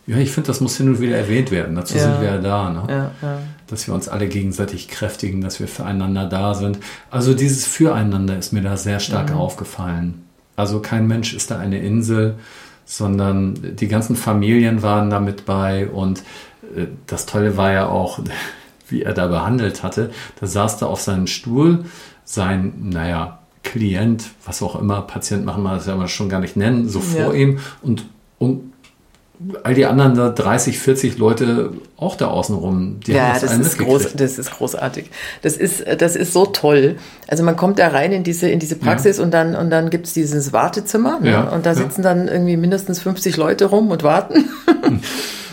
Ja, 0.09 0.17
ich 0.17 0.31
finde, 0.31 0.47
das 0.47 0.59
muss 0.59 0.75
hin 0.75 0.89
und 0.89 0.99
wieder 0.99 1.15
erwähnt 1.15 1.51
werden. 1.51 1.75
Dazu 1.75 1.95
ja. 1.95 2.01
sind 2.01 2.21
wir 2.21 2.29
ja 2.29 2.37
da. 2.39 2.69
Ne? 2.71 2.83
Ja, 2.89 3.11
ja. 3.21 3.39
Dass 3.67 3.85
wir 3.85 3.93
uns 3.93 4.09
alle 4.09 4.27
gegenseitig 4.27 4.87
kräftigen, 4.87 5.41
dass 5.41 5.59
wir 5.59 5.67
füreinander 5.67 6.25
da 6.25 6.55
sind. 6.55 6.79
Also 7.11 7.35
dieses 7.35 7.67
Füreinander 7.67 8.35
ist 8.35 8.51
mir 8.51 8.63
da 8.63 8.75
sehr 8.75 8.99
stark 8.99 9.29
mhm. 9.29 9.37
aufgefallen. 9.37 10.23
Also 10.55 10.79
kein 10.79 11.05
Mensch 11.05 11.35
ist 11.35 11.51
da 11.51 11.59
eine 11.59 11.77
Insel, 11.77 12.39
sondern 12.85 13.75
die 13.75 13.87
ganzen 13.87 14.15
Familien 14.15 14.81
waren 14.81 15.11
da 15.11 15.19
mit 15.19 15.45
bei. 15.45 15.87
Und 15.87 16.23
äh, 16.75 16.87
das 17.05 17.27
Tolle 17.27 17.55
war 17.55 17.71
ja 17.71 17.87
auch, 17.87 18.19
wie 18.89 19.03
er 19.03 19.13
da 19.13 19.27
behandelt 19.27 19.83
hatte. 19.83 20.09
Da 20.39 20.47
saß 20.47 20.79
da 20.79 20.87
auf 20.87 21.01
seinem 21.01 21.27
Stuhl 21.27 21.85
sein, 22.25 22.73
naja, 22.81 23.37
Klient, 23.61 24.25
was 24.43 24.63
auch 24.63 24.75
immer, 24.81 25.03
Patient 25.03 25.45
machen 25.45 25.61
wir 25.61 25.75
das 25.75 25.85
ja 25.85 26.07
schon 26.07 26.29
gar 26.29 26.39
nicht 26.39 26.55
nennen, 26.55 26.89
so 26.89 26.99
vor 26.99 27.35
ihm 27.35 27.59
und, 27.83 28.05
und 28.39 28.71
all 29.63 29.73
die 29.73 29.85
anderen 29.85 30.15
da 30.15 30.29
30, 30.29 30.79
40 30.79 31.17
Leute 31.17 31.71
auch 31.97 32.15
da 32.15 32.27
außen 32.27 32.55
rum. 32.55 32.99
Die 33.05 33.13
ja, 33.13 33.33
das, 33.33 33.41
das 33.41 33.57
ist, 33.57 33.77
groß, 33.77 34.13
das 34.13 34.37
ist 34.37 34.51
großartig. 34.51 35.09
Das 35.41 35.55
ist, 35.55 35.85
das 35.99 36.15
ist 36.15 36.33
so 36.33 36.45
toll. 36.45 36.97
Also 37.27 37.43
man 37.43 37.55
kommt 37.55 37.79
da 37.79 37.87
rein 37.87 38.11
in 38.11 38.23
diese, 38.23 38.49
in 38.49 38.59
diese 38.59 38.75
Praxis 38.75 39.17
ja. 39.17 39.23
und 39.23 39.31
dann, 39.31 39.55
und 39.55 39.69
dann 39.69 39.89
gibt's 39.89 40.13
dieses 40.13 40.51
Wartezimmer 40.51 41.19
ne? 41.21 41.31
ja, 41.31 41.43
und 41.49 41.65
da 41.65 41.73
sitzen 41.73 42.03
ja. 42.03 42.13
dann 42.13 42.27
irgendwie 42.27 42.57
mindestens 42.57 42.99
50 42.99 43.37
Leute 43.37 43.65
rum 43.65 43.91
und 43.91 44.03
warten. 44.03 44.45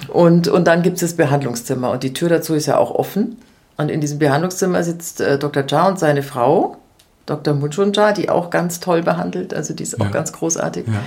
Und, 0.09 0.49
und 0.49 0.67
dann 0.67 0.81
gibt's 0.83 1.01
das 1.01 1.15
Behandlungszimmer 1.15 1.91
und 1.91 2.03
die 2.03 2.15
Tür 2.15 2.31
dazu 2.31 2.55
ist 2.55 2.65
ja 2.65 2.79
auch 2.79 2.91
offen. 2.91 3.37
Und 3.77 3.91
in 3.91 4.01
diesem 4.01 4.19
Behandlungszimmer 4.19 4.83
sitzt 4.83 5.21
äh, 5.21 5.39
Dr. 5.39 5.65
Jha 5.69 5.89
und 5.89 5.99
seine 5.99 6.23
Frau, 6.23 6.79
Dr. 7.27 7.53
Munchunja, 7.53 8.13
die 8.13 8.31
auch 8.31 8.49
ganz 8.49 8.81
toll 8.81 9.03
behandelt, 9.03 9.53
also 9.53 9.75
die 9.75 9.83
ist 9.83 10.01
auch 10.01 10.11
ganz 10.11 10.33
großartig. 10.33 10.87
Ja. 10.87 11.03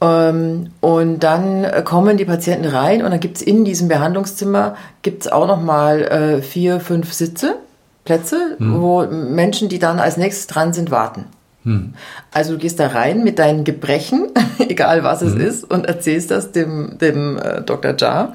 Ähm, 0.00 0.70
und 0.80 1.20
dann 1.20 1.66
kommen 1.84 2.16
die 2.16 2.24
Patienten 2.24 2.66
rein 2.66 3.04
und 3.04 3.10
dann 3.10 3.20
gibt 3.20 3.36
es 3.36 3.42
in 3.42 3.64
diesem 3.64 3.88
Behandlungszimmer 3.88 4.76
gibt's 5.02 5.28
auch 5.28 5.46
nochmal 5.46 6.02
äh, 6.02 6.42
vier, 6.42 6.80
fünf 6.80 7.12
Sitze, 7.12 7.56
Plätze, 8.04 8.56
hm. 8.58 8.80
wo 8.80 9.06
Menschen, 9.06 9.68
die 9.68 9.78
dann 9.78 9.98
als 9.98 10.16
nächstes 10.16 10.46
dran 10.46 10.72
sind, 10.72 10.90
warten. 10.90 11.26
Hm. 11.64 11.92
Also 12.32 12.52
du 12.54 12.58
gehst 12.58 12.80
da 12.80 12.88
rein 12.88 13.22
mit 13.22 13.38
deinen 13.38 13.64
Gebrechen, 13.64 14.28
egal 14.58 15.04
was 15.04 15.20
es 15.20 15.34
hm. 15.34 15.40
ist, 15.40 15.70
und 15.70 15.86
erzählst 15.86 16.30
das 16.30 16.52
dem, 16.52 16.96
dem 16.98 17.38
äh, 17.38 17.60
Dr. 17.60 17.94
Jar 17.96 18.34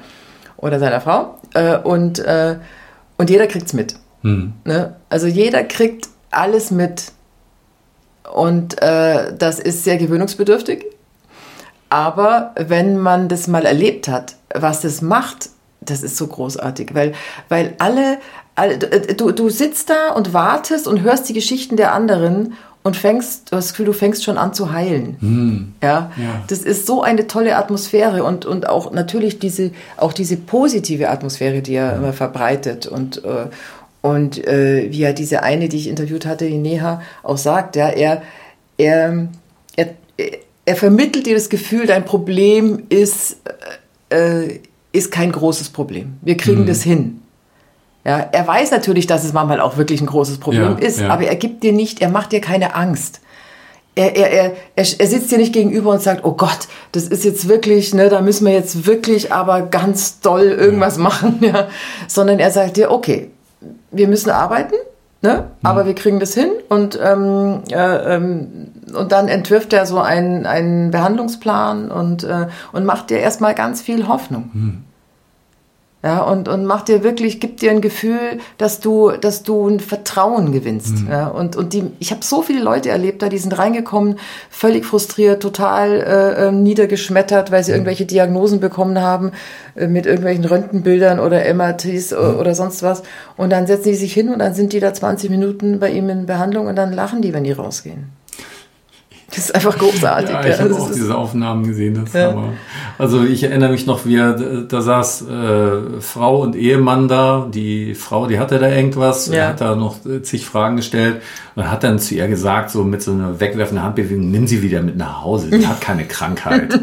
oder 0.56 0.78
seiner 0.78 1.00
Frau. 1.00 1.38
Äh, 1.54 1.78
und, 1.78 2.20
äh, 2.20 2.56
und 3.18 3.28
jeder 3.28 3.48
kriegt's 3.48 3.72
mit. 3.72 3.96
Hm. 4.22 4.52
Ne? 4.64 4.94
Also 5.08 5.26
jeder 5.26 5.64
kriegt 5.64 6.08
alles 6.30 6.70
mit. 6.70 7.12
Und 8.32 8.80
äh, 8.82 9.34
das 9.36 9.58
ist 9.58 9.84
sehr 9.84 9.96
gewöhnungsbedürftig. 9.96 10.84
Aber 11.88 12.52
wenn 12.56 12.98
man 12.98 13.28
das 13.28 13.46
mal 13.46 13.64
erlebt 13.64 14.08
hat, 14.08 14.36
was 14.54 14.80
das 14.80 15.02
macht, 15.02 15.50
das 15.80 16.02
ist 16.02 16.16
so 16.16 16.26
großartig, 16.26 16.94
weil, 16.94 17.12
weil 17.48 17.74
alle, 17.78 18.18
alle 18.54 18.78
du, 18.78 19.30
du 19.30 19.48
sitzt 19.50 19.90
da 19.90 20.12
und 20.12 20.32
wartest 20.32 20.88
und 20.88 21.02
hörst 21.02 21.28
die 21.28 21.32
Geschichten 21.32 21.76
der 21.76 21.92
anderen 21.92 22.54
und 22.82 22.96
fängst, 22.96 23.50
du 23.50 23.56
hast 23.56 23.66
das 23.66 23.72
Gefühl, 23.72 23.86
du 23.86 23.92
fängst 23.92 24.22
schon 24.22 24.38
an 24.38 24.54
zu 24.54 24.72
heilen. 24.72 25.16
Hm. 25.18 25.74
Ja? 25.82 26.12
ja? 26.16 26.42
das 26.46 26.60
ist 26.60 26.86
so 26.86 27.02
eine 27.02 27.26
tolle 27.26 27.56
Atmosphäre 27.56 28.22
und, 28.22 28.46
und 28.46 28.68
auch 28.68 28.92
natürlich 28.92 29.38
diese, 29.38 29.72
auch 29.96 30.12
diese 30.12 30.36
positive 30.36 31.08
Atmosphäre, 31.08 31.62
die 31.62 31.74
er 31.74 31.96
immer 31.96 32.12
verbreitet 32.12 32.86
und, 32.86 33.24
äh, 33.24 33.46
und 34.02 34.44
äh, 34.46 34.86
wie 34.90 35.00
ja 35.00 35.12
diese 35.12 35.42
eine, 35.42 35.68
die 35.68 35.78
ich 35.78 35.88
interviewt 35.88 36.26
hatte, 36.26 36.46
die 36.46 36.58
Neha, 36.58 37.02
auch 37.24 37.38
sagt, 37.38 37.74
ja, 37.74 37.88
er, 37.88 38.22
er, 38.78 39.26
er, 39.76 39.88
er 40.66 40.76
vermittelt 40.76 41.26
dir 41.26 41.34
das 41.34 41.48
Gefühl, 41.48 41.86
dein 41.86 42.04
Problem 42.04 42.82
ist, 42.88 43.38
äh, 44.10 44.58
ist 44.92 45.10
kein 45.12 45.32
großes 45.32 45.70
Problem. 45.70 46.18
Wir 46.22 46.36
kriegen 46.36 46.62
mhm. 46.62 46.66
das 46.66 46.82
hin. 46.82 47.22
Ja, 48.04 48.18
er 48.18 48.46
weiß 48.46 48.72
natürlich, 48.72 49.06
dass 49.06 49.24
es 49.24 49.32
manchmal 49.32 49.60
auch 49.60 49.78
wirklich 49.78 50.00
ein 50.00 50.06
großes 50.06 50.38
Problem 50.38 50.76
ja, 50.78 50.86
ist, 50.86 51.00
ja. 51.00 51.08
aber 51.08 51.24
er 51.24 51.36
gibt 51.36 51.62
dir 51.62 51.72
nicht, 51.72 52.02
er 52.02 52.08
macht 52.08 52.32
dir 52.32 52.40
keine 52.40 52.74
Angst. 52.74 53.20
Er, 53.94 54.14
er, 54.14 54.30
er, 54.30 54.52
er, 54.76 54.84
sitzt 54.84 55.32
dir 55.32 55.38
nicht 55.38 55.54
gegenüber 55.54 55.90
und 55.90 56.02
sagt, 56.02 56.24
oh 56.24 56.32
Gott, 56.32 56.68
das 56.92 57.04
ist 57.04 57.24
jetzt 57.24 57.48
wirklich, 57.48 57.94
ne, 57.94 58.10
da 58.10 58.20
müssen 58.20 58.44
wir 58.44 58.52
jetzt 58.52 58.86
wirklich 58.86 59.32
aber 59.32 59.62
ganz 59.62 60.20
doll 60.20 60.42
irgendwas 60.42 60.98
ja. 60.98 61.02
machen, 61.02 61.38
ja. 61.40 61.68
Sondern 62.06 62.38
er 62.38 62.50
sagt 62.50 62.76
dir, 62.76 62.90
okay, 62.90 63.30
wir 63.90 64.06
müssen 64.06 64.30
arbeiten, 64.30 64.74
Ne? 65.22 65.44
Mhm. 65.60 65.66
Aber 65.66 65.86
wir 65.86 65.94
kriegen 65.94 66.20
das 66.20 66.34
hin 66.34 66.50
und, 66.68 66.98
ähm, 67.02 67.62
äh, 67.70 68.14
ähm, 68.14 68.72
und 68.96 69.12
dann 69.12 69.28
entwirft 69.28 69.72
er 69.72 69.86
so 69.86 69.98
einen, 69.98 70.46
einen 70.46 70.90
Behandlungsplan 70.90 71.90
und, 71.90 72.24
äh, 72.24 72.48
und 72.72 72.84
macht 72.84 73.10
dir 73.10 73.18
erstmal 73.18 73.54
ganz 73.54 73.82
viel 73.82 74.08
Hoffnung. 74.08 74.50
Mhm. 74.52 74.84
Ja, 76.06 76.20
und, 76.20 76.46
und 76.46 76.66
macht 76.66 76.86
dir 76.86 77.02
wirklich, 77.02 77.40
gibt 77.40 77.62
dir 77.62 77.72
ein 77.72 77.80
Gefühl, 77.80 78.38
dass 78.58 78.78
du, 78.78 79.10
dass 79.10 79.42
du 79.42 79.66
ein 79.66 79.80
Vertrauen 79.80 80.52
gewinnst. 80.52 81.02
Mhm. 81.02 81.08
Ja, 81.10 81.26
und, 81.26 81.56
und 81.56 81.72
die, 81.72 81.90
ich 81.98 82.12
habe 82.12 82.24
so 82.24 82.42
viele 82.42 82.62
Leute 82.62 82.90
erlebt, 82.90 83.22
da 83.22 83.28
die 83.28 83.38
sind 83.38 83.58
reingekommen, 83.58 84.20
völlig 84.48 84.84
frustriert, 84.84 85.42
total 85.42 86.00
äh, 86.00 86.46
ähm, 86.46 86.62
niedergeschmettert, 86.62 87.50
weil 87.50 87.64
sie 87.64 87.72
mhm. 87.72 87.78
irgendwelche 87.78 88.06
Diagnosen 88.06 88.60
bekommen 88.60 89.00
haben 89.00 89.32
äh, 89.74 89.88
mit 89.88 90.06
irgendwelchen 90.06 90.44
Röntgenbildern 90.44 91.18
oder 91.18 91.52
MRTs 91.52 92.12
mhm. 92.12 92.38
oder 92.38 92.54
sonst 92.54 92.84
was. 92.84 93.02
Und 93.36 93.50
dann 93.50 93.66
setzen 93.66 93.88
die 93.88 93.96
sich 93.96 94.12
hin 94.12 94.28
und 94.28 94.38
dann 94.38 94.54
sind 94.54 94.74
die 94.74 94.80
da 94.80 94.94
20 94.94 95.28
Minuten 95.28 95.80
bei 95.80 95.90
ihm 95.90 96.08
in 96.08 96.26
Behandlung 96.26 96.68
und 96.68 96.76
dann 96.76 96.92
lachen 96.92 97.20
die, 97.20 97.34
wenn 97.34 97.42
die 97.42 97.50
rausgehen. 97.50 98.12
Das 99.36 99.44
ist 99.44 99.54
einfach 99.54 99.76
großartig. 99.76 100.30
ja, 100.30 100.46
ich 100.46 100.58
habe 100.58 100.74
auch 100.74 100.90
diese 100.90 101.14
Aufnahmen 101.14 101.66
gesehen. 101.66 102.00
Das 102.02 102.14
ja. 102.14 102.34
Also 102.96 103.22
ich 103.22 103.42
erinnere 103.42 103.70
mich 103.70 103.84
noch, 103.86 104.06
wie 104.06 104.16
er, 104.16 104.32
da 104.32 104.80
saß 104.80 105.26
äh, 105.28 106.00
Frau 106.00 106.40
und 106.40 106.56
Ehemann 106.56 107.06
da. 107.06 107.46
Die 107.52 107.94
Frau, 107.94 108.26
die 108.26 108.38
hatte 108.38 108.58
da 108.58 108.70
irgendwas, 108.70 109.26
ja. 109.28 109.48
hat 109.48 109.60
da 109.60 109.76
noch 109.76 109.96
zig 110.22 110.46
Fragen 110.46 110.76
gestellt 110.76 111.20
und 111.54 111.70
hat 111.70 111.84
dann 111.84 111.98
zu 111.98 112.14
ihr 112.14 112.28
gesagt, 112.28 112.70
so 112.70 112.82
mit 112.82 113.02
so 113.02 113.12
einer 113.12 113.38
wegwerfenden 113.38 113.84
Handbewegung, 113.84 114.30
nimm 114.30 114.46
sie 114.46 114.62
wieder 114.62 114.80
mit 114.80 114.96
nach 114.96 115.22
Hause. 115.22 115.50
Sie 115.50 115.66
hat 115.66 115.82
keine 115.82 116.06
Krankheit. 116.06 116.72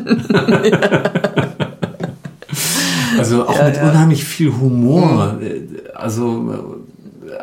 also 3.17 3.47
auch 3.47 3.63
mit 3.63 3.81
unheimlich 3.81 4.25
viel 4.25 4.53
Humor. 4.53 5.37
Mhm. 5.39 5.69
Also 5.95 6.75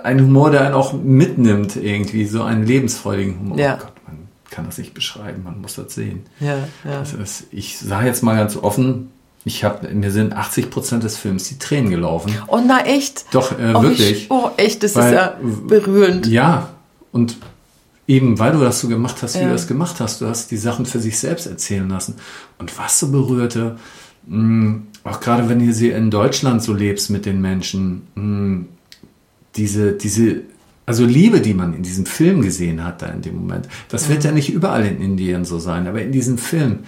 ein 0.05 0.21
Humor, 0.21 0.53
der 0.53 0.67
einen 0.67 0.75
auch 0.75 0.93
mitnimmt 0.93 1.75
irgendwie, 1.75 2.27
so 2.27 2.45
einen 2.45 2.65
lebensfreudigen 2.65 3.41
Humor. 3.41 3.59
Ja. 3.59 3.75
Oh 3.75 3.83
Gott, 3.83 3.93
kann 4.51 4.67
das 4.67 4.79
nicht 4.79 4.95
beschreiben, 4.95 5.43
man 5.45 5.61
muss 5.61 5.77
das 5.77 5.95
sehen. 5.95 6.23
Ja, 6.41 6.59
ja. 6.85 7.01
Das 7.01 7.13
ist, 7.13 7.45
ich 7.51 7.79
sage 7.79 8.07
jetzt 8.07 8.23
mal 8.23 8.37
ganz 8.37 8.57
offen, 8.57 9.11
ich 9.45 9.65
habe 9.65 9.89
mir 9.89 10.11
sind 10.11 10.35
80 10.35 10.71
Prozent 10.71 11.03
des 11.03 11.17
Films 11.17 11.49
die 11.49 11.59
Tränen 11.59 11.91
gelaufen. 11.91 12.33
Oh 12.49 12.61
na 12.65 12.85
echt? 12.85 13.25
Doch 13.33 13.53
äh, 13.59 13.73
oh, 13.75 13.83
wirklich. 13.83 14.11
Ich, 14.25 14.31
oh 14.31 14.51
echt, 14.57 14.83
das 14.83 14.97
Weil, 14.97 15.13
ist 15.13 15.19
ja 15.19 15.37
berührend. 15.67 16.27
Ja, 16.27 16.71
und 17.13 17.37
eben 18.07 18.39
weil 18.39 18.53
du 18.53 18.61
das 18.61 18.81
so 18.81 18.89
gemacht 18.89 19.23
hast, 19.23 19.37
wie 19.37 19.39
Ja. 19.41 19.47
du 19.47 19.53
das 19.53 19.67
gemacht 19.67 20.01
hast, 20.01 20.21
du 20.21 20.27
hast 20.27 20.51
die 20.51 20.57
Sachen 20.59 20.85
für 20.85 21.01
sich 21.01 21.19
selbst 21.19 21.47
erzählen 21.47 21.89
lassen. 21.89 22.17
Und 22.59 22.77
was 22.79 22.99
so 22.99 23.11
berührte, 23.11 23.79
mh, 24.27 24.81
auch 25.05 25.21
gerade 25.21 25.49
wenn 25.49 25.65
du 25.65 25.73
sie 25.73 25.91
in 25.91 26.11
Deutschland 26.11 26.63
so 26.63 26.75
lebst 26.75 27.09
mit 27.09 27.25
den 27.25 27.41
Menschen, 27.41 28.07
mh, 28.17 28.65
diese, 29.57 29.93
diese, 29.93 30.43
also 30.91 31.05
Liebe, 31.05 31.41
die 31.41 31.55
man 31.55 31.73
in 31.73 31.85
diesem 31.85 32.05
Film 32.05 32.43
gesehen 32.43 32.83
hat, 32.85 33.01
da 33.01 33.07
in 33.07 33.23
dem 33.23 33.37
Moment, 33.37 33.69
das 33.91 34.09
wird 34.09 34.25
ja 34.25 34.33
nicht 34.33 34.53
überall 34.53 34.85
in 34.85 35.01
Indien 35.01 35.45
so 35.45 35.61
sein, 35.61 35.87
aber 35.87 36.03
in 36.03 36.11
diesem 36.11 36.37
Film, 36.37 36.81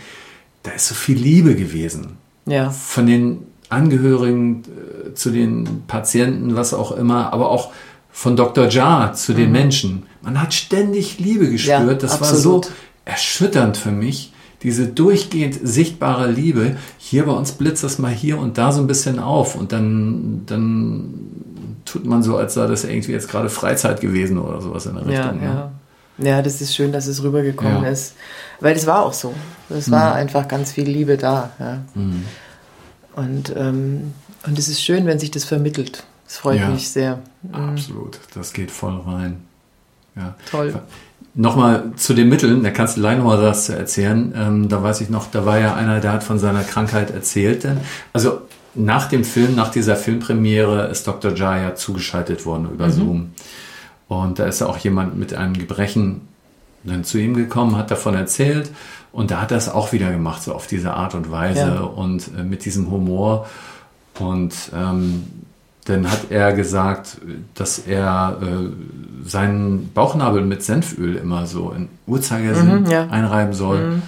da 0.64 0.72
ist 0.72 0.88
so 0.88 0.96
viel 0.96 1.16
Liebe 1.16 1.54
gewesen 1.54 2.16
Ja. 2.46 2.70
von 2.70 3.06
den 3.06 3.38
Angehörigen 3.68 4.62
äh, 4.64 5.14
zu 5.14 5.30
den 5.30 5.84
Patienten, 5.86 6.56
was 6.56 6.74
auch 6.74 6.90
immer, 6.90 7.32
aber 7.32 7.48
auch 7.50 7.70
von 8.10 8.34
Dr. 8.34 8.66
Jar 8.68 9.14
zu 9.14 9.34
den 9.34 9.52
Menschen. 9.52 10.02
Man 10.20 10.40
hat 10.42 10.52
ständig 10.52 11.20
Liebe 11.20 11.48
gespürt. 11.48 11.82
Mhm. 11.84 11.88
Ja, 11.90 11.94
das 11.94 12.20
war 12.20 12.28
absolut. 12.28 12.64
so 12.64 12.70
erschütternd 13.04 13.76
für 13.76 13.92
mich. 13.92 14.32
Diese 14.64 14.86
durchgehend 14.88 15.58
sichtbare 15.62 16.28
Liebe. 16.30 16.76
Hier 16.98 17.24
bei 17.26 17.32
uns 17.32 17.52
blitzt 17.52 17.84
das 17.84 17.98
mal 18.00 18.12
hier 18.12 18.38
und 18.38 18.58
da 18.58 18.72
so 18.72 18.80
ein 18.80 18.86
bisschen 18.88 19.20
auf 19.20 19.54
und 19.54 19.70
dann, 19.72 20.42
dann 20.46 21.14
tut 21.84 22.04
man 22.06 22.22
so, 22.22 22.36
als 22.36 22.54
sei 22.54 22.66
das 22.66 22.84
irgendwie 22.84 23.12
jetzt 23.12 23.28
gerade 23.30 23.48
Freizeit 23.48 24.00
gewesen 24.00 24.38
oder 24.38 24.60
sowas 24.60 24.86
in 24.86 24.94
der 24.94 25.04
Ja, 25.08 25.22
Richtung. 25.30 25.40
ne? 25.40 25.46
ja. 25.46 25.70
Ja, 26.18 26.42
das 26.42 26.60
ist 26.60 26.74
schön, 26.74 26.92
dass 26.92 27.06
es 27.06 27.22
rübergekommen 27.22 27.82
Ja. 27.84 27.88
ist. 27.88 28.14
Weil 28.60 28.76
es 28.76 28.86
war 28.86 29.02
auch 29.04 29.14
so. 29.14 29.34
Es 29.70 29.90
war 29.90 30.14
einfach 30.14 30.46
ganz 30.46 30.70
viel 30.72 30.88
Liebe 30.88 31.16
da. 31.16 31.50
Ja. 31.58 31.78
Und, 33.14 33.52
ähm, 33.56 34.12
und 34.46 34.58
es 34.58 34.68
ist 34.68 34.82
schön, 34.82 35.06
wenn 35.06 35.18
sich 35.18 35.30
das 35.30 35.44
vermittelt. 35.44 36.04
Das 36.26 36.36
freut 36.38 36.60
Ja. 36.60 36.68
mich 36.68 36.88
sehr. 36.90 37.18
Absolut, 37.52 38.18
das 38.34 38.52
geht 38.52 38.70
voll 38.70 39.00
rein. 39.06 39.38
Ja. 40.16 40.34
Toll. 40.50 40.74
Nochmal 41.34 41.92
zu 41.96 42.12
den 42.12 42.28
Mitteln, 42.28 42.62
da 42.62 42.70
kannst 42.70 42.96
du 42.96 43.00
gleich 43.00 43.16
nochmal 43.16 43.42
was 43.42 43.66
zu 43.66 43.76
erzählen. 43.76 44.32
Ähm, 44.36 44.68
da 44.68 44.82
weiß 44.82 45.00
ich 45.00 45.08
noch, 45.08 45.30
da 45.30 45.46
war 45.46 45.58
ja 45.58 45.74
einer, 45.74 46.00
der 46.00 46.12
hat 46.12 46.22
von 46.24 46.38
seiner 46.38 46.62
Krankheit 46.62 47.10
erzählt. 47.10 47.64
Denn, 47.64 47.78
also 48.12 48.42
nach 48.74 49.08
dem 49.08 49.24
Film, 49.24 49.54
nach 49.54 49.70
dieser 49.70 49.96
Filmpremiere 49.96 50.86
ist 50.88 51.06
Dr. 51.06 51.32
Jaya 51.34 51.74
zugeschaltet 51.74 52.46
worden 52.46 52.68
über 52.72 52.90
Zoom. 52.90 53.32
Und 54.08 54.38
da 54.38 54.44
ist 54.46 54.60
ja 54.60 54.66
auch 54.66 54.78
jemand 54.78 55.16
mit 55.18 55.34
einem 55.34 55.54
Gebrechen 55.54 56.22
dann 56.84 57.04
zu 57.04 57.18
ihm 57.18 57.34
gekommen, 57.34 57.76
hat 57.76 57.90
davon 57.90 58.14
erzählt. 58.14 58.70
Und 59.12 59.30
da 59.30 59.40
hat 59.40 59.50
er 59.50 59.58
es 59.58 59.68
auch 59.68 59.92
wieder 59.92 60.10
gemacht, 60.10 60.42
so 60.42 60.54
auf 60.54 60.66
diese 60.66 60.94
Art 60.94 61.14
und 61.14 61.30
Weise 61.30 61.60
Ja. 61.60 61.80
und 61.80 62.28
äh, 62.38 62.42
mit 62.42 62.64
diesem 62.64 62.90
Humor. 62.90 63.46
Und 64.18 64.54
ähm, 64.74 65.24
dann 65.84 66.10
hat 66.10 66.30
er 66.30 66.52
gesagt, 66.52 67.18
dass 67.54 67.78
er 67.78 68.38
äh, 68.42 69.28
seinen 69.28 69.90
Bauchnabel 69.92 70.42
mit 70.44 70.62
Senföl 70.62 71.16
immer 71.16 71.46
so 71.46 71.72
in 71.76 71.88
Uhrzeigersinn 72.06 72.82
Mhm, 72.82 72.86
ja. 72.90 73.06
einreiben 73.08 73.52
soll. 73.54 74.02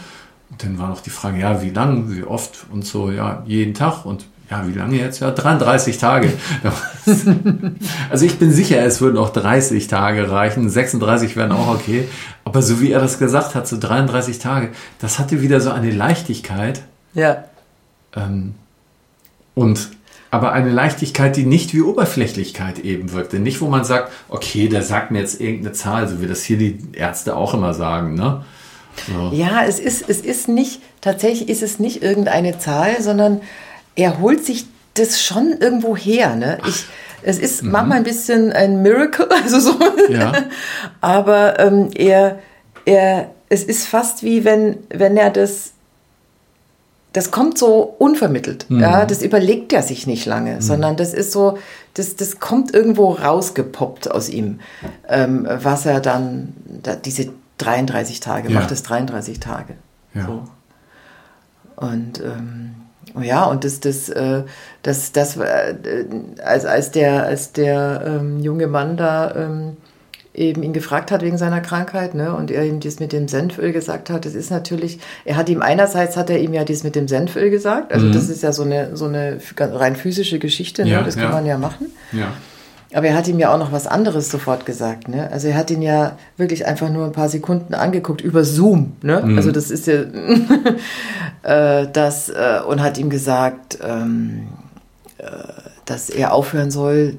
Und 0.50 0.62
dann 0.64 0.78
war 0.78 0.88
noch 0.88 1.00
die 1.00 1.10
Frage, 1.10 1.38
ja, 1.40 1.62
wie 1.62 1.70
lang, 1.70 2.10
wie 2.14 2.22
oft 2.24 2.66
und 2.72 2.84
so, 2.86 3.10
ja, 3.10 3.42
jeden 3.46 3.74
Tag 3.74 4.04
und 4.04 4.24
ja, 4.50 4.66
wie 4.68 4.72
lange 4.72 4.96
jetzt? 4.96 5.20
Ja, 5.20 5.30
33 5.30 5.98
Tage. 5.98 6.32
also 8.10 8.26
ich 8.26 8.38
bin 8.38 8.52
sicher, 8.52 8.84
es 8.84 9.00
würden 9.00 9.16
auch 9.16 9.30
30 9.30 9.86
Tage 9.86 10.30
reichen, 10.30 10.68
36 10.68 11.36
wären 11.36 11.52
auch 11.52 11.68
okay. 11.68 12.08
Aber 12.44 12.60
so 12.60 12.80
wie 12.80 12.92
er 12.92 13.00
das 13.00 13.18
gesagt 13.18 13.54
hat, 13.54 13.66
so 13.66 13.78
33 13.78 14.38
Tage, 14.38 14.70
das 14.98 15.18
hatte 15.18 15.40
wieder 15.40 15.60
so 15.60 15.70
eine 15.70 15.90
Leichtigkeit. 15.90 16.82
Ja. 17.14 17.44
Ähm, 18.14 18.54
und 19.54 19.88
aber 20.30 20.52
eine 20.52 20.70
Leichtigkeit, 20.70 21.36
die 21.36 21.46
nicht 21.46 21.74
wie 21.74 21.82
Oberflächlichkeit 21.82 22.80
eben 22.80 23.12
wirkte. 23.12 23.38
Nicht, 23.38 23.60
wo 23.60 23.68
man 23.68 23.84
sagt, 23.84 24.12
okay, 24.28 24.68
der 24.68 24.82
sagt 24.82 25.12
mir 25.12 25.20
jetzt 25.20 25.40
irgendeine 25.40 25.72
Zahl, 25.74 26.08
so 26.08 26.20
wie 26.20 26.26
das 26.26 26.42
hier 26.42 26.58
die 26.58 26.80
Ärzte 26.92 27.36
auch 27.36 27.54
immer 27.54 27.72
sagen. 27.72 28.14
Ne? 28.14 28.44
So. 29.06 29.30
Ja, 29.32 29.64
es 29.64 29.78
ist, 29.78 30.08
es 30.08 30.20
ist 30.20 30.48
nicht, 30.48 30.82
tatsächlich 31.00 31.48
ist 31.48 31.62
es 31.62 31.78
nicht 31.78 32.02
irgendeine 32.02 32.58
Zahl, 32.58 33.00
sondern 33.00 33.42
er 33.96 34.20
holt 34.20 34.44
sich 34.44 34.66
das 34.94 35.20
schon 35.22 35.56
irgendwo 35.60 35.96
her. 35.96 36.36
Ne? 36.36 36.58
Ich, 36.66 36.86
es 37.22 37.38
ist 37.38 37.62
manchmal 37.62 37.98
ein 37.98 38.04
bisschen 38.04 38.52
ein 38.52 38.82
Miracle, 38.82 39.28
also 39.42 39.58
so. 39.60 39.76
Ja. 40.08 40.32
Aber 41.00 41.58
ähm, 41.58 41.90
er, 41.94 42.38
er, 42.84 43.30
es 43.48 43.64
ist 43.64 43.86
fast 43.86 44.22
wie 44.22 44.44
wenn, 44.44 44.78
wenn 44.90 45.16
er 45.16 45.30
das, 45.30 45.72
das 47.12 47.30
kommt 47.30 47.58
so 47.58 47.94
unvermittelt. 47.98 48.66
Ja, 48.68 49.06
das 49.06 49.22
überlegt 49.22 49.72
er 49.72 49.82
sich 49.82 50.06
nicht 50.08 50.26
lange, 50.26 50.60
sondern 50.60 50.96
das 50.96 51.14
ist 51.14 51.30
so, 51.30 51.58
das, 51.94 52.16
das 52.16 52.40
kommt 52.40 52.74
irgendwo 52.74 53.12
rausgepoppt 53.12 54.10
aus 54.10 54.28
ihm, 54.28 54.58
ähm, 55.08 55.46
was 55.48 55.86
er 55.86 56.00
dann, 56.00 56.54
da, 56.82 56.96
diese 56.96 57.30
33 57.58 58.18
Tage, 58.18 58.48
Ja. 58.50 58.58
macht 58.60 58.72
es 58.72 58.82
33 58.82 59.38
Tage. 59.38 59.74
Ja. 60.12 60.26
So. 60.26 60.42
Und 61.76 62.20
ähm, 62.20 62.74
ja, 63.22 63.44
und 63.44 63.64
das, 63.64 63.80
das, 63.80 64.08
äh, 64.08 64.42
das, 64.82 65.12
das, 65.12 65.36
äh, 65.36 65.74
als, 66.42 66.64
als 66.64 66.90
der, 66.90 67.24
als 67.24 67.52
der 67.52 68.02
ähm, 68.06 68.40
junge 68.40 68.66
Mann 68.66 68.96
da 68.96 69.34
ähm, 69.36 69.76
eben 70.34 70.62
ihn 70.62 70.72
gefragt 70.72 71.12
hat 71.12 71.22
wegen 71.22 71.38
seiner 71.38 71.60
Krankheit, 71.60 72.14
ne, 72.14 72.34
und 72.34 72.50
er 72.50 72.64
ihm 72.64 72.80
das 72.80 72.98
mit 72.98 73.12
dem 73.12 73.28
Senföl 73.28 73.72
gesagt 73.72 74.10
hat, 74.10 74.24
das 74.24 74.34
ist 74.34 74.50
natürlich, 74.50 74.98
er 75.24 75.36
hat 75.36 75.48
ihm 75.48 75.62
einerseits 75.62 76.16
hat 76.16 76.28
er 76.28 76.40
ihm 76.40 76.52
ja 76.52 76.64
das 76.64 76.82
mit 76.82 76.96
dem 76.96 77.06
Senföl 77.06 77.50
gesagt, 77.50 77.92
also 77.92 78.10
das 78.10 78.28
ist 78.28 78.42
ja 78.42 78.52
so 78.52 78.64
eine, 78.64 78.96
so 78.96 79.04
eine 79.04 79.38
rein 79.58 79.94
physische 79.94 80.40
Geschichte, 80.40 80.82
ne, 80.82 80.90
Ja, 80.90 81.02
das 81.02 81.14
kann 81.14 81.24
ja. 81.24 81.30
man 81.30 81.46
ja 81.46 81.56
machen. 81.56 81.86
Ja. 82.12 82.32
Aber 82.94 83.08
er 83.08 83.16
hat 83.16 83.26
ihm 83.26 83.38
ja 83.40 83.52
auch 83.52 83.58
noch 83.58 83.72
was 83.72 83.86
anderes 83.88 84.30
sofort 84.30 84.64
gesagt. 84.66 85.08
Ne? 85.08 85.28
Also 85.32 85.48
er 85.48 85.56
hat 85.56 85.70
ihn 85.70 85.82
ja 85.82 86.16
wirklich 86.36 86.64
einfach 86.66 86.88
nur 86.90 87.04
ein 87.06 87.12
paar 87.12 87.28
Sekunden 87.28 87.74
angeguckt 87.74 88.20
über 88.20 88.44
Zoom. 88.44 88.92
Ne? 89.02 89.22
Also 89.36 89.50
das 89.50 89.70
ist 89.70 89.86
ja 89.88 90.02
äh, 91.42 91.88
das 91.92 92.28
äh, 92.28 92.60
und 92.66 92.82
hat 92.82 92.96
ihm 92.98 93.10
gesagt, 93.10 93.78
ähm, 93.82 94.46
äh, 95.18 95.24
dass 95.84 96.08
er 96.08 96.32
aufhören 96.32 96.70
soll 96.70 97.16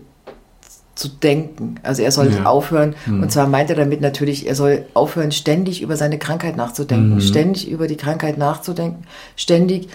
zu 0.95 1.09
denken. 1.09 1.75
Also 1.83 2.03
er 2.03 2.11
soll 2.11 2.31
Ja. 2.31 2.45
aufhören. 2.45 2.95
Und 3.05 3.29
zwar 3.29 3.47
meint 3.47 3.69
er 3.69 3.75
damit 3.75 3.99
natürlich, 3.99 4.47
er 4.47 4.55
soll 4.55 4.85
aufhören, 4.93 5.33
ständig 5.33 5.81
über 5.81 5.97
seine 5.97 6.17
Krankheit 6.17 6.55
nachzudenken, 6.55 7.19
ständig 7.19 7.69
über 7.69 7.87
die 7.87 7.97
Krankheit 7.97 8.37
nachzudenken, 8.37 9.03
ständig 9.35 9.89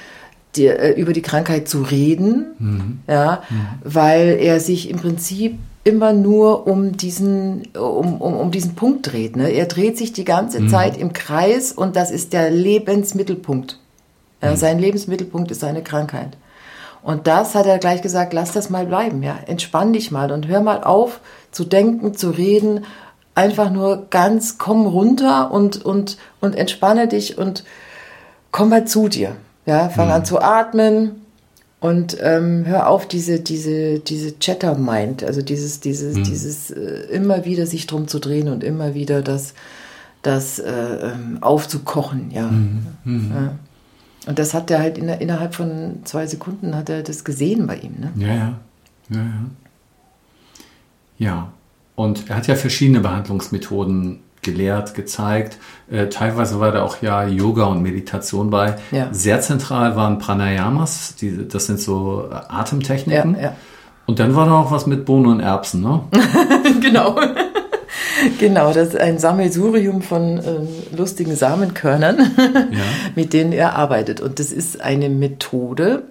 die, 0.56 0.66
äh, 0.66 0.98
über 1.00 1.12
die 1.12 1.22
Krankheit 1.22 1.68
zu 1.68 1.82
reden, 1.82 3.02
ja, 3.06 3.42
weil 3.84 4.38
er 4.40 4.60
sich 4.60 4.90
im 4.90 4.98
Prinzip 4.98 5.58
immer 5.82 6.12
nur 6.12 6.66
um 6.66 6.96
diesen, 6.96 7.68
um, 7.74 8.20
um, 8.20 8.36
um 8.36 8.50
diesen 8.50 8.74
Punkt 8.74 9.10
dreht. 9.12 9.36
Ne? 9.36 9.50
Er 9.50 9.66
dreht 9.66 9.96
sich 9.96 10.12
die 10.12 10.24
ganze 10.24 10.66
Zeit 10.66 10.96
im 10.98 11.12
Kreis 11.12 11.72
und 11.72 11.96
das 11.96 12.10
ist 12.10 12.32
der 12.32 12.50
Lebensmittelpunkt. 12.50 13.78
Ja, 14.42 14.56
Sein 14.56 14.78
Lebensmittelpunkt 14.78 15.50
ist 15.50 15.60
seine 15.60 15.82
Krankheit. 15.82 16.36
Und 17.02 17.26
das 17.26 17.54
hat 17.54 17.66
er 17.66 17.78
gleich 17.78 18.02
gesagt, 18.02 18.34
lass 18.34 18.52
das 18.52 18.68
mal 18.68 18.84
bleiben, 18.84 19.22
ja. 19.22 19.38
Entspann 19.46 19.92
dich 19.92 20.10
mal 20.10 20.30
und 20.32 20.48
hör 20.48 20.60
mal 20.60 20.84
auf 20.84 21.20
zu 21.50 21.64
denken, 21.64 22.14
zu 22.14 22.30
reden. 22.30 22.84
Einfach 23.34 23.70
nur 23.70 24.08
ganz, 24.10 24.58
komm 24.58 24.86
runter 24.86 25.50
und, 25.50 25.82
und, 25.82 26.18
und 26.40 26.54
entspanne 26.56 27.08
dich 27.08 27.38
und 27.38 27.64
komm 28.50 28.68
mal 28.68 28.84
zu 28.84 29.08
dir. 29.08 29.36
Ja, 29.70 29.88
fang 29.88 30.10
an 30.10 30.24
zu 30.24 30.40
atmen 30.40 31.12
und 31.78 32.16
ähm, 32.20 32.64
hör 32.66 32.88
auf 32.88 33.06
diese, 33.06 33.38
diese, 33.38 34.00
diese 34.00 34.36
Chatter-Mind, 34.36 35.22
also 35.22 35.42
dieses, 35.42 35.78
dieses, 35.78 36.20
dieses 36.28 36.72
äh, 36.72 37.06
immer 37.12 37.44
wieder 37.44 37.66
sich 37.66 37.86
drum 37.86 38.08
zu 38.08 38.18
drehen 38.18 38.48
und 38.48 38.64
immer 38.64 38.94
wieder 38.94 39.22
das, 39.22 39.54
das 40.22 40.58
äh, 40.58 40.72
ähm, 40.72 41.38
aufzukochen, 41.40 42.32
ja. 42.32 42.50
ja. 43.06 43.54
Und 44.26 44.40
das 44.40 44.54
hat 44.54 44.72
er 44.72 44.80
halt 44.80 44.98
in, 44.98 45.08
innerhalb 45.08 45.54
von 45.54 46.00
zwei 46.02 46.26
Sekunden 46.26 46.74
hat 46.74 46.88
er 46.88 47.04
das 47.04 47.22
gesehen 47.22 47.68
bei 47.68 47.76
ihm. 47.76 47.94
Ne? 48.00 48.12
Ja, 48.16 48.26
ja. 48.26 48.60
Ja, 49.08 49.18
ja. 49.18 49.44
Ja. 51.18 51.52
Und 51.94 52.28
er 52.28 52.34
hat 52.34 52.48
ja 52.48 52.56
verschiedene 52.56 52.98
Behandlungsmethoden 52.98 54.18
gelehrt, 54.42 54.94
gezeigt. 54.94 55.58
Äh, 55.90 56.08
teilweise 56.08 56.60
war 56.60 56.72
da 56.72 56.82
auch 56.82 57.02
ja 57.02 57.26
Yoga 57.26 57.64
und 57.64 57.82
Meditation 57.82 58.50
bei. 58.50 58.76
Ja. 58.90 59.08
Sehr 59.12 59.40
zentral 59.40 59.96
waren 59.96 60.18
Pranayamas, 60.18 61.14
die, 61.16 61.48
das 61.48 61.66
sind 61.66 61.80
so 61.80 62.28
äh, 62.30 62.34
Atemtechniken. 62.48 63.34
Ja, 63.34 63.40
ja. 63.40 63.56
Und 64.06 64.18
dann 64.18 64.34
war 64.34 64.46
da 64.46 64.52
auch 64.52 64.72
was 64.72 64.86
mit 64.86 65.04
Bohnen 65.04 65.26
und 65.26 65.40
Erbsen, 65.40 65.82
ne? 65.82 66.02
genau. 66.80 67.16
genau, 68.40 68.72
das 68.72 68.88
ist 68.88 69.00
ein 69.00 69.18
Sammelsurium 69.18 70.02
von 70.02 70.40
ähm, 70.44 70.68
lustigen 70.96 71.36
Samenkörnern, 71.36 72.30
mit 73.14 73.32
denen 73.32 73.52
er 73.52 73.76
arbeitet. 73.76 74.20
Und 74.20 74.40
das 74.40 74.50
ist 74.50 74.80
eine 74.80 75.10
Methode, 75.10 76.04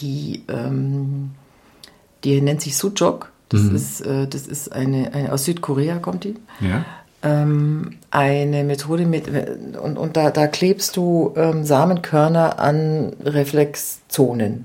die, 0.00 0.44
ähm, 0.48 1.32
die 2.24 2.40
nennt 2.40 2.62
sich 2.62 2.76
Sujok. 2.76 3.32
Das 3.48 3.60
ist, 3.60 4.00
äh, 4.00 4.26
das 4.26 4.46
ist 4.46 4.72
eine, 4.72 5.12
eine, 5.12 5.32
aus 5.32 5.44
Südkorea 5.44 5.98
kommt 5.98 6.24
die. 6.24 6.34
Ja. 6.60 6.84
Ähm, 7.26 7.96
eine 8.10 8.64
Methode 8.64 9.06
mit, 9.06 9.24
und, 9.82 9.98
und 9.98 10.16
da, 10.16 10.30
da 10.30 10.46
klebst 10.46 10.96
du 10.96 11.32
ähm, 11.36 11.64
Samenkörner 11.64 12.58
an 12.58 13.12
Reflexzonen. 13.24 14.64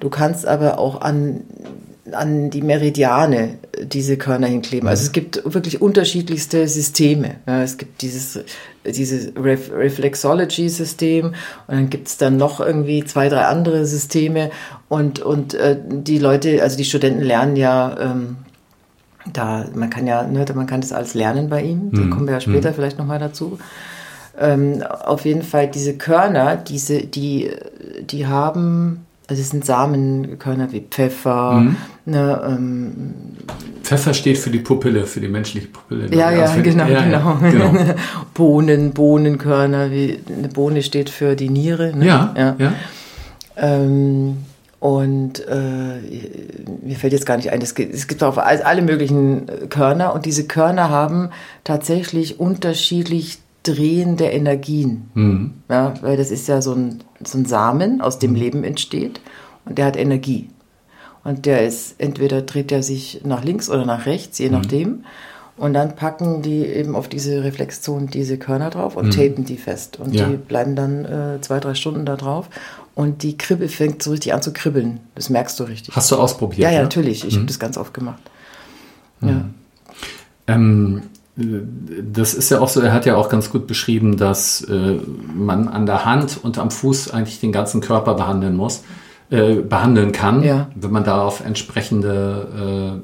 Du 0.00 0.10
kannst 0.10 0.46
aber 0.46 0.78
auch 0.78 1.00
an 1.00 1.42
an 2.12 2.50
die 2.50 2.62
Meridiane 2.62 3.58
diese 3.82 4.16
Körner 4.16 4.46
hinkleben. 4.46 4.88
Also 4.88 5.04
es 5.04 5.12
gibt 5.12 5.42
wirklich 5.52 5.80
unterschiedlichste 5.80 6.68
Systeme. 6.68 7.36
Ja, 7.46 7.62
es 7.62 7.78
gibt 7.78 8.02
dieses, 8.02 8.40
dieses 8.84 9.32
Ref 9.36 9.70
Reflexology-System 9.72 11.26
und 11.26 11.34
dann 11.66 11.90
gibt 11.90 12.08
es 12.08 12.18
dann 12.18 12.36
noch 12.36 12.60
irgendwie 12.60 13.04
zwei, 13.04 13.28
drei 13.28 13.46
andere 13.46 13.86
Systeme 13.86 14.50
und, 14.88 15.20
und 15.20 15.54
äh, 15.54 15.78
die 15.88 16.18
Leute, 16.18 16.62
also 16.62 16.76
die 16.76 16.84
Studenten 16.84 17.22
lernen 17.22 17.56
ja 17.56 17.96
ähm, 17.98 18.36
da, 19.32 19.66
man 19.74 19.90
kann 19.90 20.06
ja, 20.06 20.22
ne, 20.22 20.44
man 20.54 20.66
kann 20.66 20.80
das 20.80 20.92
alles 20.92 21.14
lernen 21.14 21.48
bei 21.48 21.62
ihm, 21.62 21.90
da 21.92 22.02
kommen 22.14 22.26
wir 22.26 22.34
ja 22.34 22.40
später 22.40 22.70
mhm. 22.70 22.74
vielleicht 22.74 22.98
nochmal 22.98 23.18
dazu. 23.18 23.58
Ähm, 24.38 24.82
auf 24.82 25.24
jeden 25.24 25.42
Fall 25.42 25.70
diese 25.70 25.96
Körner, 25.96 26.56
diese, 26.56 27.06
die, 27.06 27.50
die 28.10 28.26
haben 28.26 29.04
also 29.26 29.40
es 29.40 29.50
sind 29.50 29.64
Samenkörner 29.64 30.70
wie 30.72 30.80
Pfeffer. 30.80 31.52
Mhm. 31.52 31.76
Ne, 32.06 32.42
ähm, 32.46 33.14
Pfeffer 33.82 34.12
steht 34.12 34.36
für 34.36 34.50
die 34.50 34.58
Pupille, 34.58 35.06
für 35.06 35.20
die 35.20 35.28
menschliche 35.28 35.68
Pupille. 35.68 36.08
Ne? 36.08 36.16
Ja, 36.16 36.30
ja, 36.30 36.42
also 36.42 36.62
genau, 36.62 36.86
ja, 36.86 37.02
genau. 37.02 37.38
Ja, 37.42 37.50
genau. 37.50 37.94
Bohnen, 38.34 38.92
Bohnenkörner, 38.92 39.90
wie 39.90 40.18
eine 40.36 40.48
Bohne 40.48 40.82
steht 40.82 41.08
für 41.08 41.36
die 41.36 41.48
Niere. 41.48 41.96
Ne? 41.96 42.06
Ja, 42.06 42.34
ja. 42.36 42.56
ja. 42.58 42.72
Ähm, 43.56 44.38
und 44.84 45.40
äh, 45.48 45.98
mir 46.82 46.96
fällt 46.96 47.14
jetzt 47.14 47.24
gar 47.24 47.38
nicht 47.38 47.50
ein, 47.50 47.62
es 47.62 47.74
gibt, 47.74 47.94
es 47.94 48.06
gibt 48.06 48.22
auch 48.22 48.36
alle 48.36 48.82
möglichen 48.82 49.46
Körner 49.70 50.12
und 50.12 50.26
diese 50.26 50.46
Körner 50.46 50.90
haben 50.90 51.30
tatsächlich 51.64 52.38
unterschiedlich 52.38 53.38
drehende 53.62 54.26
Energien. 54.26 55.08
Mhm. 55.14 55.54
Ja, 55.70 55.94
weil 56.02 56.18
das 56.18 56.30
ist 56.30 56.48
ja 56.48 56.60
so 56.60 56.74
ein, 56.74 57.02
so 57.24 57.38
ein 57.38 57.46
Samen, 57.46 58.02
aus 58.02 58.18
dem 58.18 58.32
mhm. 58.32 58.36
Leben 58.36 58.62
entsteht 58.62 59.22
und 59.64 59.78
der 59.78 59.86
hat 59.86 59.96
Energie. 59.96 60.50
Und 61.24 61.46
der 61.46 61.66
ist, 61.66 61.94
entweder 61.96 62.42
dreht 62.42 62.70
er 62.70 62.82
sich 62.82 63.22
nach 63.24 63.42
links 63.42 63.70
oder 63.70 63.86
nach 63.86 64.04
rechts, 64.04 64.36
je 64.36 64.48
mhm. 64.48 64.52
nachdem. 64.52 65.04
Und 65.56 65.72
dann 65.72 65.96
packen 65.96 66.42
die 66.42 66.66
eben 66.66 66.94
auf 66.94 67.08
diese 67.08 67.42
Reflexzone 67.42 68.08
diese 68.08 68.36
Körner 68.36 68.68
drauf 68.68 68.96
und 68.96 69.06
mhm. 69.06 69.10
tapen 69.12 69.44
die 69.46 69.56
fest. 69.56 69.98
Und 69.98 70.12
ja. 70.12 70.26
die 70.26 70.36
bleiben 70.36 70.76
dann 70.76 71.04
äh, 71.06 71.40
zwei, 71.40 71.58
drei 71.60 71.74
Stunden 71.74 72.04
da 72.04 72.16
drauf. 72.16 72.50
Und 72.94 73.22
die 73.22 73.36
Kribbe 73.36 73.68
fängt 73.68 74.02
so 74.02 74.12
richtig 74.12 74.32
an 74.34 74.42
zu 74.42 74.52
kribbeln. 74.52 75.00
Das 75.14 75.28
merkst 75.28 75.58
du 75.58 75.64
richtig. 75.64 75.94
Hast 75.96 76.12
du 76.12 76.16
ausprobiert? 76.16 76.60
Ja, 76.60 76.70
ja, 76.70 76.82
natürlich. 76.82 77.24
Ich 77.24 77.34
mhm. 77.34 77.38
habe 77.38 77.46
das 77.46 77.58
ganz 77.58 77.76
oft 77.76 77.92
gemacht. 77.92 78.22
Mhm. 79.20 79.28
Ja. 79.28 79.44
Ähm, 80.46 81.02
das 81.36 82.34
ist 82.34 82.50
ja 82.50 82.60
auch 82.60 82.68
so, 82.68 82.80
er 82.80 82.92
hat 82.92 83.06
ja 83.06 83.16
auch 83.16 83.28
ganz 83.28 83.50
gut 83.50 83.66
beschrieben, 83.66 84.16
dass 84.16 84.62
äh, 84.62 85.00
man 85.34 85.66
an 85.66 85.86
der 85.86 86.04
Hand 86.04 86.38
und 86.42 86.58
am 86.58 86.70
Fuß 86.70 87.10
eigentlich 87.10 87.40
den 87.40 87.50
ganzen 87.50 87.80
Körper 87.80 88.14
behandeln 88.14 88.54
muss, 88.54 88.84
äh, 89.30 89.56
behandeln 89.56 90.12
kann, 90.12 90.44
ja. 90.44 90.68
wenn 90.76 90.92
man 90.92 91.02
da 91.02 91.22
auf 91.22 91.44
entsprechende 91.44 93.00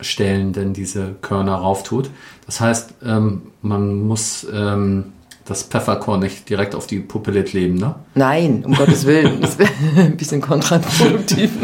äh, 0.00 0.02
Stellen 0.04 0.54
denn 0.54 0.72
diese 0.72 1.14
Körner 1.20 1.54
rauftut. 1.56 2.10
Das 2.46 2.60
heißt, 2.60 2.94
ähm, 3.04 3.42
man 3.60 4.06
muss 4.06 4.46
ähm, 4.50 5.12
das 5.46 5.62
Pfefferkorn 5.62 6.20
nicht 6.20 6.48
direkt 6.48 6.74
auf 6.74 6.86
die 6.86 7.00
Pupille 7.00 7.44
kleben, 7.44 7.76
ne? 7.76 7.94
Nein, 8.14 8.64
um 8.66 8.74
Gottes 8.76 9.06
Willen. 9.06 9.40
Das 9.40 9.58
wäre 9.58 9.70
ein 9.96 10.16
bisschen 10.16 10.40
kontraproduktiv. 10.40 11.50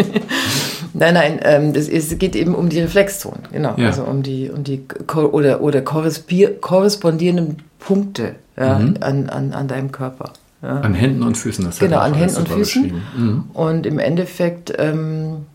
Nein, 0.95 1.15
nein, 1.15 1.41
ähm, 1.43 1.73
das 1.73 1.89
ist, 1.89 2.19
geht 2.19 2.37
eben 2.37 2.55
um 2.55 2.69
die 2.69 2.79
Reflexzonen, 2.79 3.41
genau. 3.51 3.75
Ja. 3.79 3.87
Also 3.87 4.03
um 4.03 4.23
die, 4.23 4.51
um 4.51 4.63
die 4.63 4.83
oder, 5.15 5.63
oder 5.63 5.81
korrespondierenden 5.81 7.63
Punkte 7.79 8.35
ja, 8.59 8.79
mhm. 8.79 8.99
an, 9.01 9.31
an, 9.31 9.53
an 9.55 9.69
deinem 9.69 9.91
Körper. 9.91 10.35
Ja. 10.61 10.81
An 10.81 10.93
Händen 10.93 11.23
und 11.23 11.37
Füßen, 11.37 11.65
das 11.65 11.79
Genau, 11.79 11.99
an 11.99 12.13
Händen 12.13 12.37
und 12.37 12.49
Füßen. 12.49 12.93
Mhm. 13.17 13.45
Und 13.55 13.87
im 13.87 13.99
Endeffekt 13.99 14.73
ähm, 14.79 15.47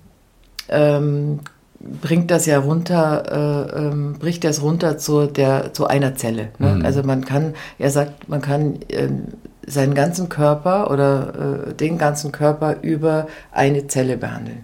ähm, 0.70 1.40
bringt 1.80 2.32
das 2.32 2.46
ja 2.46 2.60
runter, 2.60 3.72
äh, 3.74 3.88
ähm, 3.88 4.14
bricht 4.20 4.44
das 4.44 4.62
runter 4.62 4.98
zu, 4.98 5.28
der, 5.28 5.74
zu 5.74 5.88
einer 5.88 6.16
Zelle. 6.16 6.50
Ne? 6.60 6.76
Mhm. 6.76 6.86
Also 6.86 7.04
man 7.04 7.24
kann, 7.26 7.54
er 7.78 7.92
sagt, 7.92 8.30
man 8.30 8.42
kann 8.42 8.80
ähm, 8.90 9.26
seinen 9.66 9.94
ganzen 9.94 10.30
Körper 10.30 10.90
oder 10.92 11.68
äh, 11.70 11.74
den 11.74 11.98
ganzen 11.98 12.32
Körper 12.32 12.78
über 12.82 13.28
eine 13.52 13.88
Zelle 13.88 14.18
behandeln. 14.18 14.64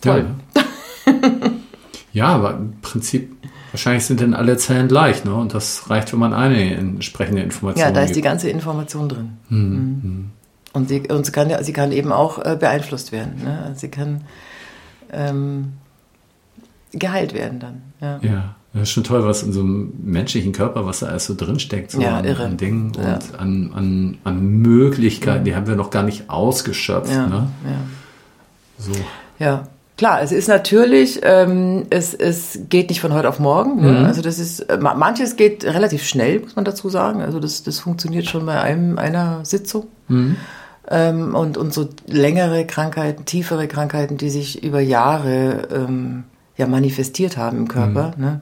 Toll. 0.00 0.26
Ja, 0.54 1.12
ja, 2.12 2.26
aber 2.26 2.54
im 2.54 2.74
Prinzip, 2.82 3.36
wahrscheinlich 3.70 4.04
sind 4.04 4.20
dann 4.20 4.34
alle 4.34 4.56
Zellen 4.56 4.88
gleich, 4.88 5.24
ne? 5.24 5.34
Und 5.34 5.54
das 5.54 5.88
reicht, 5.88 6.12
wenn 6.12 6.18
man 6.18 6.34
eine 6.34 6.74
entsprechende 6.74 7.42
Information 7.42 7.86
Ja, 7.86 7.92
da 7.92 8.02
ist 8.02 8.16
die 8.16 8.20
ganze 8.20 8.50
Information 8.50 9.08
drin. 9.08 9.38
Mhm. 9.48 9.58
Mhm. 9.58 10.30
Und, 10.72 10.88
sie, 10.88 11.08
und 11.08 11.24
sie, 11.24 11.32
kann, 11.32 11.52
sie 11.62 11.72
kann 11.72 11.92
eben 11.92 12.12
auch 12.12 12.44
äh, 12.44 12.56
beeinflusst 12.58 13.12
werden. 13.12 13.42
Ne? 13.44 13.72
Sie 13.76 13.88
kann 13.88 14.22
ähm, 15.12 15.74
geheilt 16.92 17.34
werden 17.34 17.60
dann. 17.60 17.82
Ja. 18.00 18.18
ja. 18.22 18.54
Das 18.72 18.84
ist 18.84 18.90
schon 18.90 19.04
toll, 19.04 19.22
was 19.24 19.42
in 19.42 19.52
so 19.52 19.60
einem 19.60 19.92
menschlichen 20.02 20.52
Körper, 20.52 20.86
was 20.86 21.00
da 21.00 21.06
alles 21.06 21.26
so 21.26 21.34
drinsteckt, 21.34 21.90
so 21.90 22.00
ja, 22.00 22.18
an, 22.18 22.24
irre. 22.24 22.44
an 22.44 22.56
Dingen 22.56 22.92
ja. 22.96 23.14
und 23.14 23.38
an, 23.38 23.72
an, 23.74 24.18
an 24.24 24.46
Möglichkeiten, 24.46 25.44
die 25.44 25.54
haben 25.54 25.66
wir 25.66 25.76
noch 25.76 25.90
gar 25.90 26.02
nicht 26.02 26.30
ausgeschöpft. 26.30 27.12
Ja, 27.12 27.26
ne? 27.26 27.48
ja. 27.64 27.78
So. 28.78 28.92
Ja, 29.38 29.68
Klar, 29.98 30.22
es 30.22 30.32
ist 30.32 30.48
natürlich, 30.48 31.20
ähm, 31.22 31.84
es, 31.90 32.14
es 32.14 32.60
geht 32.68 32.88
nicht 32.88 33.00
von 33.00 33.12
heute 33.12 33.28
auf 33.28 33.38
morgen. 33.38 33.80
Ne? 33.82 33.92
Mhm. 33.92 34.04
Also 34.04 34.22
das 34.22 34.38
ist, 34.38 34.60
äh, 34.60 34.78
manches 34.78 35.36
geht 35.36 35.64
relativ 35.64 36.04
schnell, 36.04 36.40
muss 36.40 36.56
man 36.56 36.64
dazu 36.64 36.88
sagen. 36.88 37.20
Also 37.20 37.38
das, 37.38 37.62
das 37.62 37.78
funktioniert 37.78 38.26
schon 38.26 38.44
bei 38.46 38.60
einem 38.60 38.98
einer 38.98 39.44
Sitzung. 39.44 39.86
Mhm. 40.08 40.36
Ähm, 40.88 41.34
und, 41.34 41.56
und 41.56 41.72
so 41.72 41.88
längere 42.06 42.66
Krankheiten, 42.66 43.24
tiefere 43.24 43.68
Krankheiten, 43.68 44.16
die 44.16 44.30
sich 44.30 44.62
über 44.64 44.80
Jahre 44.80 45.68
ähm, 45.70 46.24
ja 46.56 46.66
manifestiert 46.66 47.36
haben 47.36 47.58
im 47.58 47.68
Körper, 47.68 48.14
mhm. 48.16 48.24
ne? 48.24 48.40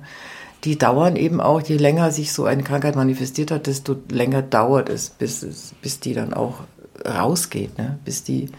die 0.65 0.77
dauern 0.77 1.17
eben 1.17 1.41
auch, 1.41 1.61
je 1.61 1.77
länger 1.77 2.11
sich 2.11 2.33
so 2.33 2.45
eine 2.45 2.63
Krankheit 2.63 2.97
manifestiert 2.97 3.51
hat, 3.51 3.67
desto 3.67 3.97
länger 4.11 4.43
dauert 4.43 4.89
es, 4.89 5.11
bis, 5.11 5.43
es, 5.43 5.75
bis 5.81 6.01
die 6.01 6.13
dann 6.13 6.35
auch 6.35 6.61
rausgeht, 7.07 7.79
ne? 7.79 7.99
bis, 8.05 8.25
die, 8.25 8.51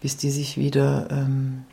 bis 0.00 0.16
die 0.16 0.30
sich 0.30 0.56
wieder 0.56 1.08
ähm, 1.10 1.64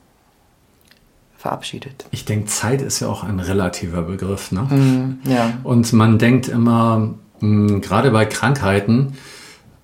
verabschiedet. 1.37 2.05
Ich 2.11 2.25
denke, 2.25 2.47
Zeit 2.47 2.81
ist 2.81 2.99
ja 2.99 3.07
auch 3.07 3.23
ein 3.23 3.39
relativer 3.39 4.01
Begriff. 4.03 4.51
Ne? 4.51 4.61
Mm, 4.61 5.19
ja. 5.29 5.57
Und 5.63 5.91
man 5.93 6.17
denkt 6.17 6.47
immer, 6.47 7.15
mh, 7.39 7.79
gerade 7.79 8.11
bei 8.11 8.25
Krankheiten, 8.25 9.17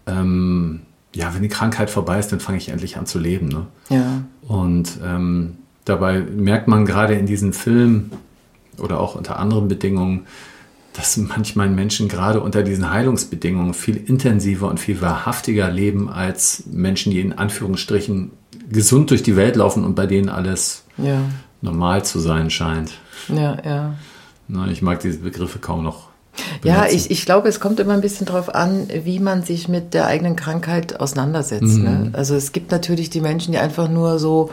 ähm, 0.08 0.82
ja, 1.14 1.34
wenn 1.34 1.42
die 1.42 1.50
Krankheit 1.50 1.90
vorbei 1.90 2.20
ist, 2.20 2.32
dann 2.32 2.40
fange 2.40 2.58
ich 2.58 2.70
endlich 2.70 2.98
an 2.98 3.06
zu 3.06 3.20
leben. 3.20 3.48
Ne? 3.48 3.66
Ja. 3.90 4.24
Und 4.48 5.00
ähm, 5.04 5.58
dabei 5.86 6.20
merkt 6.22 6.68
man 6.68 6.86
gerade 6.86 7.16
in 7.16 7.26
diesem 7.26 7.54
Film 7.54 8.12
oder 8.78 9.00
auch 9.00 9.16
unter 9.16 9.40
anderen 9.40 9.68
Bedingungen, 9.68 10.28
dass 10.94 11.18
manchmal 11.18 11.70
Menschen 11.70 12.10
gerade 12.10 12.42
unter 12.42 12.64
diesen 12.64 12.92
Heilungsbedingungen 12.92 13.74
viel 13.74 13.96
intensiver 13.98 14.68
und 14.68 14.80
viel 14.80 15.02
wahrhaftiger 15.02 15.70
leben 15.72 16.10
als 16.10 16.64
Menschen, 16.72 17.12
die 17.12 17.22
in 17.22 17.34
Anführungsstrichen 17.34 18.32
gesund 18.70 19.10
durch 19.12 19.24
die 19.24 19.36
Welt 19.36 19.56
laufen 19.56 19.84
und 19.84 19.96
bei 19.96 20.06
denen 20.06 20.30
alles 20.30 20.84
ja 20.98 21.22
normal 21.62 22.04
zu 22.06 22.20
sein 22.20 22.50
scheint. 22.50 22.94
Ja, 23.28 23.58
ja. 23.64 23.96
Na, 24.48 24.68
ich 24.68 24.82
mag 24.82 25.00
diese 25.00 25.20
Begriffe 25.20 25.60
kaum 25.60 25.84
noch. 25.84 26.09
Benutzen. 26.62 26.68
Ja, 26.68 26.88
ich, 26.88 27.12
ich 27.12 27.26
glaube, 27.26 27.48
es 27.50 27.60
kommt 27.60 27.80
immer 27.80 27.94
ein 27.94 28.02
bisschen 28.02 28.26
darauf 28.26 28.54
an, 28.54 28.88
wie 29.04 29.20
man 29.20 29.44
sich 29.44 29.68
mit 29.68 29.94
der 29.94 30.08
eigenen 30.08 30.36
Krankheit 30.36 31.00
auseinandersetzt. 31.00 31.78
Mhm. 31.78 31.84
Ne? 31.84 32.10
Also 32.14 32.36
es 32.36 32.52
gibt 32.52 32.72
natürlich 32.72 33.10
die 33.10 33.22
Menschen, 33.22 33.52
die 33.52 33.58
einfach 33.58 33.90
nur 33.90 34.20
so 34.20 34.50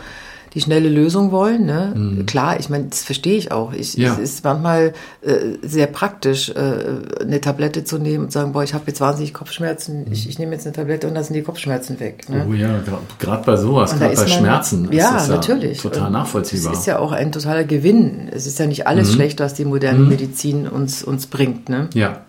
die 0.57 0.63
schnelle 0.63 0.89
Lösung 0.89 1.33
wollen. 1.33 1.67
Ne? 1.67 1.93
Mhm. 1.95 2.25
Klar, 2.25 2.59
ich 2.59 2.71
meine, 2.71 2.87
das 2.87 3.03
verstehe 3.03 3.37
ich 3.37 3.53
auch. 3.53 3.75
Ich, 3.75 3.93
ja. 3.93 4.15
Es 4.15 4.19
ist 4.19 4.43
manchmal 4.43 4.95
äh, 5.21 5.35
sehr 5.61 5.87
praktisch, 5.87 6.49
äh, 6.49 7.21
eine 7.21 7.43
Tablette 7.43 7.85
zu 7.85 7.99
nehmen 7.99 8.25
und 8.25 8.33
sagen, 8.33 8.53
boah, 8.53 8.65
ich 8.65 8.73
habe 8.73 8.85
jetzt 8.87 9.03
wahnsinnig 9.03 9.35
Kopfschmerzen, 9.35 10.07
mhm. 10.07 10.13
ich, 10.13 10.27
ich 10.27 10.39
nehme 10.39 10.53
jetzt 10.53 10.67
eine 10.67 10.75
Tablette 10.75 11.09
und 11.09 11.15
dann 11.15 11.25
sind 11.25 11.35
die 11.35 11.43
Kopfschmerzen 11.43 12.01
weg. 12.01 12.31
Ne? 12.31 12.47
Oh 12.49 12.55
ja, 12.55 12.81
gerade 13.19 13.45
bei 13.45 13.57
sowas, 13.57 13.99
gerade 13.99 14.15
bei 14.15 14.21
man, 14.23 14.29
Schmerzen. 14.31 14.89
Ja, 14.93 15.19
ist 15.19 15.29
natürlich. 15.29 15.85
Ja 15.85 15.91
total 15.91 16.11
nachvollziehbar. 16.11 16.73
Es 16.73 16.79
ist 16.79 16.87
ja 16.87 17.01
auch 17.01 17.13
ein 17.13 17.33
totaler 17.33 17.65
Gewinn. 17.65 18.31
Es 18.33 18.47
ist 18.47 18.59
ja 18.59 18.65
nicht 18.65 18.87
alles 18.87 19.11
mhm. 19.11 19.15
schlecht, 19.17 19.41
was 19.41 19.53
die 19.53 19.67
moderne 19.67 19.99
mhm. 19.99 20.09
Medizin 20.09 20.69
uns, 20.69 21.05
uns 21.05 21.27
bringt. 21.27 21.69
Ne? 21.69 21.91
Ja. 21.93 22.23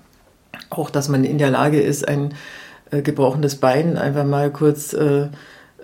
Auch, 0.70 0.90
dass 0.90 1.08
man 1.08 1.24
in 1.24 1.38
der 1.38 1.50
Lage 1.50 1.80
ist, 1.80 2.06
ein 2.06 2.34
äh, 2.92 3.02
gebrochenes 3.02 3.56
Bein 3.56 3.98
einfach 3.98 4.26
mal 4.26 4.52
kurz 4.52 4.92
äh, 4.92 5.30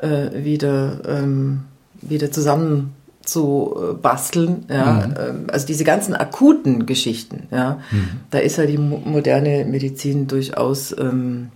äh 0.02 0.44
wieder 0.44 1.00
ähm, 1.08 1.62
wieder 2.10 2.32
zusammen 2.32 2.94
zu 3.24 3.76
äh, 3.78 3.94
basteln. 3.94 4.66
Ja? 4.70 5.08
Mhm. 5.08 5.14
Ähm, 5.18 5.48
also 5.52 5.66
diese 5.66 5.84
ganzen 5.84 6.14
akuten 6.14 6.86
Geschichten, 6.86 7.48
ja, 7.52 7.80
mhm. 7.92 8.10
da 8.32 8.40
ist 8.40 8.58
ja 8.58 8.66
die 8.66 8.78
moderne 8.78 9.66
Medizin 9.66 10.28
durchaus 10.28 10.96
ähm, 10.98 11.50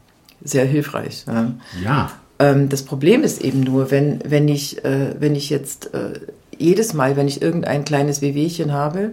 sehr 0.43 0.65
hilfreich. 0.65 1.25
Ja. 1.27 1.51
ja. 1.83 2.11
Ähm, 2.39 2.69
das 2.69 2.83
Problem 2.83 3.23
ist 3.23 3.41
eben 3.41 3.61
nur, 3.61 3.91
wenn, 3.91 4.19
wenn, 4.25 4.47
ich, 4.47 4.83
äh, 4.85 5.15
wenn 5.19 5.35
ich 5.35 5.49
jetzt 5.49 5.93
äh, 5.93 6.19
jedes 6.57 6.93
Mal, 6.93 7.15
wenn 7.17 7.27
ich 7.27 7.41
irgendein 7.41 7.85
kleines 7.85 8.21
Wehwehchen 8.21 8.71
habe, 8.71 9.11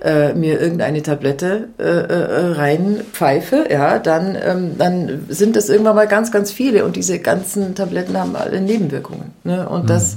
äh, 0.00 0.32
mir 0.34 0.60
irgendeine 0.60 1.02
Tablette 1.02 1.68
äh, 1.78 1.82
äh, 1.82 2.52
reinpfeife, 2.52 3.66
ja, 3.68 3.98
dann, 3.98 4.36
ähm, 4.40 4.78
dann 4.78 5.26
sind 5.28 5.56
das 5.56 5.68
irgendwann 5.68 5.96
mal 5.96 6.06
ganz, 6.06 6.30
ganz 6.30 6.52
viele 6.52 6.84
und 6.84 6.94
diese 6.94 7.18
ganzen 7.18 7.74
Tabletten 7.74 8.16
haben 8.16 8.36
alle 8.36 8.60
Nebenwirkungen. 8.60 9.32
Ne? 9.42 9.68
Und 9.68 9.84
mhm. 9.84 9.88
das 9.88 10.16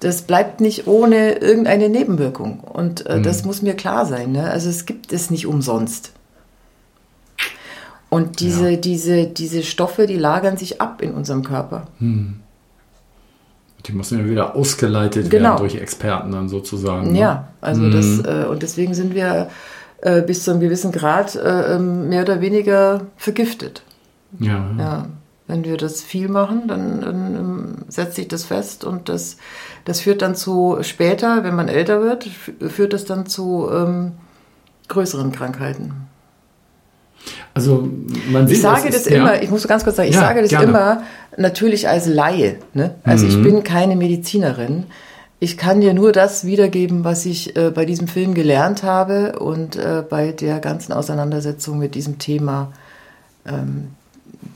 das 0.00 0.22
bleibt 0.22 0.60
nicht 0.60 0.86
ohne 0.86 1.32
irgendeine 1.32 1.88
Nebenwirkung. 1.88 2.60
Und 2.60 3.06
äh, 3.06 3.18
mhm. 3.18 3.22
das 3.22 3.44
muss 3.44 3.62
mir 3.62 3.74
klar 3.74 4.06
sein. 4.06 4.32
Ne? 4.32 4.48
Also 4.50 4.68
es 4.68 4.86
gibt 4.86 5.12
es 5.12 5.30
nicht 5.30 5.46
umsonst. 5.46 6.12
Und 8.10 8.40
diese, 8.40 8.70
ja. 8.70 8.76
diese, 8.76 9.26
diese 9.26 9.62
Stoffe, 9.62 10.06
die 10.06 10.16
lagern 10.16 10.56
sich 10.56 10.80
ab 10.80 11.02
in 11.02 11.12
unserem 11.12 11.42
Körper. 11.42 11.88
Hm. 11.98 12.40
Die 13.86 13.92
müssen 13.92 14.18
ja 14.18 14.28
wieder 14.28 14.56
ausgeleitet 14.56 15.30
genau. 15.30 15.50
werden 15.50 15.58
durch 15.58 15.74
Experten 15.74 16.32
dann 16.32 16.48
sozusagen. 16.48 17.12
Ne? 17.12 17.18
Ja, 17.18 17.48
also 17.60 17.82
hm. 17.82 17.90
das, 17.90 18.18
äh, 18.20 18.46
und 18.46 18.62
deswegen 18.62 18.94
sind 18.94 19.14
wir 19.14 19.50
äh, 20.00 20.22
bis 20.22 20.44
zu 20.44 20.52
einem 20.52 20.60
gewissen 20.60 20.90
Grad 20.90 21.34
äh, 21.36 21.74
ähm, 21.74 22.08
mehr 22.08 22.22
oder 22.22 22.40
weniger 22.40 23.02
vergiftet. 23.16 23.82
Ja. 24.38 24.70
ja. 24.78 25.06
Wenn 25.48 25.64
wir 25.64 25.78
das 25.78 26.02
viel 26.02 26.28
machen, 26.28 26.68
dann, 26.68 27.00
dann 27.00 27.34
ähm, 27.34 27.74
setzt 27.88 28.16
sich 28.16 28.28
das 28.28 28.44
fest 28.44 28.84
und 28.84 29.08
das, 29.08 29.38
das 29.86 30.00
führt 30.00 30.20
dann 30.22 30.34
zu 30.34 30.78
später, 30.82 31.42
wenn 31.42 31.56
man 31.56 31.68
älter 31.68 32.02
wird, 32.02 32.28
führt 32.70 32.92
das 32.92 33.06
dann 33.06 33.26
zu 33.26 33.68
ähm, 33.72 34.12
größeren 34.88 35.32
Krankheiten. 35.32 36.08
Also 37.54 37.88
man 38.30 38.46
sieht, 38.46 38.58
ich 38.58 38.62
sage 38.62 38.90
das, 38.90 39.04
das 39.04 39.06
immer, 39.06 39.36
ja. 39.36 39.42
ich 39.42 39.50
muss 39.50 39.66
ganz 39.66 39.84
kurz 39.84 39.96
sagen, 39.96 40.08
ich 40.08 40.14
ja, 40.14 40.20
sage 40.20 40.42
das 40.42 40.50
gerne. 40.50 40.66
immer 40.66 41.02
natürlich 41.36 41.88
als 41.88 42.06
Laie. 42.06 42.56
Ne? 42.74 42.94
Also 43.02 43.24
mhm. 43.24 43.30
ich 43.30 43.42
bin 43.42 43.64
keine 43.64 43.96
Medizinerin. 43.96 44.84
Ich 45.40 45.56
kann 45.56 45.80
dir 45.80 45.94
nur 45.94 46.12
das 46.12 46.44
wiedergeben, 46.44 47.04
was 47.04 47.24
ich 47.24 47.56
äh, 47.56 47.70
bei 47.70 47.84
diesem 47.84 48.06
Film 48.08 48.34
gelernt 48.34 48.82
habe 48.82 49.38
und 49.38 49.76
äh, 49.76 50.02
bei 50.08 50.32
der 50.32 50.58
ganzen 50.58 50.92
Auseinandersetzung 50.92 51.78
mit 51.78 51.94
diesem 51.94 52.18
Thema 52.18 52.72
ähm, 53.46 53.88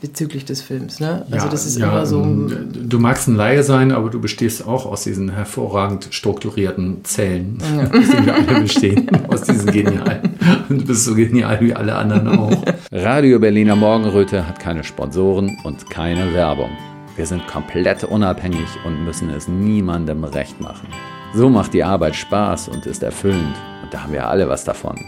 bezüglich 0.03 0.44
des 0.44 0.61
Films. 0.61 0.98
Ne? 0.98 1.24
Also 1.30 1.46
ja, 1.46 1.50
das 1.50 1.64
ist 1.64 1.78
ja, 1.78 1.88
immer 1.88 2.05
so. 2.05 2.22
Du 2.24 2.98
magst 2.98 3.28
ein 3.28 3.36
Laie 3.36 3.62
sein, 3.62 3.92
aber 3.92 4.11
du 4.11 4.20
bestehst 4.20 4.66
auch 4.66 4.84
aus 4.84 5.05
diesen 5.05 5.30
hervorragend 5.30 6.09
strukturierten 6.11 7.05
Zellen, 7.05 7.59
ja. 7.61 7.84
aus 7.98 8.11
denen 8.11 8.26
wir 8.26 8.34
alle 8.34 8.61
bestehen, 8.61 9.11
aus 9.28 9.42
diesen 9.42 9.70
genialen. 9.70 10.34
Und 10.68 10.82
du 10.82 10.86
bist 10.86 11.05
so 11.05 11.14
genial 11.14 11.61
wie 11.61 11.72
alle 11.72 11.94
anderen 11.94 12.28
auch. 12.28 12.64
Radio 12.90 13.38
Berliner 13.38 13.76
Morgenröte 13.76 14.46
hat 14.46 14.59
keine 14.59 14.82
Sponsoren 14.82 15.57
und 15.62 15.88
keine 15.88 16.34
Werbung. 16.34 16.70
Wir 17.14 17.26
sind 17.26 17.46
komplett 17.46 18.03
unabhängig 18.03 18.68
und 18.84 19.05
müssen 19.05 19.30
es 19.30 19.46
niemandem 19.46 20.24
recht 20.24 20.61
machen. 20.61 20.88
So 21.32 21.48
macht 21.48 21.74
die 21.74 21.84
Arbeit 21.84 22.16
Spaß 22.16 22.68
und 22.68 22.86
ist 22.86 23.05
erfüllend. 23.05 23.55
Und 23.82 23.94
da 23.94 24.03
haben 24.03 24.12
wir 24.12 24.26
alle 24.26 24.48
was 24.48 24.64
davon. 24.64 24.98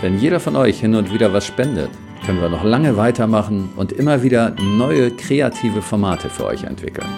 Wenn 0.00 0.18
jeder 0.18 0.40
von 0.40 0.56
euch 0.56 0.80
hin 0.80 0.96
und 0.96 1.12
wieder 1.12 1.32
was 1.32 1.46
spendet, 1.46 1.90
können 2.28 2.42
wir 2.42 2.50
noch 2.50 2.62
lange 2.62 2.98
weitermachen 2.98 3.70
und 3.76 3.90
immer 3.90 4.22
wieder 4.22 4.54
neue 4.60 5.10
kreative 5.10 5.80
Formate 5.80 6.28
für 6.28 6.44
euch 6.44 6.64
entwickeln. 6.64 7.08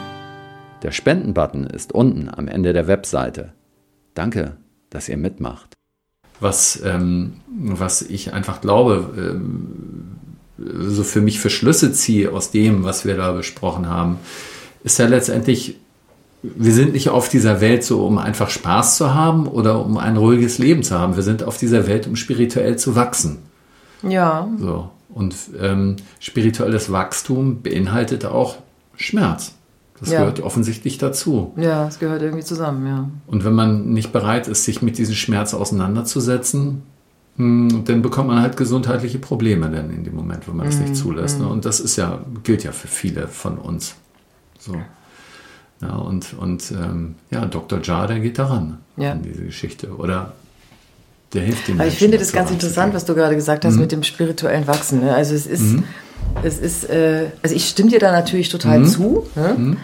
Der 0.85 0.93
Spenden-Button 0.93 1.67
ist 1.67 1.91
unten 1.91 2.29
am 2.33 2.47
Ende 2.47 2.73
der 2.73 2.87
Webseite. 2.87 3.53
Danke, 4.15 4.57
dass 4.89 5.09
ihr 5.09 5.17
mitmacht. 5.17 5.75
Was, 6.39 6.81
ähm, 6.85 7.41
was 7.59 8.03
ich 8.03 8.33
einfach 8.33 8.61
glaube, 8.61 9.11
ähm, 9.19 10.13
so 10.59 11.03
für 11.03 11.21
mich 11.21 11.41
für 11.41 11.51
Schlüsse 11.51 11.93
ziehe 11.93 12.31
aus 12.31 12.53
dem, 12.53 12.85
was 12.85 13.05
wir 13.05 13.17
da 13.17 13.33
besprochen 13.33 13.89
haben, 13.89 14.21
ist 14.85 15.01
ja 15.01 15.09
letztendlich, 15.09 15.77
wir 16.45 16.73
sind 16.73 16.93
nicht 16.93 17.09
auf 17.09 17.29
dieser 17.29 17.61
Welt 17.61 17.83
so, 17.83 18.07
um 18.07 18.19
einfach 18.19 18.49
Spaß 18.49 18.97
zu 18.97 19.13
haben 19.13 19.49
oder 19.49 19.85
um 19.85 19.99
ein 19.99 20.17
ruhiges 20.17 20.59
Leben 20.59 20.85
zu 20.85 20.97
haben. 20.97 21.17
Wir 21.17 21.25
sind 21.25 21.43
auf 21.43 21.59
dieser 21.59 21.89
Welt, 21.89 22.07
um 22.07 22.15
spirituell 22.15 22.79
zu 22.79 22.95
wachsen. 22.95 23.39
Ja. 24.05 24.49
So. 24.61 24.91
Und 25.21 25.37
ähm, 25.61 25.97
spirituelles 26.19 26.91
Wachstum 26.91 27.61
beinhaltet 27.61 28.25
auch 28.25 28.57
Schmerz. 28.97 29.55
Das 29.99 30.11
ja. 30.11 30.21
gehört 30.21 30.41
offensichtlich 30.41 30.97
dazu. 30.97 31.53
Ja, 31.57 31.87
es 31.87 31.99
gehört 31.99 32.23
irgendwie 32.23 32.43
zusammen, 32.43 32.87
ja. 32.87 33.11
Und 33.27 33.45
wenn 33.45 33.53
man 33.53 33.91
nicht 33.91 34.13
bereit 34.15 34.49
ist, 34.49 34.65
sich 34.65 34.81
mit 34.81 34.97
diesem 34.97 35.15
Schmerz 35.15 35.53
auseinanderzusetzen, 35.53 36.85
hm, 37.37 37.85
dann 37.85 38.01
bekommt 38.01 38.29
man 38.29 38.41
halt 38.41 38.57
gesundheitliche 38.57 39.19
Probleme 39.19 39.69
dann 39.69 39.91
in 39.91 40.05
dem 40.05 40.15
Moment, 40.15 40.49
wo 40.49 40.53
man 40.53 40.65
das 40.65 40.79
nicht 40.79 40.91
mhm, 40.91 40.95
zulässt. 40.95 41.39
Ne? 41.39 41.45
Mhm. 41.45 41.51
Und 41.51 41.65
das 41.67 41.81
ist 41.81 41.97
ja, 41.97 42.25
gilt 42.43 42.65
ja 42.65 42.73
für 42.73 42.89
viele 42.89 43.29
von 43.29 43.59
uns. 43.59 43.97
So. 44.59 44.75
Ja, 45.83 45.97
und 45.97 46.35
und 46.39 46.71
ähm, 46.73 47.17
ja, 47.31 47.45
Dr. 47.45 47.81
Jar, 47.83 48.07
der 48.07 48.21
geht 48.21 48.39
daran 48.39 48.79
ja. 48.97 49.13
an 49.13 49.23
diese 49.23 49.45
Geschichte. 49.45 49.95
Oder 49.95 50.33
der 51.33 51.43
hilft 51.43 51.69
dem. 51.69 51.81
Aber 51.81 51.89
ich 51.89 51.95
finde 51.95 52.19
das 52.19 52.33
ganz 52.33 52.51
interessant, 52.51 52.95
was 52.95 53.05
du 53.05 53.15
gerade 53.15 53.35
gesagt 53.35 53.65
hast 53.65 53.75
mhm. 53.75 53.81
mit 53.81 53.93
dem 53.93 54.03
spirituellen 54.03 54.67
Wachsen. 54.67 55.01
Ne? 55.01 55.15
Also 55.15 55.35
es 55.35 55.47
ist, 55.47 55.63
mhm. 55.63 55.85
es 56.43 56.59
ist, 56.59 56.89
äh, 56.91 57.27
also 57.43 57.55
ich 57.55 57.69
stimme 57.69 57.91
dir 57.91 58.01
da 58.01 58.13
natürlich 58.13 58.49
total 58.49 58.81
mhm. 58.81 58.87
zu. 58.87 59.27
Ne? 59.35 59.55
Mhm. 59.57 59.77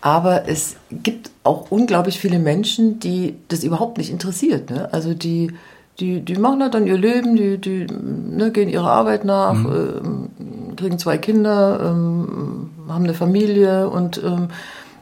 Aber 0.00 0.48
es 0.48 0.76
gibt 0.90 1.30
auch 1.42 1.70
unglaublich 1.70 2.20
viele 2.20 2.38
Menschen, 2.38 3.00
die 3.00 3.34
das 3.48 3.64
überhaupt 3.64 3.98
nicht 3.98 4.10
interessiert. 4.10 4.70
Ne? 4.70 4.92
Also 4.92 5.14
die, 5.14 5.52
die, 5.98 6.20
die 6.20 6.36
machen 6.36 6.62
halt 6.62 6.74
dann 6.74 6.86
ihr 6.86 6.98
Leben, 6.98 7.36
die, 7.36 7.58
die 7.58 7.86
ne, 7.86 8.52
gehen 8.52 8.68
ihrer 8.68 8.90
Arbeit 8.90 9.24
nach, 9.24 9.64
äh, 9.64 10.76
kriegen 10.76 10.98
zwei 10.98 11.18
Kinder, 11.18 11.80
ähm, 11.82 12.70
haben 12.88 13.04
eine 13.04 13.14
Familie 13.14 13.88
und 13.88 14.22
ähm, 14.24 14.48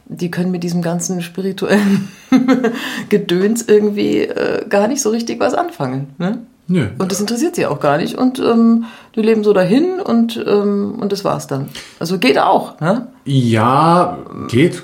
die 0.09 0.31
können 0.31 0.51
mit 0.51 0.63
diesem 0.63 0.83
ganzen 0.83 1.23
spirituellen 1.23 2.09
Gedöns 3.09 3.63
irgendwie 3.67 4.23
äh, 4.23 4.67
gar 4.69 4.89
nicht 4.89 5.03
so 5.03 5.11
richtig 5.11 5.41
was 5.41 5.55
anfangen. 5.55 6.15
Ne? 6.19 6.39
Nö. 6.69 6.89
Und 6.99 7.13
das 7.13 7.21
interessiert 7.21 7.55
sie 7.55 7.67
auch 7.67 7.81
gar 7.81 7.97
nicht. 7.99 8.17
Und 8.17 8.39
ähm, 8.39 8.85
die 9.15 9.23
leben 9.23 9.45
so 9.45 9.53
dahin 9.53 10.01
und, 10.01 10.43
ähm, 10.47 10.97
und 11.01 11.13
das 11.13 11.25
war's 11.25 11.47
dann. 11.47 11.69
Also 12.01 12.19
geht 12.19 12.39
auch. 12.39 12.81
Ne? 12.81 13.09
Ja, 13.25 14.19
geht. 14.49 14.83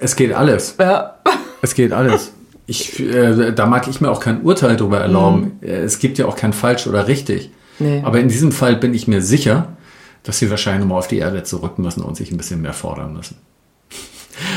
Es 0.00 0.14
geht 0.16 0.32
alles. 0.32 0.76
Ja. 0.78 1.16
Es 1.60 1.74
geht 1.74 1.92
alles. 1.92 2.32
Ich, 2.66 3.00
äh, 3.00 3.52
da 3.52 3.66
mag 3.66 3.88
ich 3.88 4.00
mir 4.00 4.10
auch 4.10 4.20
kein 4.20 4.42
Urteil 4.42 4.76
darüber 4.76 5.00
erlauben. 5.00 5.58
Mhm. 5.60 5.68
Es 5.68 5.98
gibt 5.98 6.18
ja 6.18 6.26
auch 6.26 6.36
kein 6.36 6.52
falsch 6.52 6.86
oder 6.86 7.08
richtig. 7.08 7.50
Nee. 7.78 8.02
Aber 8.04 8.20
in 8.20 8.28
diesem 8.28 8.52
Fall 8.52 8.76
bin 8.76 8.94
ich 8.94 9.08
mir 9.08 9.20
sicher, 9.20 9.68
dass 10.22 10.38
sie 10.38 10.50
wahrscheinlich 10.50 10.82
nochmal 10.82 10.98
auf 10.98 11.08
die 11.08 11.18
Erde 11.18 11.42
zurück 11.42 11.78
müssen 11.78 12.02
und 12.02 12.16
sich 12.16 12.30
ein 12.30 12.36
bisschen 12.36 12.62
mehr 12.62 12.72
fordern 12.72 13.12
müssen. 13.12 13.36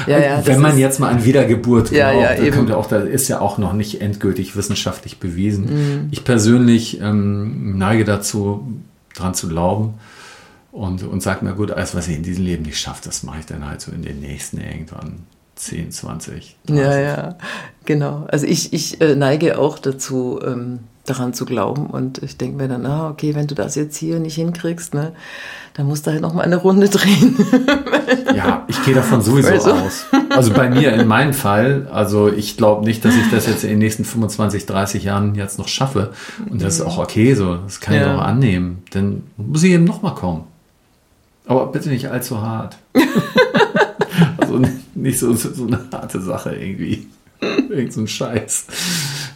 Ja, 0.08 0.20
ja, 0.20 0.46
Wenn 0.46 0.62
man 0.62 0.78
jetzt 0.78 1.00
mal 1.00 1.10
an 1.10 1.24
Wiedergeburt 1.24 1.92
ja, 1.92 2.12
glaubt, 2.12 2.44
ja, 2.44 2.52
kommt 2.52 2.70
ja 2.70 2.78
auch, 2.78 2.88
das 2.88 3.06
ist 3.06 3.28
ja 3.28 3.40
auch 3.42 3.58
noch 3.58 3.74
nicht 3.74 4.02
endgültig 4.02 4.56
wissenschaftlich 4.56 5.20
bewiesen. 5.20 5.66
Mhm. 5.66 6.08
Ich 6.12 6.24
persönlich 6.24 7.00
ähm, 7.02 7.78
neige 7.78 8.06
dazu, 8.06 8.68
dran 9.16 9.34
zu 9.34 9.48
glauben 9.48 9.96
und, 10.72 11.04
und 11.04 11.22
sage 11.22 11.44
mir, 11.44 11.54
gut, 11.54 11.72
alles, 11.72 11.96
was 11.96 12.08
ich 12.08 12.16
in 12.16 12.24
diesem 12.24 12.46
Leben 12.46 12.64
nicht 12.64 12.80
schaffe, 12.80 13.02
das 13.04 13.24
mache 13.24 13.40
ich 13.40 13.46
dann 13.46 13.68
halt 13.68 13.82
so 13.82 13.92
in 13.92 14.04
den 14.04 14.20
nächsten 14.20 14.60
irgendwann 14.60 15.26
10, 15.56 15.92
20. 15.92 16.58
30. 16.68 16.84
Ja, 16.84 17.00
ja, 17.00 17.38
genau. 17.86 18.28
Also 18.30 18.46
ich, 18.46 18.74
ich 18.74 19.02
äh, 19.02 19.16
neige 19.16 19.58
auch 19.58 19.80
dazu, 19.80 20.40
ähm, 20.46 20.80
daran 21.10 21.34
zu 21.34 21.46
glauben. 21.46 21.88
Und 21.88 22.22
ich 22.22 22.38
denke 22.38 22.58
mir 22.58 22.68
dann, 22.68 22.86
ah, 22.86 23.10
okay, 23.10 23.36
wenn 23.36 23.48
du 23.48 23.56
das 23.56 23.76
jetzt 23.76 23.98
hier 23.98 24.20
nicht 24.20 24.36
hinkriegst, 24.36 24.94
ne, 24.94 25.14
dann 25.74 25.88
musst 25.88 26.06
du 26.06 26.12
halt 26.12 26.22
noch 26.22 26.34
mal 26.34 26.44
eine 26.44 26.58
Runde 26.58 26.90
drehen. 26.90 27.36
ja, 28.36 28.66
ich 28.68 28.84
gehe 28.84 28.94
davon 28.94 29.22
sowieso 29.22 29.50
also. 29.50 29.72
aus. 29.74 30.06
Also 30.30 30.54
bei 30.54 30.70
mir 30.70 30.94
in 30.94 31.08
meinem 31.08 31.34
Fall, 31.34 31.88
also 31.92 32.32
ich 32.32 32.58
glaube 32.58 32.86
nicht, 32.86 33.04
dass 33.06 33.16
ich 33.16 33.30
das 33.32 33.48
jetzt 33.48 33.64
in 33.64 33.72
den 33.72 33.80
nächsten 33.80 34.06
25, 34.06 34.66
30 34.66 35.04
Jahren 35.04 35.36
jetzt 35.36 35.58
noch 35.58 35.68
schaffe. 35.68 36.14
Und 36.50 36.62
das 36.62 36.76
ist 36.76 36.82
auch 36.82 36.98
okay 36.98 37.34
so. 37.34 37.56
Das 37.56 37.80
kann 37.80 37.96
ja. 37.96 38.02
ich 38.02 38.08
auch 38.08 38.24
annehmen. 38.24 38.84
Dann 38.92 39.24
muss 39.38 39.64
ich 39.64 39.72
eben 39.72 39.86
noch 39.86 40.02
mal 40.02 40.16
kommen. 40.16 40.44
Aber 41.46 41.68
bitte 41.68 41.90
nicht 41.90 42.10
allzu 42.10 42.42
hart. 42.42 42.78
also 44.38 44.62
nicht 44.96 45.20
so, 45.20 45.34
so 45.34 45.66
eine 45.66 45.80
harte 45.92 46.22
Sache 46.22 46.56
irgendwie. 46.56 47.08
Irgend 47.70 47.94
so 47.94 48.02
ein 48.02 48.08
Scheiß. 48.08 48.66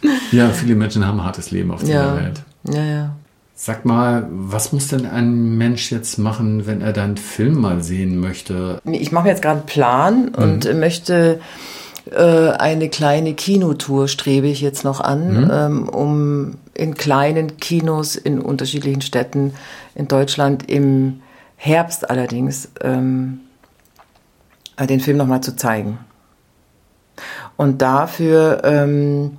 Ja, 0.32 0.48
viele 0.50 0.74
Menschen 0.74 1.06
haben 1.06 1.20
ein 1.20 1.26
hartes 1.26 1.50
Leben 1.50 1.70
auf 1.70 1.80
dieser 1.80 1.92
ja. 1.92 2.16
Welt. 2.16 2.42
Ja, 2.64 2.82
ja. 2.82 3.16
Sag 3.54 3.84
mal, 3.84 4.26
was 4.30 4.72
muss 4.72 4.88
denn 4.88 5.06
ein 5.06 5.56
Mensch 5.56 5.92
jetzt 5.92 6.18
machen, 6.18 6.66
wenn 6.66 6.80
er 6.80 6.92
deinen 6.92 7.16
Film 7.16 7.60
mal 7.60 7.82
sehen 7.82 8.18
möchte? 8.18 8.80
Ich 8.84 9.12
mache 9.12 9.28
jetzt 9.28 9.42
gerade 9.42 9.60
einen 9.60 9.66
Plan 9.66 10.24
mhm. 10.24 10.34
und 10.34 10.80
möchte 10.80 11.38
äh, 12.10 12.50
eine 12.50 12.88
kleine 12.88 13.34
Kinotour 13.34 14.08
strebe 14.08 14.48
ich 14.48 14.60
jetzt 14.60 14.84
noch 14.84 15.00
an, 15.00 15.44
mhm. 15.44 15.50
ähm, 15.52 15.88
um 15.88 16.54
in 16.74 16.94
kleinen 16.94 17.58
Kinos 17.58 18.16
in 18.16 18.40
unterschiedlichen 18.40 19.02
Städten 19.02 19.54
in 19.94 20.08
Deutschland 20.08 20.68
im 20.68 21.20
Herbst 21.56 22.10
allerdings 22.10 22.70
ähm, 22.80 23.40
äh, 24.76 24.86
den 24.86 24.98
Film 24.98 25.18
nochmal 25.18 25.42
zu 25.42 25.54
zeigen. 25.54 25.98
Und 27.56 27.82
dafür 27.82 28.62
ähm, 28.64 29.38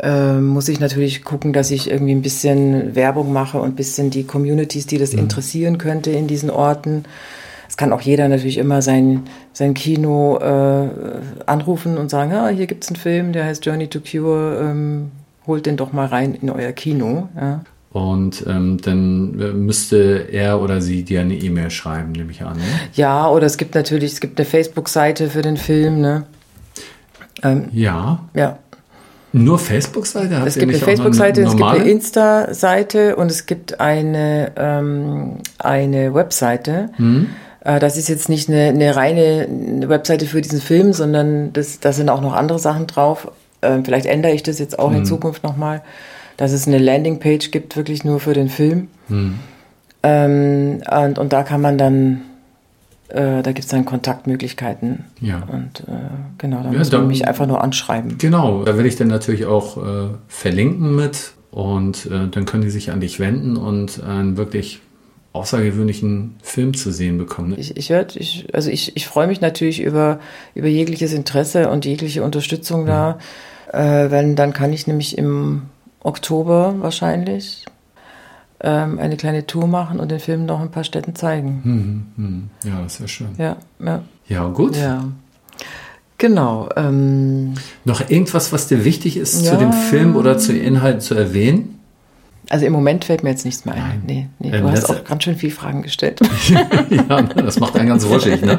äh, 0.00 0.34
muss 0.34 0.68
ich 0.68 0.80
natürlich 0.80 1.24
gucken, 1.24 1.52
dass 1.52 1.70
ich 1.70 1.90
irgendwie 1.90 2.12
ein 2.14 2.22
bisschen 2.22 2.94
Werbung 2.94 3.32
mache 3.32 3.58
und 3.58 3.70
ein 3.70 3.74
bisschen 3.74 4.10
die 4.10 4.24
Communities, 4.24 4.86
die 4.86 4.98
das 4.98 5.12
mhm. 5.12 5.20
interessieren 5.20 5.78
könnte 5.78 6.10
in 6.10 6.26
diesen 6.26 6.50
Orten. 6.50 7.04
Es 7.68 7.76
kann 7.76 7.92
auch 7.92 8.00
jeder 8.00 8.28
natürlich 8.28 8.58
immer 8.58 8.80
sein, 8.80 9.24
sein 9.52 9.74
Kino 9.74 10.38
äh, 10.38 10.88
anrufen 11.46 11.98
und 11.98 12.10
sagen, 12.10 12.32
ah, 12.32 12.48
hier 12.48 12.66
gibt's 12.66 12.88
einen 12.88 12.96
Film, 12.96 13.32
der 13.32 13.44
heißt 13.44 13.64
Journey 13.66 13.88
to 13.88 14.00
Cure, 14.00 14.60
ähm, 14.62 15.10
holt 15.46 15.66
den 15.66 15.76
doch 15.76 15.92
mal 15.92 16.06
rein 16.06 16.34
in 16.40 16.50
euer 16.50 16.72
Kino. 16.72 17.28
Ja. 17.36 17.60
Und 17.90 18.44
ähm, 18.46 18.78
dann 18.82 19.40
äh, 19.40 19.52
müsste 19.52 20.28
er 20.30 20.60
oder 20.60 20.80
sie 20.80 21.02
dir 21.02 21.22
eine 21.22 21.34
E-Mail 21.34 21.70
schreiben, 21.70 22.12
nehme 22.12 22.30
ich 22.30 22.42
an. 22.42 22.56
Ne? 22.56 22.62
Ja, 22.94 23.28
oder 23.28 23.46
es 23.46 23.56
gibt 23.56 23.74
natürlich, 23.74 24.12
es 24.12 24.20
gibt 24.20 24.38
eine 24.38 24.46
Facebook-Seite 24.46 25.30
für 25.30 25.42
den 25.42 25.56
Film, 25.56 26.00
ne? 26.00 26.24
Ähm, 27.42 27.68
Ja. 27.72 28.24
ja. 28.34 28.58
Nur 29.32 29.58
Facebook-Seite? 29.58 30.42
Es 30.46 30.54
gibt 30.54 30.72
eine 30.72 30.78
Facebook-Seite, 30.78 31.42
es 31.42 31.50
gibt 31.56 31.62
eine 31.62 31.84
Insta-Seite 31.84 33.16
und 33.16 33.30
es 33.30 33.46
gibt 33.46 33.80
eine, 33.80 34.52
ähm, 34.56 35.38
eine 35.58 36.14
Webseite. 36.14 36.90
Hm? 36.96 37.28
Äh, 37.64 37.78
das 37.78 37.96
ist 37.96 38.08
jetzt 38.08 38.28
nicht 38.28 38.48
eine, 38.48 38.68
eine 38.68 38.96
reine 38.96 39.46
eine 39.48 39.88
Webseite 39.88 40.26
für 40.26 40.40
diesen 40.40 40.60
Film, 40.60 40.92
sondern 40.92 41.52
das, 41.52 41.80
da 41.80 41.92
sind 41.92 42.08
auch 42.08 42.22
noch 42.22 42.34
andere 42.34 42.58
Sachen 42.58 42.86
drauf. 42.86 43.30
Ähm, 43.60 43.84
vielleicht 43.84 44.06
ändere 44.06 44.32
ich 44.32 44.42
das 44.42 44.58
jetzt 44.58 44.78
auch 44.78 44.90
Hm. 44.90 44.98
in 44.98 45.04
Zukunft 45.04 45.42
nochmal, 45.42 45.82
dass 46.36 46.52
es 46.52 46.66
eine 46.66 46.78
Landingpage 46.78 47.50
gibt, 47.50 47.76
wirklich 47.76 48.04
nur 48.04 48.20
für 48.20 48.32
den 48.32 48.48
Film. 48.48 48.88
Hm. 49.08 49.34
Ähm, 50.04 50.80
und, 50.90 51.18
und 51.18 51.32
da 51.32 51.42
kann 51.42 51.60
man 51.60 51.76
dann, 51.76 52.22
äh, 53.08 53.42
da 53.42 53.52
gibt 53.52 53.60
es 53.60 53.68
dann 53.68 53.84
Kontaktmöglichkeiten. 53.84 55.04
Ja. 55.20 55.42
Und 55.50 55.80
äh, 55.88 55.92
genau, 56.38 56.62
da 56.62 56.70
Ja, 56.72 56.78
muss 56.78 56.90
man 56.92 57.00
dann- 57.02 57.08
mich 57.08 57.26
einfach 57.26 57.46
nur 57.46 57.62
anschreiben. 57.62 58.18
Genau, 58.18 58.64
da 58.64 58.76
werde 58.76 58.88
ich 58.88 58.96
dann 58.96 59.08
natürlich 59.08 59.46
auch 59.46 59.76
äh, 59.78 60.08
verlinken 60.28 60.94
mit 60.96 61.32
und 61.50 62.06
äh, 62.06 62.28
dann 62.30 62.44
können 62.44 62.62
die 62.62 62.70
sich 62.70 62.90
an 62.90 63.00
dich 63.00 63.18
wenden 63.20 63.56
und 63.56 64.02
einen 64.02 64.36
wirklich 64.36 64.80
außergewöhnlichen 65.32 66.36
Film 66.42 66.74
zu 66.74 66.90
sehen 66.90 67.18
bekommen. 67.18 67.54
Ich, 67.56 67.76
ich 67.76 67.90
werde, 67.90 68.18
ich, 68.18 68.46
also 68.54 68.70
ich, 68.70 68.96
ich 68.96 69.06
freue 69.06 69.26
mich 69.26 69.40
natürlich 69.40 69.80
über, 69.80 70.18
über 70.54 70.68
jegliches 70.68 71.12
Interesse 71.12 71.70
und 71.70 71.84
jegliche 71.84 72.22
Unterstützung 72.22 72.86
da. 72.86 73.18
Äh, 73.72 74.10
wenn, 74.10 74.34
dann 74.36 74.52
kann 74.52 74.72
ich 74.72 74.86
nämlich 74.86 75.16
im 75.18 75.62
Oktober 76.02 76.74
wahrscheinlich 76.80 77.66
ähm, 78.60 78.98
eine 78.98 79.16
kleine 79.16 79.46
Tour 79.46 79.66
machen 79.66 80.00
und 80.00 80.10
den 80.10 80.20
Film 80.20 80.46
noch 80.46 80.60
ein 80.60 80.70
paar 80.70 80.84
Städten 80.84 81.14
zeigen. 81.14 81.60
Hm, 81.62 82.06
hm. 82.16 82.50
Ja, 82.64 82.80
wäre 82.98 83.08
schön. 83.08 83.28
Ja, 83.38 83.56
ja, 83.84 84.02
Ja, 84.28 84.48
gut. 84.48 84.76
ja. 84.76 85.04
Genau. 86.20 86.68
Ähm, 86.76 87.54
Noch 87.84 88.00
irgendwas, 88.10 88.52
was 88.52 88.66
dir 88.66 88.84
wichtig 88.84 89.16
ist, 89.16 89.44
Ja. 89.44 89.52
zu 89.52 89.58
dem 89.58 89.72
Film 89.72 90.16
oder 90.16 90.36
zu 90.38 90.52
Inhalten 90.52 91.00
zu 91.00 91.14
erwähnen? 91.14 91.77
Also 92.50 92.64
im 92.66 92.72
Moment 92.72 93.04
fällt 93.04 93.22
mir 93.22 93.30
jetzt 93.30 93.44
nichts 93.44 93.64
mehr 93.64 93.74
ein. 93.74 93.80
Nein. 93.82 94.02
Nee, 94.06 94.28
nee. 94.38 94.56
Ähm, 94.56 94.62
Du 94.64 94.70
hast 94.70 94.88
auch 94.88 95.04
ganz 95.04 95.24
schön 95.24 95.36
viele 95.36 95.52
Fragen 95.52 95.82
gestellt. 95.82 96.20
ja, 96.90 97.22
das 97.22 97.60
macht 97.60 97.76
einen 97.76 97.88
ganz 97.88 98.06
wuschig. 98.08 98.40
Ne? 98.42 98.58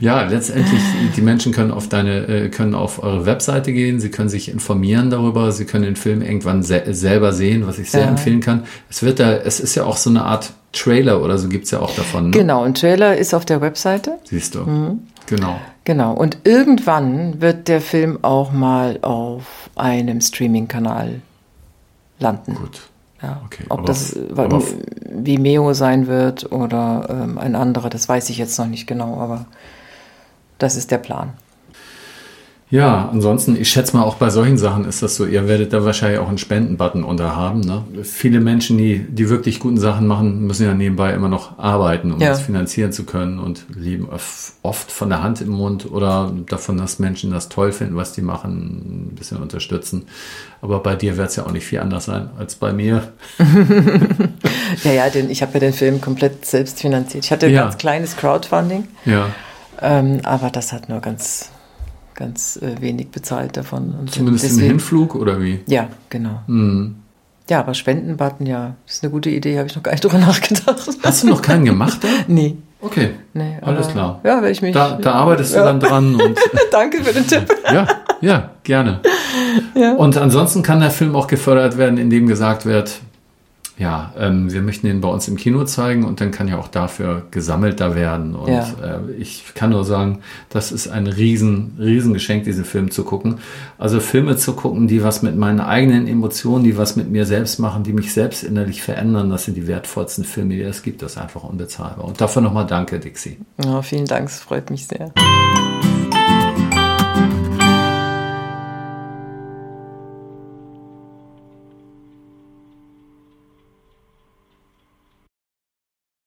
Ja, 0.00 0.22
letztendlich, 0.22 0.80
die 1.16 1.20
Menschen 1.22 1.52
können 1.52 1.70
auf 1.70 1.88
deine, 1.88 2.26
äh, 2.26 2.48
können 2.48 2.74
auf 2.74 3.02
eure 3.02 3.24
Webseite 3.26 3.72
gehen, 3.72 4.00
sie 4.00 4.10
können 4.10 4.28
sich 4.28 4.50
informieren 4.50 5.10
darüber, 5.10 5.52
sie 5.52 5.64
können 5.64 5.84
den 5.84 5.96
Film 5.96 6.22
irgendwann 6.22 6.62
se 6.62 6.82
selber 6.94 7.32
sehen, 7.32 7.66
was 7.66 7.78
ich 7.78 7.90
sehr 7.90 8.02
Ja. 8.02 8.08
empfehlen 8.08 8.40
kann. 8.40 8.64
Es 8.90 9.02
wird 9.02 9.20
da, 9.20 9.32
es 9.32 9.60
ist 9.60 9.74
ja 9.74 9.84
auch 9.84 9.96
so 9.96 10.10
eine 10.10 10.24
Art 10.24 10.52
Trailer 10.72 11.22
oder 11.22 11.36
so 11.38 11.48
gibt's 11.48 11.70
ja 11.70 11.80
auch 11.80 11.94
davon. 11.94 12.26
Ne? 12.26 12.30
genau, 12.30 12.62
ein 12.62 12.74
Trailer 12.74 13.16
ist 13.16 13.34
auf 13.34 13.44
der 13.44 13.60
Webseite. 13.60 14.18
Siehst 14.24 14.54
du. 14.54 14.60
Mhm. 14.60 15.00
Genau. 15.26 15.58
Genau. 15.84 16.14
Und 16.14 16.38
irgendwann 16.44 17.40
wird 17.40 17.68
der 17.68 17.80
Film 17.80 18.18
auch 18.22 18.52
mal 18.52 18.98
auf 19.02 19.70
einem 19.76 20.20
Streaming-Kanal 20.20 21.20
landen. 22.18 22.54
Gut. 22.54 22.80
Ja. 23.22 23.40
Okay, 23.44 23.64
Ob 23.68 23.86
das 23.86 24.16
aber 24.36 24.60
Vimeo 25.08 25.74
sein 25.74 26.08
wird 26.08 26.50
oder 26.50 27.06
ähm, 27.08 27.38
ein 27.38 27.54
anderer, 27.54 27.88
das 27.88 28.08
weiß 28.08 28.30
ich 28.30 28.38
jetzt 28.38 28.58
noch 28.58 28.66
nicht 28.66 28.86
genau, 28.86 29.20
aber 29.20 29.46
das 30.58 30.76
ist 30.76 30.90
der 30.90 30.98
Plan. 30.98 31.34
Ja, 32.72 33.10
ansonsten, 33.12 33.54
ich 33.54 33.68
schätze 33.68 33.94
mal, 33.94 34.02
auch 34.02 34.14
bei 34.14 34.30
solchen 34.30 34.56
Sachen 34.56 34.86
ist 34.86 35.02
das 35.02 35.14
so, 35.16 35.26
ihr 35.26 35.46
werdet 35.46 35.74
da 35.74 35.84
wahrscheinlich 35.84 36.18
auch 36.18 36.28
einen 36.28 36.38
Spendenbutton 36.38 37.04
unter 37.04 37.36
haben. 37.36 37.60
Ne? 37.60 37.84
Viele 38.02 38.40
Menschen, 38.40 38.78
die, 38.78 39.00
die 39.00 39.28
wirklich 39.28 39.60
guten 39.60 39.76
Sachen 39.78 40.06
machen, 40.06 40.46
müssen 40.46 40.64
ja 40.64 40.72
nebenbei 40.72 41.12
immer 41.12 41.28
noch 41.28 41.58
arbeiten, 41.58 42.12
um 42.12 42.18
Ja. 42.18 42.28
das 42.30 42.40
finanzieren 42.40 42.90
zu 42.90 43.04
können 43.04 43.38
und 43.40 43.66
leben 43.76 44.08
oft- 44.62 44.90
von 44.90 45.10
der 45.10 45.22
Hand 45.22 45.42
im 45.42 45.50
Mund 45.50 45.92
oder 45.92 46.32
davon, 46.48 46.78
dass 46.78 46.98
Menschen 46.98 47.30
das 47.30 47.50
toll 47.50 47.72
finden, 47.72 47.94
was 47.96 48.14
die 48.14 48.22
machen, 48.22 49.10
ein 49.10 49.16
bisschen 49.16 49.36
unterstützen. 49.36 50.06
Aber 50.62 50.80
bei 50.80 50.96
dir 50.96 51.18
wird 51.18 51.28
es 51.28 51.36
ja 51.36 51.44
auch 51.44 51.52
nicht 51.52 51.66
viel 51.66 51.80
anders 51.80 52.06
sein 52.06 52.30
als 52.38 52.54
bei 52.54 52.72
mir. 52.72 53.02
Ja, 54.84 54.92
ja, 54.92 55.10
denn 55.10 55.28
ich 55.28 55.42
habe 55.42 55.52
ja 55.54 55.60
den 55.60 55.74
Film 55.74 56.00
komplett 56.00 56.46
selbst 56.46 56.80
finanziert. 56.80 57.24
Ich 57.26 57.30
hatte 57.30 57.44
ein 57.46 57.52
Ja. 57.52 57.64
ganz 57.64 57.76
kleines 57.76 58.16
Crowdfunding, 58.16 58.88
Ja, 59.04 59.26
ähm, 59.82 60.20
aber 60.24 60.48
das 60.48 60.72
hat 60.72 60.88
nur 60.88 61.00
ganz, 61.00 61.50
ganz 62.14 62.56
äh, 62.62 62.80
wenig 62.80 63.10
bezahlt 63.10 63.56
davon. 63.56 63.94
Und 63.98 64.10
zumindest 64.10 64.44
im 64.44 64.50
deswegen- 64.50 64.68
Hinflug 64.70 65.14
oder 65.14 65.40
wie? 65.40 65.60
Ja, 65.66 65.88
genau. 66.10 66.40
Hm. 66.46 66.96
Ja, 67.50 67.60
aber 67.60 67.74
Spendenbutton, 67.74 68.46
ja, 68.46 68.76
ist 68.86 69.02
eine 69.02 69.10
gute 69.10 69.28
Idee, 69.28 69.58
habe 69.58 69.66
ich 69.68 69.74
noch 69.76 69.82
gar 69.82 69.90
nicht 69.92 70.04
drüber 70.04 70.18
nachgedacht. 70.18 70.88
Hast 71.02 71.22
du 71.22 71.28
noch 71.28 71.42
keinen 71.42 71.64
gemacht 71.64 71.98
da? 72.02 72.08
nee. 72.28 72.56
Okay, 72.80 73.10
Nee, 73.32 73.58
alles 73.62 73.88
klar. 73.88 74.18
Ja, 74.24 74.36
werde 74.36 74.50
ich 74.50 74.60
mich. 74.60 74.74
Da, 74.74 74.96
da 75.00 75.12
arbeitest 75.12 75.52
du 75.54 75.58
Ja. 75.58 75.64
dann 75.66 75.78
dran 75.78 76.14
und 76.20 76.36
Danke 76.72 77.04
für 77.04 77.12
den 77.12 77.26
Tipp. 77.26 77.46
Ja, 77.72 77.86
ja, 78.20 78.50
gerne. 78.64 79.00
Ja. 79.76 79.92
Und 79.94 80.16
ansonsten 80.16 80.62
kann 80.64 80.80
der 80.80 80.90
Film 80.90 81.14
auch 81.14 81.28
gefördert 81.28 81.78
werden, 81.78 81.96
indem 81.96 82.26
gesagt 82.26 82.66
wird, 82.66 82.98
ja, 83.78 84.12
ähm, 84.18 84.52
wir 84.52 84.60
möchten 84.62 84.86
ihn 84.86 85.00
bei 85.00 85.08
uns 85.08 85.26
im 85.28 85.36
Kino 85.36 85.64
zeigen 85.64 86.04
und 86.04 86.20
dann 86.20 86.30
kann 86.30 86.46
ja 86.46 86.58
auch 86.58 86.68
dafür 86.68 87.22
gesammelter 87.30 87.94
werden. 87.94 88.34
Und 88.34 88.48
Ja. 88.52 88.68
äh, 88.82 89.12
ich 89.18 89.54
kann 89.54 89.70
nur 89.70 89.84
sagen, 89.84 90.18
das 90.50 90.72
ist 90.72 90.88
ein 90.88 91.06
riesen, 91.06 91.76
riesen 91.78 92.12
Geschenk, 92.12 92.44
diesen 92.44 92.64
Film 92.64 92.90
zu 92.90 93.02
gucken. 93.02 93.38
Also 93.78 93.98
Filme 94.00 94.36
zu 94.36 94.52
gucken, 94.54 94.88
die 94.88 95.02
was 95.02 95.22
mit 95.22 95.36
meinen 95.36 95.60
eigenen 95.60 96.06
Emotionen, 96.06 96.64
die 96.64 96.76
was 96.76 96.96
mit 96.96 97.10
mir 97.10 97.24
selbst 97.26 97.58
machen, 97.58 97.82
die 97.82 97.92
mich 97.92 98.12
selbst 98.12 98.44
innerlich 98.44 98.82
verändern, 98.82 99.30
das 99.30 99.44
sind 99.46 99.56
die 99.56 99.66
wertvollsten 99.66 100.24
Filme, 100.24 100.54
die 100.54 100.62
es 100.62 100.82
gibt. 100.82 101.02
Das 101.02 101.12
ist 101.12 101.18
einfach 101.18 101.42
unbezahlbar. 101.42 102.04
Und 102.04 102.20
dafür 102.20 102.42
nochmal 102.42 102.66
danke, 102.66 103.00
Dixie. 103.00 103.38
Ja, 103.64 103.82
vielen 103.82 104.06
Dank, 104.06 104.28
es 104.28 104.38
freut 104.40 104.70
mich 104.70 104.86
sehr. 104.86 105.12